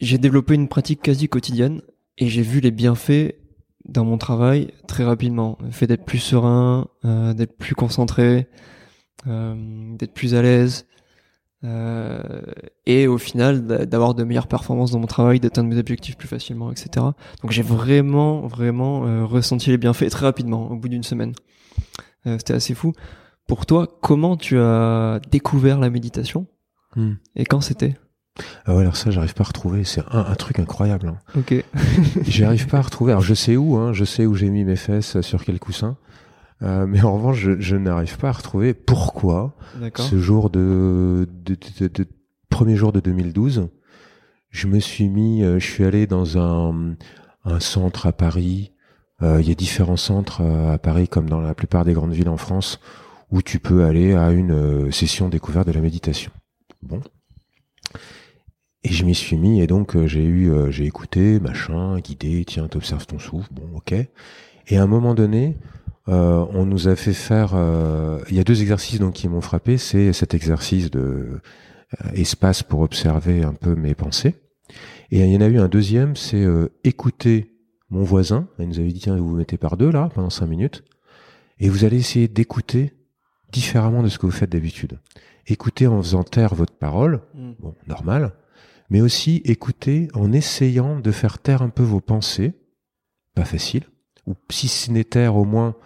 [0.00, 1.82] j'ai développé une pratique quasi quotidienne
[2.18, 3.34] et j'ai vu les bienfaits
[3.88, 5.58] dans mon travail très rapidement.
[5.62, 8.48] Le fait d'être plus serein, euh, d'être plus concentré,
[9.26, 10.86] euh, d'être plus à l'aise.
[11.64, 12.20] Euh,
[12.84, 16.70] et au final d'avoir de meilleures performances dans mon travail, d'atteindre mes objectifs plus facilement,
[16.70, 16.88] etc.
[17.42, 21.32] Donc j'ai vraiment, vraiment euh, ressenti les bienfaits très rapidement, au bout d'une semaine.
[22.26, 22.92] Euh, C'était assez fou.
[23.48, 26.46] Pour toi, comment tu as découvert la méditation?
[26.94, 27.14] Hmm.
[27.34, 27.94] et quand c'était?
[28.64, 29.84] Ah ouais, alors ça, j'arrive pas à retrouver.
[29.84, 31.08] C'est un, un truc incroyable.
[31.08, 31.18] Hein.
[31.36, 31.62] Ok.
[32.26, 33.12] J'arrive pas à retrouver.
[33.12, 35.96] Alors je sais où, hein, je sais où j'ai mis mes fesses, sur quel coussin.
[36.62, 39.54] Euh, mais en revanche, je, je n'arrive pas à retrouver pourquoi
[40.02, 42.08] ce jour de, de, de, de- de-
[42.48, 43.68] premier jour de 2012,
[44.50, 46.94] je me suis mis, euh, je suis allé dans un,
[47.44, 48.72] un centre à Paris.
[49.22, 52.28] Euh, Il y a différents centres à Paris, comme dans la plupart des grandes villes
[52.30, 52.80] en France,
[53.30, 56.30] où tu peux aller à une session découverte de la méditation.
[56.82, 57.00] Bon.
[58.84, 63.06] Et je m'y suis mis et donc j'ai eu, j'ai écouté, machin, guidé, tiens, t'observes
[63.06, 63.92] ton souffle, bon, ok.
[64.68, 65.56] Et à un moment donné,
[66.08, 67.52] euh, on nous a fait faire.
[67.54, 69.78] euh, Il y a deux exercices donc qui m'ont frappé.
[69.78, 74.34] C'est cet exercice de euh, espace pour observer un peu mes pensées.
[75.10, 77.52] Et il y en a eu un deuxième, c'est euh, écouter
[77.90, 78.48] mon voisin.
[78.58, 80.82] Il nous avait dit tiens, vous vous mettez par deux là pendant cinq minutes,
[81.60, 82.92] et vous allez essayer d'écouter
[83.52, 84.98] différemment de ce que vous faites d'habitude.
[85.46, 87.52] Écoutez en faisant taire votre parole, Hmm.
[87.60, 88.32] bon, normal,
[88.90, 92.54] mais aussi écouter en essayant de faire taire un peu vos pensées,
[93.36, 93.84] pas facile,
[94.26, 95.76] ou si ce n'est taire, au moins,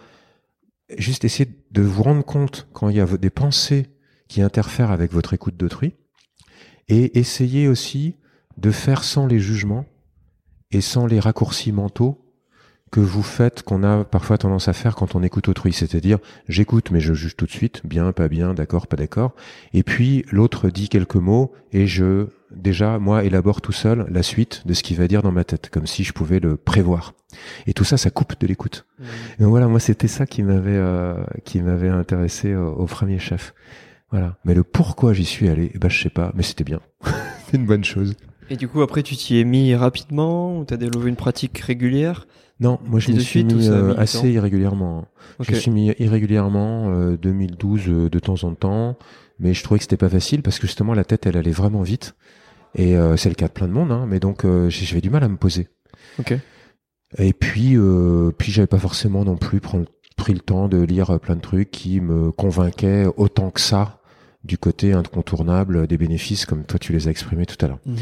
[0.97, 3.87] juste essayer de vous rendre compte quand il y a des pensées
[4.27, 5.95] qui interfèrent avec votre écoute d'autrui,
[6.87, 8.17] et essayer aussi
[8.57, 9.85] de faire sans les jugements
[10.71, 12.30] et sans les raccourcis mentaux
[12.91, 15.71] que vous faites, qu'on a parfois tendance à faire quand on écoute autrui.
[15.71, 16.19] C'est-à-dire,
[16.49, 19.33] j'écoute, mais je juge tout de suite, bien, pas bien, d'accord, pas d'accord.
[19.73, 24.63] Et puis, l'autre dit quelques mots, et je, déjà, moi, élabore tout seul la suite
[24.65, 27.13] de ce qu'il va dire dans ma tête, comme si je pouvais le prévoir.
[27.65, 28.85] Et tout ça, ça coupe de l'écoute.
[29.39, 31.15] Et donc voilà, moi, c'était ça qui m'avait, euh,
[31.45, 33.53] qui m'avait intéressé au, au premier chef.
[34.11, 34.37] Voilà.
[34.43, 36.81] Mais le pourquoi j'y suis allé, ben, je sais pas, mais c'était bien.
[37.47, 38.15] C'est une bonne chose.
[38.49, 42.27] Et du coup, après, tu t'y es mis rapidement t'as développé une pratique régulière?
[42.61, 45.07] Non, moi je me suis mis euh, assez irrégulièrement.
[45.39, 45.47] Ok.
[45.47, 48.97] Je me suis mis irrégulièrement euh, 2012 euh, de temps en temps,
[49.39, 51.81] mais je trouvais que c'était pas facile parce que justement la tête elle allait vraiment
[51.81, 52.15] vite
[52.75, 55.09] et euh, c'est le cas de plein de monde, hein, mais donc euh, j'avais du
[55.09, 55.69] mal à me poser.
[56.19, 56.35] Ok.
[57.17, 59.79] Et puis euh, puis j'avais pas forcément non plus pris,
[60.15, 64.01] pris le temps de lire plein de trucs qui me convainquaient autant que ça
[64.43, 67.79] du côté incontournable des bénéfices comme toi tu les as exprimés tout à l'heure.
[67.87, 67.97] Mhm.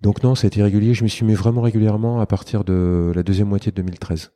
[0.00, 3.12] Donc non, ça a été régulier, je m'y suis mis vraiment régulièrement à partir de
[3.14, 4.32] la deuxième moitié de 2013.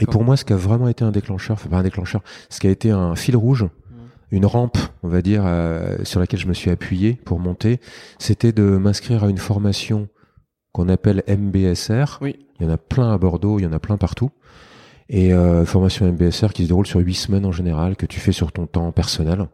[0.00, 2.60] Et pour moi, ce qui a vraiment été un déclencheur, enfin pas un déclencheur, ce
[2.60, 3.66] qui a été un fil rouge,
[4.30, 7.80] une rampe, on va dire, euh, sur laquelle je me suis appuyé pour monter,
[8.18, 10.08] c'était de m'inscrire à une formation
[10.72, 12.18] qu'on appelle MBSR.
[12.20, 12.46] Oui.
[12.58, 14.30] Il y en a plein à Bordeaux, il y en a plein partout.
[15.08, 18.32] Et euh, formation MBSR qui se déroule sur huit semaines en général, que tu fais
[18.32, 19.48] sur ton temps personnel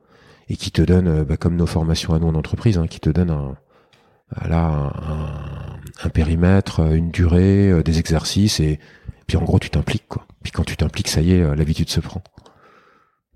[0.49, 3.01] et qui te donne, euh, bah, comme nos formations à nous en entreprise, hein, qui
[3.01, 3.57] te donne un,
[4.49, 8.79] là, un, un- périmètre, euh, une durée, euh, des exercices et
[9.27, 10.27] puis en gros tu t'impliques quoi.
[10.43, 12.23] Puis quand tu t'impliques, ça y est, euh, l'habitude se prend.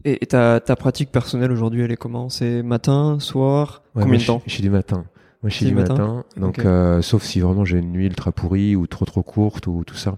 [0.05, 2.29] Et, et ta, ta pratique personnelle aujourd'hui, elle est comment?
[2.29, 3.83] C'est matin, soir?
[3.95, 4.43] Ouais, Combien de temps?
[4.47, 5.05] Je suis du matin.
[5.43, 5.95] Moi, je suis du matin?
[5.95, 6.25] matin.
[6.37, 9.83] donc, euh, sauf si vraiment j'ai une nuit ultra pourrie ou trop trop courte ou
[9.85, 10.17] tout ça,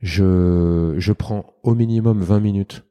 [0.00, 2.84] je je prends au minimum 20 minutes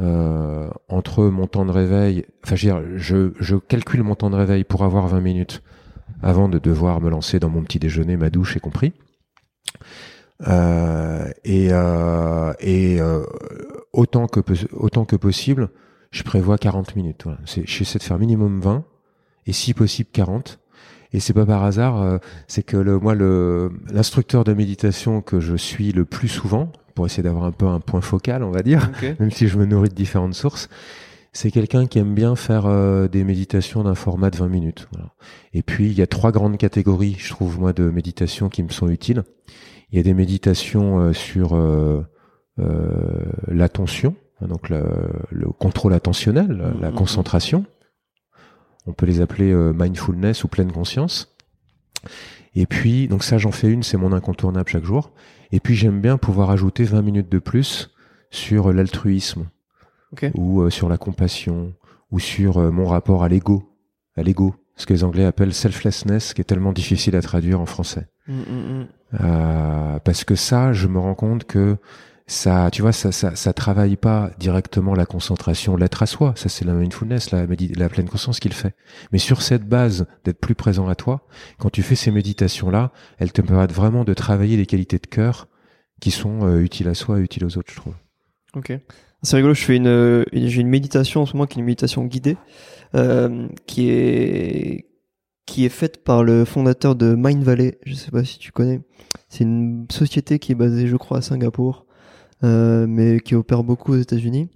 [0.00, 2.24] euh, entre mon temps de réveil.
[2.44, 5.62] Enfin, je veux dire, je je calcule mon temps de réveil pour avoir 20 minutes
[6.24, 8.92] avant de devoir me lancer dans mon petit déjeuner, ma douche et compris.
[10.48, 13.22] Euh, et euh, et euh,
[13.92, 15.68] autant que pos- autant que possible,
[16.10, 17.22] je prévois 40 minutes.
[17.24, 17.38] Voilà.
[17.44, 18.84] J'essaie de faire minimum 20
[19.46, 20.58] et si possible 40.
[21.12, 22.18] Et c'est pas par hasard,
[22.48, 27.06] c'est que le, moi le l'instructeur de méditation que je suis le plus souvent, pour
[27.06, 28.90] essayer d'avoir un peu un point focal, on va dire,
[29.20, 30.68] même si je me nourris de différentes sources,
[31.34, 34.88] c'est quelqu'un qui aime bien faire euh, des méditations d'un format de 20 minutes.
[34.92, 35.10] Voilà.
[35.52, 38.70] Et puis il y a trois grandes catégories, je trouve moi, de méditation qui me
[38.70, 39.24] sont utiles.
[39.90, 42.02] Il y a des méditations euh, sur euh,
[42.60, 44.82] euh, l'attention, hein, donc le,
[45.30, 46.96] le contrôle attentionnel, la- la Mhm.
[46.96, 47.64] concentration.
[48.86, 51.36] On peut les appeler euh, mindfulness ou pleine conscience.
[52.54, 55.10] Et puis, donc ça, j'en fais une, c'est mon incontournable chaque jour.
[55.50, 57.90] Et puis, j'aime bien pouvoir ajouter 20 minutes de plus
[58.30, 59.46] sur l'altruisme,
[60.14, 60.30] Ok.
[60.34, 61.74] ou euh, sur la compassion,
[62.10, 63.76] ou sur euh, mon rapport à l'ego,
[64.16, 67.66] à l'ego, ce que les Anglais appellent selflessness, qui est tellement difficile à traduire en
[67.66, 68.06] français.
[68.28, 68.86] Mm, mm, mm.
[69.20, 71.76] Euh, parce que ça, je me rends compte que
[72.26, 76.32] ça, tu vois, ça, ça, ça travaille pas directement la concentration, l'être à soi.
[76.36, 78.74] Ça, c'est la mindfulness, la, la pleine conscience qu'il fait.
[79.12, 81.26] Mais sur cette base d'être plus présent à toi,
[81.58, 85.48] quand tu fais ces méditations-là, elles te permettent vraiment de travailler les qualités de cœur
[86.00, 87.94] qui sont utiles à soi et utiles aux autres, je trouve.
[88.56, 88.72] Ok.
[89.24, 92.04] C'est rigolo, je fais une, j'ai une méditation en ce moment qui est une méditation
[92.04, 92.36] guidée,
[93.66, 94.86] qui est
[95.46, 97.78] qui est faite par le fondateur de Mind Valley.
[97.84, 98.80] Je sais pas si tu connais.
[99.28, 101.86] C'est une société qui est basée, je crois, à Singapour,
[102.44, 104.50] euh, mais qui opère beaucoup aux États-Unis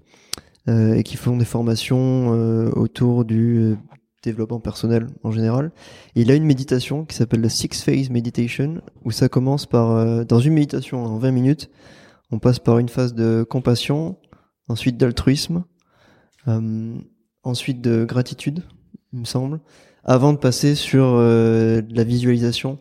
[0.68, 3.76] euh, et qui font des formations euh, autour du
[4.22, 5.72] développement personnel en général.
[6.14, 10.40] Il a une méditation qui s'appelle la Six Phase Meditation, où ça commence par, dans
[10.40, 11.70] une méditation en 20 minutes,
[12.30, 14.16] on passe par une phase de compassion,
[14.68, 15.64] ensuite d'altruisme,
[17.42, 18.62] ensuite de gratitude,
[19.12, 19.60] il me semble,
[20.04, 22.78] avant de passer sur euh, la visualisation.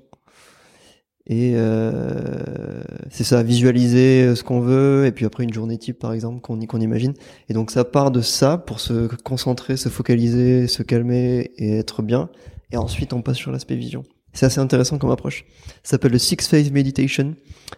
[1.30, 6.00] Et euh, c'est ça, visualiser euh, ce qu'on veut, et puis après une journée type
[6.00, 7.14] par exemple qu'on qu'on imagine.
[7.50, 12.02] Et donc ça part de ça pour se concentrer, se focaliser, se calmer et être
[12.02, 12.30] bien.
[12.72, 14.04] Et ensuite on passe sur l'aspect vision.
[14.32, 15.44] C'est assez intéressant comme approche.
[15.84, 17.36] Ça s'appelle le Six Phase Meditation.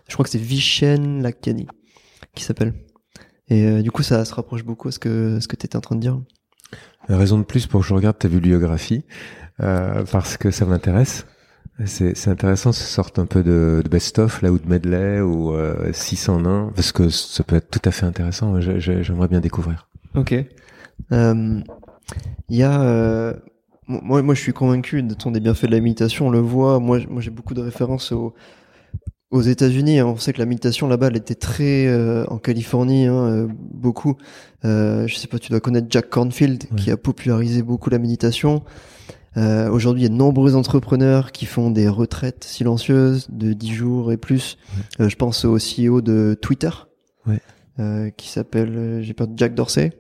[0.07, 1.67] Je crois que c'est Vishen Lakiani
[2.35, 2.73] qui s'appelle.
[3.49, 5.81] Et du coup ça se rapproche beaucoup à ce que ce que tu étais en
[5.81, 6.19] train de dire.
[7.07, 9.03] Raison de plus pour que je regarde ta bibliographie,
[9.61, 11.25] euh, parce que ça m'intéresse.
[11.85, 15.93] C'est intéressant, ce sorte un peu de, de best-of, là, ou de medley, ou euh,
[15.93, 18.59] 6 en 1, parce que ça peut être tout à fait intéressant.
[18.59, 19.87] J'aimerais bien découvrir.
[20.13, 20.31] Ok.
[20.31, 20.45] Il
[21.13, 21.61] euh,
[22.49, 22.81] y a...
[22.81, 23.33] Euh,
[23.87, 26.27] moi, moi, je suis convaincu de ton des bienfaits de la méditation.
[26.27, 26.79] On le voit.
[26.79, 28.35] Moi, moi j'ai beaucoup de références au,
[29.31, 33.05] aux États-Unis, hein, on sait que la méditation là-bas, elle était très euh, en Californie,
[33.05, 34.17] hein, euh, beaucoup.
[34.65, 38.63] Euh, je sais pas, tu dois connaître Jack Cornfield qui a popularisé beaucoup la méditation.
[39.37, 43.73] Euh, Aujourd'hui, il y a de nombreux entrepreneurs qui font des retraites silencieuses de 10
[43.73, 44.57] jours et plus.
[44.97, 46.71] je pense au CEO de Twitter,
[48.17, 49.91] qui s'appelle, j'ai peur, Jack Dorsey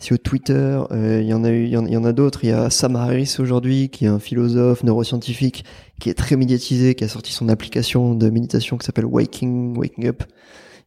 [0.00, 2.42] sur Twitter, euh, il y en a y en, a d'autres.
[2.42, 5.64] Il y a Sam Harris aujourd'hui, qui est un philosophe neuroscientifique,
[6.00, 10.08] qui est très médiatisé, qui a sorti son application de méditation qui s'appelle Waking, Waking
[10.08, 10.24] Up,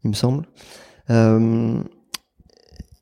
[0.03, 0.45] il me semble.
[1.11, 1.79] Euh,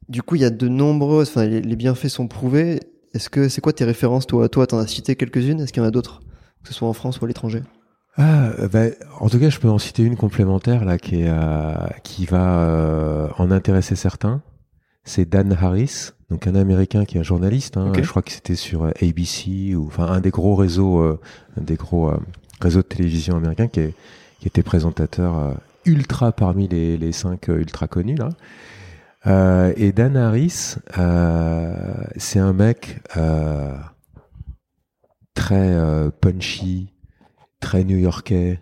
[0.09, 2.81] du coup, il y a de nombreuses, enfin, les, bienfaits sont prouvés.
[3.13, 5.61] Est-ce que c'est quoi tes références, toi, toi, t'en as cité quelques-unes?
[5.61, 6.21] Est-ce qu'il y en a d'autres,
[6.61, 7.61] que ce soit en France ou à l'étranger?
[8.17, 8.87] Ah, bah,
[9.21, 11.73] en tout cas, je peux en citer une complémentaire là qui euh,
[12.03, 14.41] qui va en intéresser certains
[15.03, 17.77] c'est Dan Harris, donc un Américain qui est un journaliste.
[17.77, 21.19] Hein, Je crois que c'était sur euh, ABC ou enfin un des gros réseaux, euh,
[21.57, 22.17] un des gros euh,
[22.61, 23.93] réseaux de télévision américains qui, est,
[24.39, 25.55] qui était présentateur
[25.85, 29.73] ultra parmi les, les cinq ultra connus là.
[29.75, 30.75] et Dan Harris,
[32.17, 33.01] c'est un mec
[35.33, 36.93] très punchy,
[37.59, 38.61] très new-yorkais.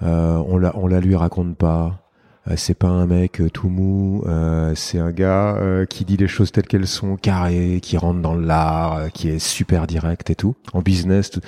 [0.00, 1.99] on la on la lui raconte pas.
[2.48, 5.58] Euh, c'est pas un mec euh, tout mou, euh, c'est un gars
[5.88, 9.86] qui dit les choses telles qu'elles sont, carré, qui rentre dans l'art, qui est super
[9.86, 11.30] direct et tout, en business.
[11.30, 11.40] Tout.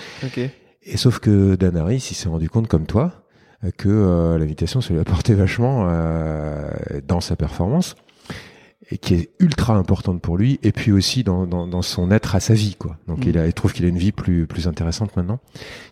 [0.83, 3.13] Et sauf que Dan Harris, il s'est rendu compte comme toi
[3.79, 5.89] que l'invitation ça lui apportait vachement
[7.07, 7.95] dans sa performance
[8.91, 12.35] et qui est ultra importante pour lui et puis aussi dans, dans, dans son être
[12.35, 12.97] à sa vie quoi.
[13.07, 13.29] Donc mm.
[13.29, 15.39] il, a, il trouve qu'il a une vie plus plus intéressante maintenant,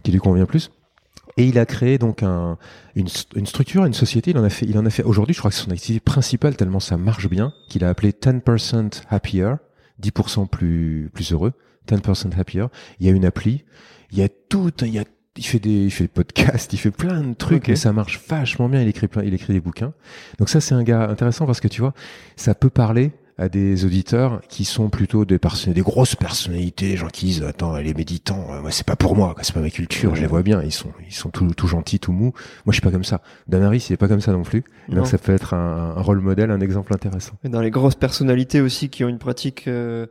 [0.02, 0.72] qui lui convient plus.
[1.36, 2.59] Et il a créé donc un,
[2.94, 4.31] une, une, structure, une société.
[4.32, 6.01] Il en a fait, il en a fait aujourd'hui, je crois que c'est son activité
[6.01, 9.55] principale tellement ça marche bien, qu'il a appelé 10% happier,
[10.02, 11.52] 10% plus, plus heureux,
[11.89, 12.66] 10% happier.
[12.98, 13.65] Il y a une appli,
[14.11, 15.05] il y a tout, il y a
[15.36, 18.20] il fait des, il fait des podcasts, il fait plein de trucs et ça marche
[18.28, 18.82] vachement bien.
[18.82, 19.93] Il écrit plein, il écrit des bouquins.
[20.39, 21.94] Donc ça, c'est un gars intéressant parce que tu vois,
[22.36, 27.09] ça peut parler à des auditeurs qui sont plutôt des personnes, des grosses personnalités, gens
[27.09, 30.15] qui disent attends les méditants, euh, moi c'est pas pour moi, c'est pas ma culture,
[30.15, 32.35] je les vois bien, ils sont ils sont tout, tout gentils, tout mous.
[32.67, 33.23] Moi je suis pas comme ça.
[33.49, 34.62] Danaris il est pas comme ça non plus.
[34.91, 37.33] Donc ça peut être un, un, rôle modèle, un exemple intéressant.
[37.43, 40.07] Et dans les grosses personnalités aussi qui ont une pratique euh,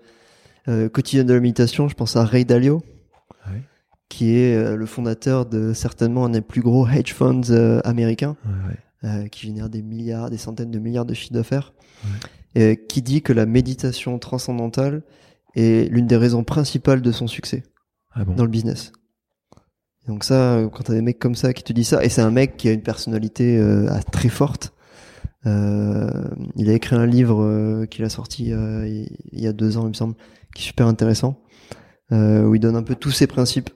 [0.68, 2.82] euh, quotidienne de la méditation, je pense à Ray Dalio.
[4.10, 7.52] qui est le fondateur de certainement un des plus gros hedge funds
[7.84, 8.36] américains,
[9.32, 11.74] qui génère des milliards, des centaines de milliards de chiffres d'affaires
[12.54, 15.04] qui dit que la méditation transcendantale
[15.56, 17.64] est l'une des raisons principales de son succès
[18.12, 18.92] ah dans le business.
[20.08, 22.32] donc ça, quand t'as des mecs comme ça qui te disent ça, et c'est un
[22.32, 24.74] mec qui a une personnalité euh, très forte.
[25.46, 26.10] Euh,
[26.56, 29.90] il a écrit un livre euh, qu'il a sorti il y a deux ans, il
[29.90, 30.16] me semble,
[30.56, 31.42] qui est super intéressant,
[32.12, 33.70] où il donne un peu tous ses principes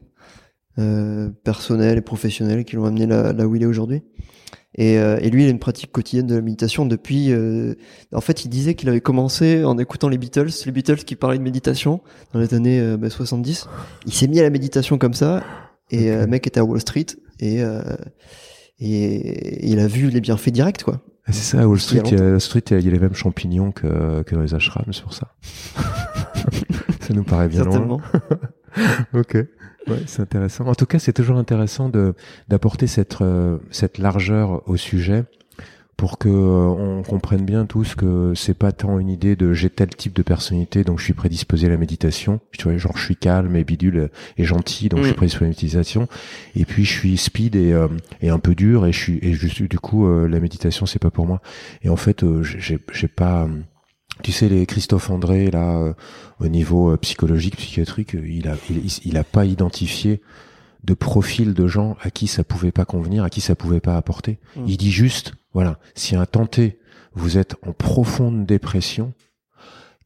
[1.43, 4.01] personnels et professionnels qui l'ont amené là, là où il est aujourd'hui.
[4.75, 7.31] Et, euh, et, lui, il a une pratique quotidienne de la méditation depuis.
[7.31, 7.75] Euh,
[8.11, 11.37] en fait, il disait qu'il avait commencé en écoutant les Beatles, les Beatles qui parlaient
[11.37, 12.01] de méditation
[12.33, 13.67] dans les années euh, bah, 70.
[14.05, 15.43] Il s'est mis à la méditation comme ça,
[15.91, 17.05] et le mec était à Wall Street
[17.39, 17.61] et,
[18.79, 21.01] et il a vu les bienfaits directs, quoi.
[21.25, 23.13] Ah, c'est ça, à Wall Street, il y, a, Street, il y a les mêmes
[23.13, 25.35] champignons que, que dans les ashrams, c'est pour ça.
[26.99, 27.99] ça nous paraît bien loin.
[29.13, 29.37] ok.
[29.87, 30.65] Ouais, c'est intéressant.
[30.65, 32.13] En tout cas, c'est toujours intéressant de
[32.47, 35.25] d'apporter cette euh, cette largeur au sujet
[35.97, 39.69] pour que euh, on comprenne bien tous que c'est pas tant une idée de j'ai
[39.69, 43.03] tel type de personnalité donc je suis prédisposé à la méditation tu vois genre je
[43.03, 45.15] suis calme et bidule et gentil donc je suis mm.
[45.15, 46.07] prédisposé à la méditation
[46.55, 47.87] et puis je suis speed et, euh,
[48.21, 50.99] et un peu dur et je suis et je du coup euh, la méditation c'est
[50.99, 51.41] pas pour moi
[51.83, 53.47] et en fait j'ai j'ai pas
[54.21, 55.93] tu sais les Christophe André là
[56.39, 60.21] au niveau psychologique psychiatrique il a il, il a pas identifié
[60.83, 63.95] de profil de gens à qui ça pouvait pas convenir, à qui ça pouvait pas
[63.95, 64.39] apporter.
[64.55, 64.63] Mm.
[64.67, 66.79] Il dit juste, voilà, si un tenté,
[67.13, 69.13] vous êtes en profonde dépression,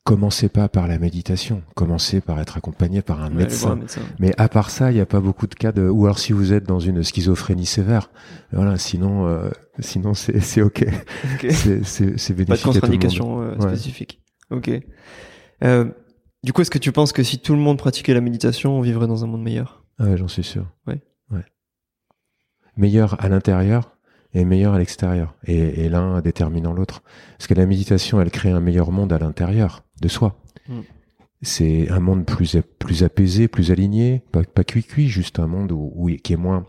[0.07, 3.77] commencez pas par la méditation, commencez par être accompagné par un, médecin.
[4.19, 6.31] Mais à part ça, il n'y a pas beaucoup de cas de, ou alors si
[6.31, 8.09] vous êtes dans une schizophrénie sévère,
[8.53, 10.85] voilà, sinon, euh, sinon c'est c'est ok,
[11.49, 12.47] c'est c'est bénéfique.
[12.47, 14.21] Pas de contre-indication euh, spécifique.
[14.49, 14.71] Ok.
[15.65, 15.85] Euh,
[16.41, 18.81] du coup, est-ce que tu penses que si tout le monde pratiquait la méditation, on
[18.81, 19.83] vivrait dans un monde meilleur?
[19.99, 20.67] Ah j'en suis sûr.
[20.87, 21.01] Ouais.
[21.31, 21.43] ouais.
[22.77, 23.97] Meilleur à l'intérieur
[24.33, 25.35] et meilleur à l'extérieur.
[25.45, 27.01] Et, l'un déterminant l'autre.
[27.37, 30.39] Parce que la méditation, elle crée un meilleur monde à l'intérieur de soi.
[30.67, 30.81] Mm.
[31.41, 36.09] C'est un monde plus, plus apaisé, plus aligné, pas, pas cuit-cuit, juste un monde où,
[36.23, 36.65] qui est moins...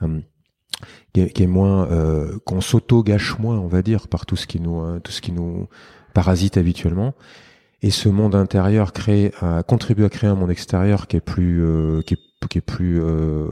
[0.00, 0.22] Hum,
[1.12, 4.58] qui, est, moins euh, qu'on s'auto gâche moins on va dire par tout ce qui
[4.58, 5.68] nous euh, tout ce qui nous
[6.14, 7.14] parasite habituellement
[7.82, 9.32] et ce monde intérieur crée
[9.68, 13.00] contribue à créer un monde extérieur qui est plus euh, qui est qui est plus
[13.02, 13.46] euh,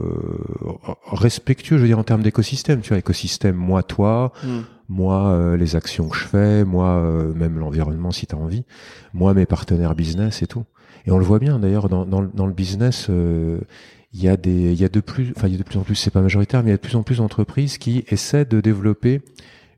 [1.05, 2.81] respectueux, je veux dire en termes d'écosystème.
[2.81, 4.61] Tu vois, écosystème, moi, toi, hmm.
[4.91, 8.65] Moi, euh, les actions que je fais, moi, euh, même l'environnement si tu as envie,
[9.13, 10.65] moi, mes partenaires business et tout.
[11.05, 13.09] Et on le voit bien d'ailleurs dans, dans, dans, le business.
[13.09, 15.79] il y a des, il y a de plus, enfin il y a de plus
[15.79, 18.03] en plus, c'est pas majoritaire, mais il y a de plus en plus d'entreprises qui
[18.09, 19.21] essaient de développer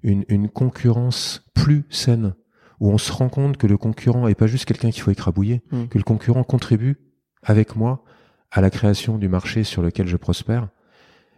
[0.02, 2.34] une, une concurrence plus saine,
[2.80, 5.62] où on se rend compte que le concurrent est pas juste quelqu'un qu'il faut écrabouiller,
[5.72, 5.86] hmm.
[5.86, 6.98] que le concurrent contribue
[7.44, 8.04] avec moi
[8.52, 10.70] à la création du marché sur lequel je prospère.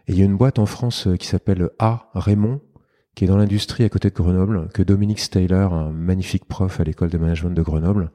[0.08, 2.60] Et il y a une boîte en France euh, qui s'appelle A Raymond,
[3.16, 6.84] qui est dans l'industrie à côté de Grenoble, que Dominique Steyler, un magnifique prof à
[6.84, 8.12] l'école de management de Grenoble,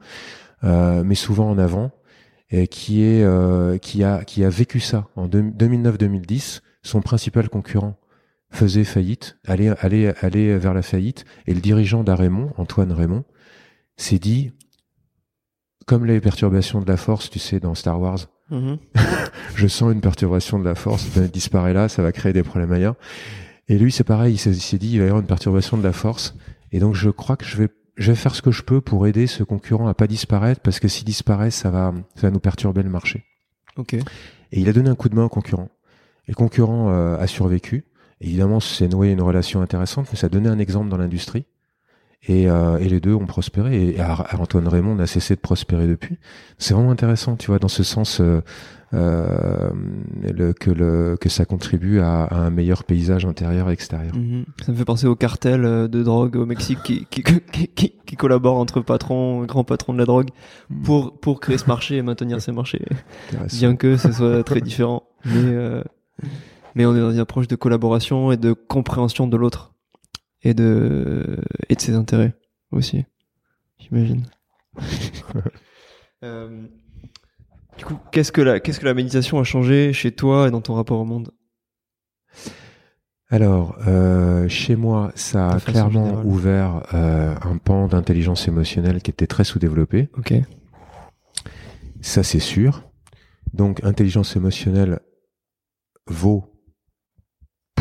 [0.64, 1.90] euh, met souvent en avant,
[2.50, 6.60] et qui est euh, qui a qui a vécu ça en 2009-2010.
[6.82, 7.98] Son principal concurrent
[8.50, 13.24] faisait faillite, allait allait allait vers la faillite, et le dirigeant d'Araymond, Antoine Raymond,
[13.96, 14.52] s'est dit
[15.84, 18.78] comme les perturbations de la force, tu sais, dans Star Wars, Mhm.
[19.56, 22.72] je sens une perturbation de la force, ça disparaît là, ça va créer des problèmes
[22.72, 22.96] ailleurs.
[23.72, 25.94] Et lui, c'est pareil, il s'est dit, il va y avoir une perturbation de la
[25.94, 26.34] force.
[26.72, 29.06] Et donc, je crois que je vais, je vais faire ce que je peux pour
[29.06, 32.38] aider ce concurrent à pas disparaître, parce que s'il disparaît, ça va, ça va nous
[32.38, 33.24] perturber le marché.
[33.78, 33.94] Ok.
[33.94, 34.04] Et
[34.52, 35.70] il a donné un coup de main au concurrent.
[36.28, 37.86] Et le concurrent euh, a survécu.
[38.20, 41.46] Évidemment, c'est noué une relation intéressante, mais ça a donné un exemple dans l'industrie.
[42.28, 43.88] Et, euh, et, les deux ont prospéré.
[43.88, 43.96] Et
[44.38, 46.18] Antoine Raymond n'a cessé de prospérer depuis.
[46.58, 48.40] C'est vraiment intéressant, tu vois, dans ce sens euh,
[48.94, 49.70] euh,
[50.22, 54.14] le, que, le, que ça contribue à, à, un meilleur paysage intérieur et extérieur.
[54.14, 54.44] Mhm.
[54.62, 57.22] Ça me fait penser au cartel euh, de drogue au Mexique qui, qui,
[57.52, 60.28] qui, qui, qui collabore entre patrons, grands patrons de la drogue
[60.68, 60.82] mhm.
[60.82, 62.84] pour, pour créer ce marché et maintenir ces marchés.
[63.54, 65.04] Bien que ce soit très différent.
[65.24, 65.82] Mais, euh,
[66.74, 69.71] mais on est dans une approche de collaboration et de compréhension de l'autre
[70.42, 71.38] et de
[71.68, 72.34] et de ses intérêts
[72.70, 73.04] aussi,
[73.78, 74.26] j'imagine.
[76.24, 76.66] euh,
[77.78, 80.60] du coup, qu'est-ce que la qu'est-ce que la méditation a changé chez toi et dans
[80.60, 81.32] ton rapport au monde?
[83.32, 89.26] Alors, euh, chez moi, ça a clairement ouvert euh, un pan d'intelligence émotionnelle qui était
[89.26, 90.10] très sous-développé.
[90.18, 90.34] Ok.
[92.02, 92.84] Ça, c'est sûr.
[93.54, 95.00] Donc, intelligence émotionnelle
[96.06, 96.51] vaut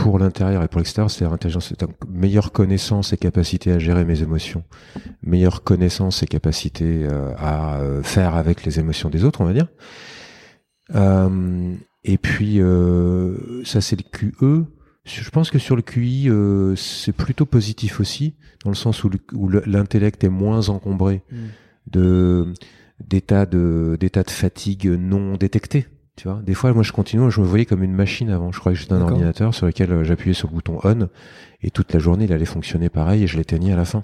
[0.01, 1.71] pour l'intérieur et pour l'extérieur, c'est-à-dire intelligence,
[2.09, 4.63] meilleure connaissance et capacité à gérer mes émotions,
[5.21, 9.53] meilleure connaissance et capacité euh, à euh, faire avec les émotions des autres, on va
[9.53, 9.67] dire.
[10.95, 12.59] Euh, et puis
[13.63, 14.65] ça c'est le QE.
[15.03, 16.31] Je pense que sur le QI,
[16.75, 19.11] c'est plutôt positif aussi, dans le sens où
[19.67, 21.37] l'intellect est moins encombré mm.
[21.91, 22.53] de
[22.99, 25.85] d'états de d'états de fatigue non détectés.
[26.17, 28.51] Tu vois, des fois, moi, je continue, je me voyais comme une machine avant.
[28.51, 31.07] Je croyais que j'étais un ordinateur sur lequel euh, j'appuyais sur le bouton on
[31.63, 34.03] et toute la journée, il allait fonctionner pareil et je l'éteignais à la fin.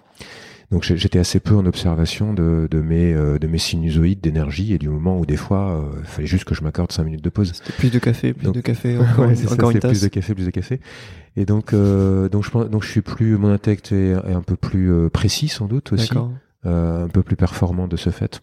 [0.72, 4.78] Donc, j'étais assez peu en observation de, de mes euh, de mes sinusoïdes d'énergie et
[4.78, 7.30] du moment où des fois, euh, il fallait juste que je m'accorde cinq minutes de
[7.30, 7.54] pause.
[7.78, 9.92] Plus de café, plus de café, encore, encore une tasse.
[9.92, 10.80] Plus de café, plus de café.
[11.36, 15.10] Et donc, donc je pense, donc je suis plus, mon intellect est, un peu plus
[15.10, 16.12] précis sans doute aussi,
[16.64, 18.42] un peu plus performant de ce fait.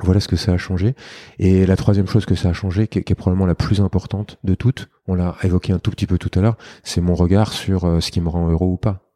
[0.00, 0.94] Voilà ce que ça a changé.
[1.38, 4.54] Et la troisième chose que ça a changé, qui est, probablement la plus importante de
[4.54, 7.84] toutes, on l'a évoqué un tout petit peu tout à l'heure, c'est mon regard sur
[7.84, 9.10] euh, ce qui me rend heureux ou pas.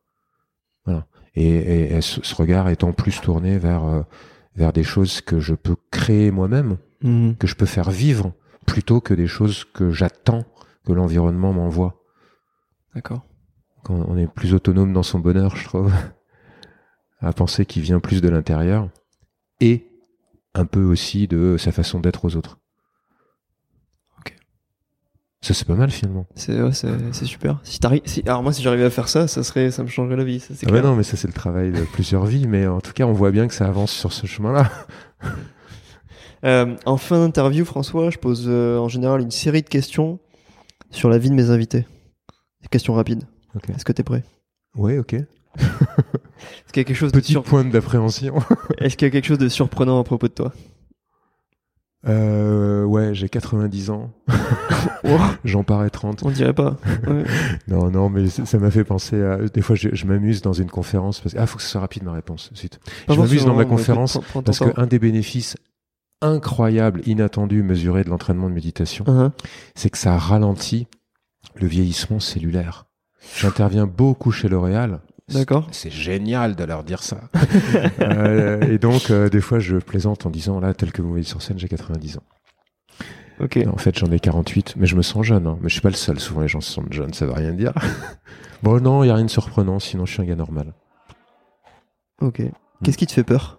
[0.87, 1.07] Voilà.
[1.35, 4.03] Et, ce, regard étant plus tourné vers euh,
[4.57, 7.37] vers des choses que je peux créer moi-même Mhm.
[7.37, 8.33] que je peux faire vivre
[8.67, 10.45] plutôt que des choses que j'attends
[10.85, 12.03] que l'environnement m'envoie.
[12.95, 13.25] D'accord.
[13.85, 15.93] Quand on est plus autonome dans son bonheur, je trouve,
[17.21, 18.89] à penser qu'il vient plus de l'intérieur
[19.61, 19.90] et
[20.55, 22.59] un peu aussi de sa façon d'être aux autres.
[24.19, 24.35] Ok.
[25.43, 26.27] Ça c'est pas mal finalement.
[26.35, 27.61] C'est ouais, c'est c'est super.
[27.63, 30.25] Si si, alors moi si j'arrivais à faire ça, ça serait, ça me changerait la
[30.25, 30.41] vie.
[30.41, 33.05] Ça, Ah non, mais ça c'est le travail de plusieurs vies, mais en tout cas
[33.05, 34.71] on voit bien que ça avance sur ce chemin-là.
[36.43, 40.19] Euh, en fin d'interview, François, je pose euh, en général une série de questions
[40.91, 41.87] sur la vie de mes invités.
[42.63, 43.25] Des questions rapides.
[43.69, 44.25] Est-ce que t'es prêt?
[44.75, 45.17] Ouais, ok.
[46.41, 48.35] Est-ce qu'il y a quelque chose de Petit sur- point d'appréhension.
[48.79, 50.53] Est-ce qu'il y a quelque chose de surprenant à propos de toi?
[52.09, 54.11] Euh, ouais, j'ai 90 ans.
[55.45, 56.23] J'en parais 30.
[56.25, 56.77] On dirait pas.
[57.07, 57.25] Ouais.
[57.69, 59.37] Non, non, mais ça m'a fait penser à.
[59.37, 61.39] Des fois, je, je m'amuse dans une conférence parce que.
[61.41, 62.51] Ah, faut que ce soit rapide ma réponse.
[62.57, 62.79] Zut.
[63.07, 64.71] Pas Je m'amuse dans ma conférence prends- prends ton Parce temps.
[64.71, 65.57] qu'un des bénéfices
[66.23, 69.31] incroyables, inattendus, mesurés de l'entraînement de méditation, Uhum.
[69.75, 70.87] c'est que ça ralentit
[71.55, 72.87] le vieillissement cellulaire.
[73.37, 75.01] J'interviens beaucoup chez L'Oréal.
[75.33, 75.69] D'accord.
[75.71, 77.21] C'est génial de leur dire ça.
[78.01, 81.13] Euh, et donc, euh, des fois, je plaisante en disant, là, tel que vous me
[81.13, 82.23] voyez sur scène, j'ai 90 ans.
[83.41, 83.59] Ok.
[83.73, 85.47] En fait, j'en ai 48, mais je me sens jeune.
[85.47, 85.59] hein.
[85.61, 86.19] Mais je suis pas le seul.
[86.19, 87.73] Souvent, les gens se sentent jeunes, ça veut rien dire.
[88.63, 90.73] bon, non, il y a rien de surprenant, sinon je suis un gars normal.
[92.21, 92.43] Ok.
[92.83, 93.59] Qu'est-ce qui te fait peur?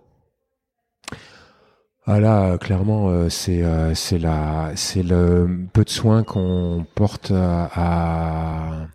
[2.05, 7.31] Ah là, clairement, euh, c'est euh, c'est la c'est le peu de soins qu'on porte
[7.31, 8.87] à, à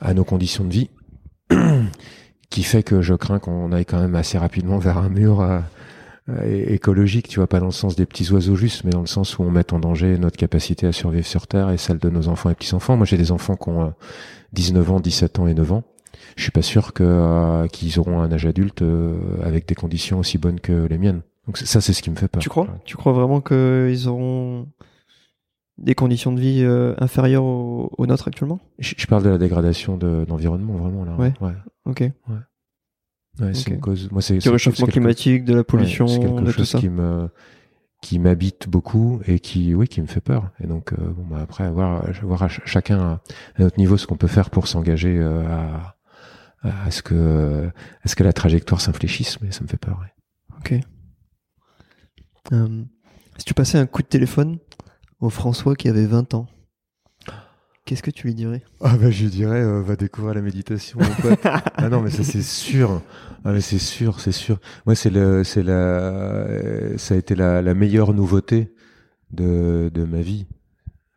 [0.00, 0.90] à nos conditions de vie
[2.50, 5.60] qui fait que je crains qu'on aille quand même assez rapidement vers un mur euh,
[6.30, 9.06] euh, écologique, tu vois, pas dans le sens des petits oiseaux juste, mais dans le
[9.06, 12.08] sens où on met en danger notre capacité à survivre sur Terre et celle de
[12.08, 12.96] nos enfants et petits-enfants.
[12.96, 13.90] Moi, j'ai des enfants qui ont euh,
[14.54, 15.84] 19 ans, 17 ans et 9 ans.
[16.36, 20.38] Je suis pas sûr euh, qu'ils auront un âge adulte euh, avec des conditions aussi
[20.38, 21.22] bonnes que les miennes.
[21.46, 22.42] Donc ça, c'est ce qui me fait peur.
[22.42, 22.68] Tu crois?
[22.84, 24.66] Tu crois vraiment qu'ils auront
[25.78, 28.60] des conditions de vie euh, inférieures aux, aux nôtres actuellement?
[28.78, 31.16] Je, je parle de la dégradation de l'environnement, vraiment là.
[31.16, 31.32] Ouais.
[31.40, 31.54] ouais.
[31.84, 32.00] Ok.
[33.40, 33.74] Ouais, c'est Ok.
[33.74, 34.10] une cause.
[34.12, 36.78] Moi, c'est Du réchauffement climatique, de la pollution, ouais, c'est quelque de tout chose ça.
[36.78, 37.28] qui me
[38.00, 40.50] qui m'habite beaucoup et qui oui qui me fait peur.
[40.60, 43.12] Et donc euh, bon bah après voir voir à ch- chacun à,
[43.56, 45.96] à notre niveau ce qu'on peut faire pour s'engager euh, à
[46.62, 47.70] à ce que
[48.02, 49.98] à ce que la trajectoire s'infléchisse, mais ça me fait peur.
[50.00, 50.12] ouais.
[50.58, 50.80] Ok.
[52.52, 52.84] Euh,
[53.38, 54.58] si tu passais un coup de téléphone
[55.20, 56.46] au François qui avait 20 ans,
[57.84, 58.62] qu'est-ce que tu lui dirais?
[58.80, 61.38] Ah bah je dirais euh, va découvrir la méditation mon pote.
[61.44, 63.00] ah non mais ça c'est sûr.
[63.44, 64.58] Ah mais c'est sûr, c'est sûr.
[64.86, 68.72] Moi c'est le c'est la euh, ça a été la, la meilleure nouveauté
[69.32, 70.46] de de ma vie.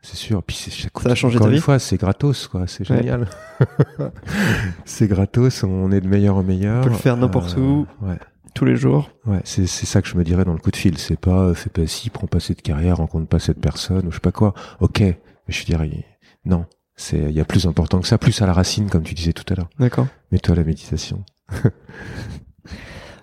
[0.02, 0.41] C'est sûr.
[0.44, 1.61] Puis c'est ça, Ça a changé encore ta une vie?
[1.61, 2.98] fois, c'est gratos quoi, c'est Ouais.
[2.98, 3.28] génial.
[4.86, 6.80] c'est gratos, on est de meilleur en meilleur.
[6.82, 7.86] On peut le faire n'importe où.
[8.02, 8.18] Ouais.
[8.57, 10.75] Tous les jours Ouais, c'est c'est ça que je me dirais dans le coup de
[10.75, 14.07] fil, c'est pas euh, fais pas ci, prends pas cette carrière, rencontre pas cette personne
[14.07, 14.55] ou je sais pas quoi.
[14.79, 15.15] OK, mais
[15.47, 16.05] je dirais
[16.43, 16.65] non,
[16.95, 19.34] c'est il y a plus important que ça, plus à la racine comme tu disais
[19.34, 19.69] tout à l'heure.
[19.77, 20.07] D'accord.
[20.31, 21.23] Mets-toi à la méditation.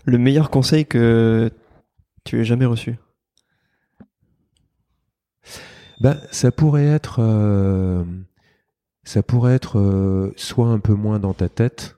[0.05, 1.51] Le meilleur conseil que
[2.23, 2.95] tu aies jamais reçu?
[5.99, 8.05] Bah, ça pourrait être, euh,
[9.03, 11.97] ça pourrait être euh, soit un peu moins dans ta tête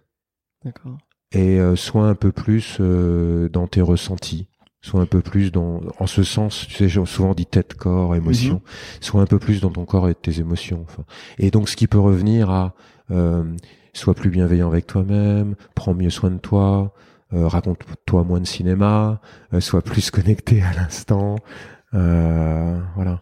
[0.65, 0.97] D'accord.
[1.37, 4.49] Et euh, soit un peu plus euh, dans tes ressentis,
[4.81, 8.15] soit un peu plus dans, en ce sens, tu sais, j'ai souvent dit tête, corps,
[8.15, 8.63] émotion,
[9.03, 10.87] soit un peu plus dans ton corps et tes émotions.
[10.89, 11.05] Enfin.
[11.39, 12.75] Et donc, ce qui peut revenir à,
[13.11, 13.45] euh,
[13.93, 16.95] sois plus bienveillant avec toi-même, prends mieux soin de toi,
[17.35, 19.21] euh, raconte-toi moins de cinéma,
[19.53, 21.37] euh, sois plus connecté à l'instant,
[21.93, 23.21] euh, voilà.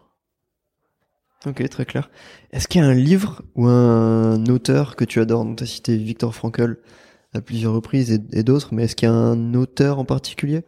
[1.45, 2.09] Ok, très clair.
[2.51, 5.97] Est-ce qu'il y a un livre ou un auteur que tu adores Tu as cité
[5.97, 6.77] Victor Frankl?
[7.35, 10.63] À plusieurs reprises et, et d'autres, mais est-ce qu'il y a un auteur en particulier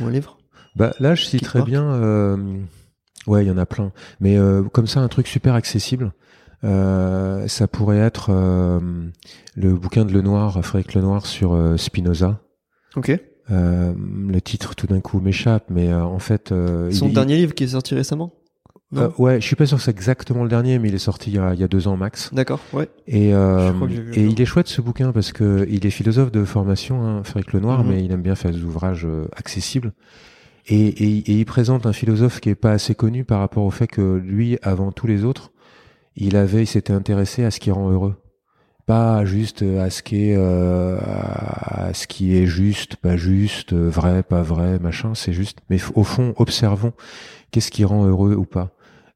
[0.00, 0.38] Ou un livre
[0.76, 1.84] Bah là, je te citerais bien.
[1.94, 2.36] euh,
[3.26, 3.92] ouais, il y en a plein.
[4.20, 6.12] Mais euh, comme ça, un truc super accessible.
[6.64, 8.30] euh, ça pourrait être
[9.56, 12.40] le bouquin de Lenoir, Frédéric Lenoir sur Spinoza.
[12.96, 13.12] Ok.
[13.50, 17.68] Le titre tout d'un coup m'échappe, mais en fait, Son il- dernier livre qui est
[17.68, 18.32] sorti récemment?
[18.96, 21.30] Euh, ouais, je suis pas sûr que c'est exactement le dernier, mais il est sorti
[21.30, 22.32] il y a, il y a deux ans max.
[22.32, 22.88] D'accord, ouais.
[23.06, 23.70] Et, euh,
[24.14, 27.52] et il est chouette ce bouquin parce que il est philosophe de formation, hein, Frédéric
[27.52, 27.90] Lenoir, Mhm.
[27.90, 29.92] mais il aime bien faire des ouvrages euh, accessibles.
[30.68, 33.70] Et, et, et il présente un philosophe qui est pas assez connu par rapport au
[33.70, 35.50] fait que lui, avant tous les autres,
[36.16, 38.16] il avait, il s'était intéressé à ce qui rend heureux,
[38.84, 43.88] pas juste à ce qui est, euh, à ce qui est juste, pas juste, euh,
[43.88, 45.14] vrai, pas vrai, machin.
[45.14, 46.92] C'est juste, mais au fond, observons
[47.50, 48.70] qu'est-ce qui rend heureux ou pas.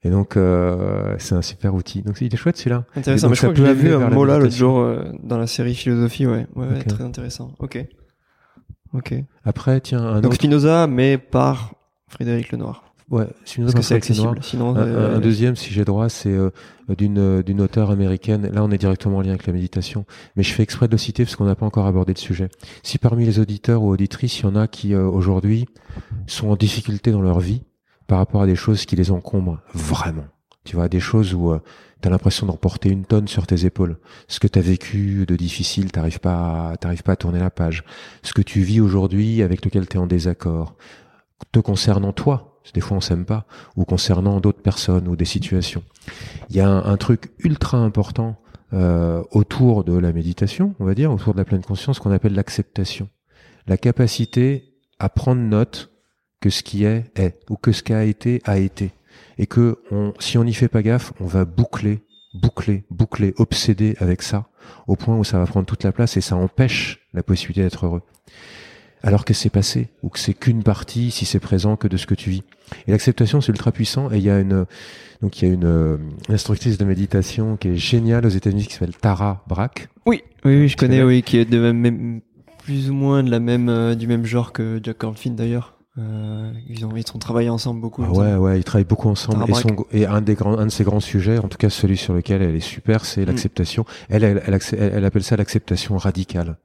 [0.04, 2.02] Et donc, euh, c'est un super outil.
[2.02, 2.84] Donc, il est chouette celui-là.
[2.96, 5.38] Intéressant, donc, mais je crois que l'ai vu un mot là l'autre jour euh, dans
[5.38, 6.46] la série Philosophie, ouais.
[6.56, 6.86] Ouais, ouais, Ok.
[6.88, 7.52] très intéressant.
[7.60, 7.84] Ok.
[8.94, 9.14] Ok.
[9.44, 10.34] Après, tiens, un Donc autre.
[10.34, 11.74] Spinoza, mais par
[12.08, 12.84] Frédéric Lenoir.
[13.10, 13.26] Ouais,
[13.58, 14.38] Parce que c'est accessible.
[14.42, 16.50] Sinon, un, euh, un deuxième, si j'ai droit, c'est euh,
[16.96, 18.48] d'une d'une auteure américaine.
[18.50, 20.98] Là, on est directement en lien avec la méditation, mais je fais exprès de le
[20.98, 22.48] citer parce qu'on n'a pas encore abordé le sujet.
[22.82, 25.66] Si parmi les auditeurs ou auditrices, il y en a qui euh, aujourd'hui
[26.26, 27.62] sont en difficulté dans leur vie
[28.12, 30.26] par rapport à des choses qui les encombrent vraiment,
[30.64, 31.56] tu vois, des choses où
[32.02, 33.96] tu as l'impression d'emporter une tonne sur tes épaules.
[34.28, 37.84] Ce que tu as vécu de difficile, t'arrives pas, t'arrives pas à tourner la page.
[38.22, 40.76] Ce que tu vis aujourd'hui avec lequel tu es en désaccord,
[41.52, 45.82] te concernant toi, des fois on s'aime pas, ou concernant d'autres personnes ou des situations.
[46.50, 48.36] Il y a un, truc ultra important
[48.74, 52.34] euh, autour de la méditation, on va dire, autour de la pleine conscience, qu'on appelle
[52.34, 53.08] l'acceptation.
[53.66, 55.91] La capacité à prendre note
[56.42, 58.90] que ce qui est est, ou que ce qui a été a été.
[59.38, 62.02] Et que on, si on n'y fait pas gaffe, on va boucler,
[62.34, 64.48] boucler, boucler, obséder avec ça,
[64.86, 67.86] au point où ça va prendre toute la place et ça empêche la possibilité d'être
[67.86, 68.02] heureux
[69.02, 72.06] alors que c'est passé ou que c'est qu'une partie, si c'est présent, que de ce
[72.06, 72.42] que tu vis.
[72.86, 74.10] Et l'acceptation, c'est ultra puissant.
[74.12, 74.64] Et il y a une
[75.20, 75.96] donc il y a une, euh,
[76.28, 79.88] instructrice de méditation qui est géniale aux États-Unis qui s'appelle Tara Brach.
[80.06, 82.20] Oui, oui, oui je connais, oui, qui est de même,
[82.64, 85.76] plus ou moins de la même euh, du même genre que Jack Cornfield d'ailleurs.
[85.98, 88.02] Euh, ils ont ils ont travaillé ensemble beaucoup.
[88.02, 89.44] Ah ouais, ouais, ils travaillent beaucoup ensemble.
[89.50, 91.98] Et, son, et, un des grands, un de ses grands sujets, en tout cas celui
[91.98, 93.26] sur lequel elle est super, c'est mm.
[93.26, 93.84] l'acceptation.
[94.08, 96.56] Elle, elle, elle, elle, appelle ça l'acceptation radicale.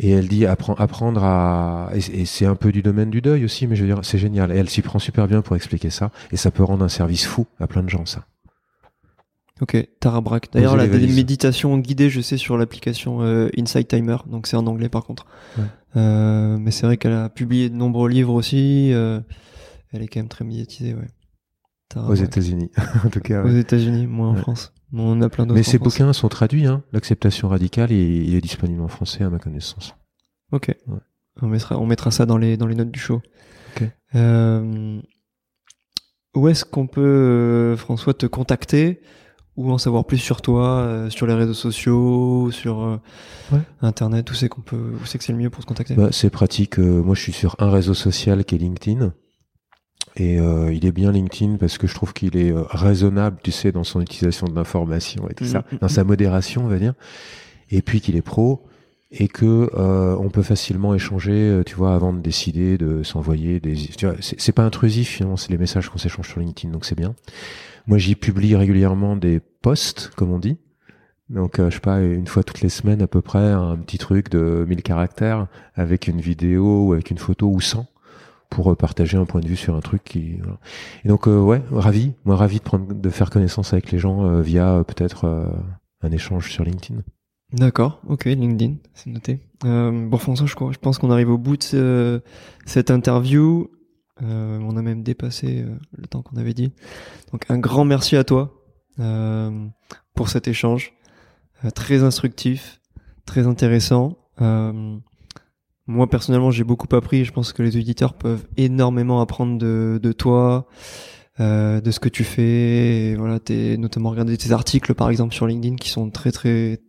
[0.00, 3.76] Et elle dit apprendre à et c'est un peu du domaine du deuil aussi, mais
[3.76, 4.50] je veux dire c'est génial.
[4.50, 7.24] Et elle s'y prend super bien pour expliquer ça, et ça peut rendre un service
[7.26, 8.24] fou à plein de gens ça.
[9.60, 10.48] Ok, Tara Brack.
[10.52, 14.88] D'ailleurs, la méditation guidée, je sais, sur l'application euh, Insight Timer, donc c'est en anglais
[14.88, 15.26] par contre.
[15.96, 18.92] Euh, mais c'est vrai qu'elle a publié de nombreux livres aussi.
[18.92, 19.20] Euh,
[19.92, 21.08] elle est quand même très médiatisée, ouais.
[21.96, 22.72] Aux États-Unis,
[23.04, 23.44] en tout cas.
[23.44, 24.72] Aux États-Unis, moins en France.
[24.92, 25.56] On a plein d'autres.
[25.56, 26.82] Mais ces bouquins sont traduits, hein.
[26.92, 29.94] L'acceptation radicale, et il est disponible en français à ma connaissance.
[30.50, 30.74] Ok.
[31.40, 33.22] On mettra, on mettra ça dans les, dans les notes du show.
[33.76, 33.88] Ok.
[34.16, 35.00] Euh,
[36.34, 39.00] où est-ce qu'on peut, François, te contacter?
[39.56, 43.00] Ou en savoir plus sur toi, euh, sur les réseaux sociaux, sur
[43.82, 45.94] Internet Où c'est qu'on peut, où c'est que c'est le mieux pour te contacter?
[45.94, 46.78] Bah, C'est pratique.
[46.78, 49.12] moi, je suis sur un réseau social qui est LinkedIn.
[50.16, 53.50] Et euh, il est bien LinkedIn parce que je trouve qu'il est euh, raisonnable, tu
[53.50, 56.06] sais, dans son utilisation de l'information et tout ça, mm, mm, dans sa mm.
[56.06, 56.94] modération, on va dire.
[57.70, 58.64] Et puis qu'il est pro
[59.10, 63.60] et que euh, on peut facilement échanger, euh, tu vois, avant de décider de s'envoyer
[63.60, 63.76] des.
[64.20, 67.14] C'est pas intrusif finalement, c'est les messages qu'on s'échange sur LinkedIn, donc c'est bien.
[67.86, 70.58] Moi, j'y publie régulièrement des posts, comme on dit.
[71.30, 74.30] Donc, je sais pas, une fois toutes les semaines à peu près, un petit truc
[74.30, 77.86] de 1000 caractères avec une vidéo ou avec une photo ou 100
[78.54, 80.38] pour partager un point de vue sur un truc qui
[81.04, 84.24] et donc euh, ouais ravi moi ravi de prendre de faire connaissance avec les gens
[84.24, 85.26] euh, via euh, peut-être
[86.02, 87.00] un échange sur LinkedIn
[87.54, 92.22] d'accord ok LinkedIn c'est noté bon François je, je pense qu'on arrive au bout de
[92.66, 93.70] cette interview
[94.20, 95.64] on a même dépassé
[95.96, 96.72] le temps qu'on avait dit
[97.32, 98.60] donc un grand merci à toi
[100.14, 100.92] pour cet échange
[101.74, 102.80] très instructif
[103.24, 104.18] très intéressant
[105.86, 107.24] moi personnellement, j'ai beaucoup appris.
[107.24, 110.66] Je pense que les auditeurs peuvent énormément apprendre de, de toi,
[111.40, 113.10] euh, de ce que tu fais.
[113.10, 116.80] Et voilà, t'es notamment regarder tes articles par exemple sur LinkedIn qui sont très très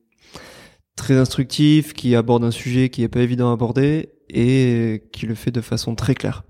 [0.95, 5.35] très instructifs, qui abordent un sujet qui est pas évident à aborder et qui le
[5.35, 6.43] fait de façon très claire.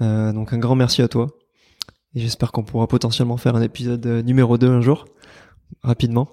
[0.00, 1.28] Euh, donc un grand merci à toi.
[2.14, 5.04] Et j'espère qu'on pourra potentiellement faire un épisode euh, numéro 2 un jour,
[5.82, 6.32] rapidement.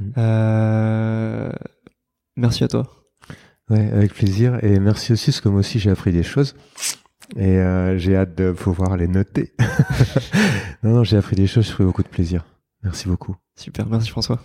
[0.00, 0.04] Mmh.
[0.18, 1.52] Euh,
[2.36, 2.84] merci à toi.
[3.68, 4.62] Ouais, avec plaisir.
[4.62, 6.54] Et merci aussi parce que moi aussi j'ai appris des choses.
[7.34, 9.52] Et euh, j'ai hâte de pouvoir les noter.
[10.84, 12.44] non, non, j'ai appris des choses, j'ai pris beaucoup de plaisir.
[12.84, 13.34] Merci beaucoup.
[13.56, 14.40] Super, merci François.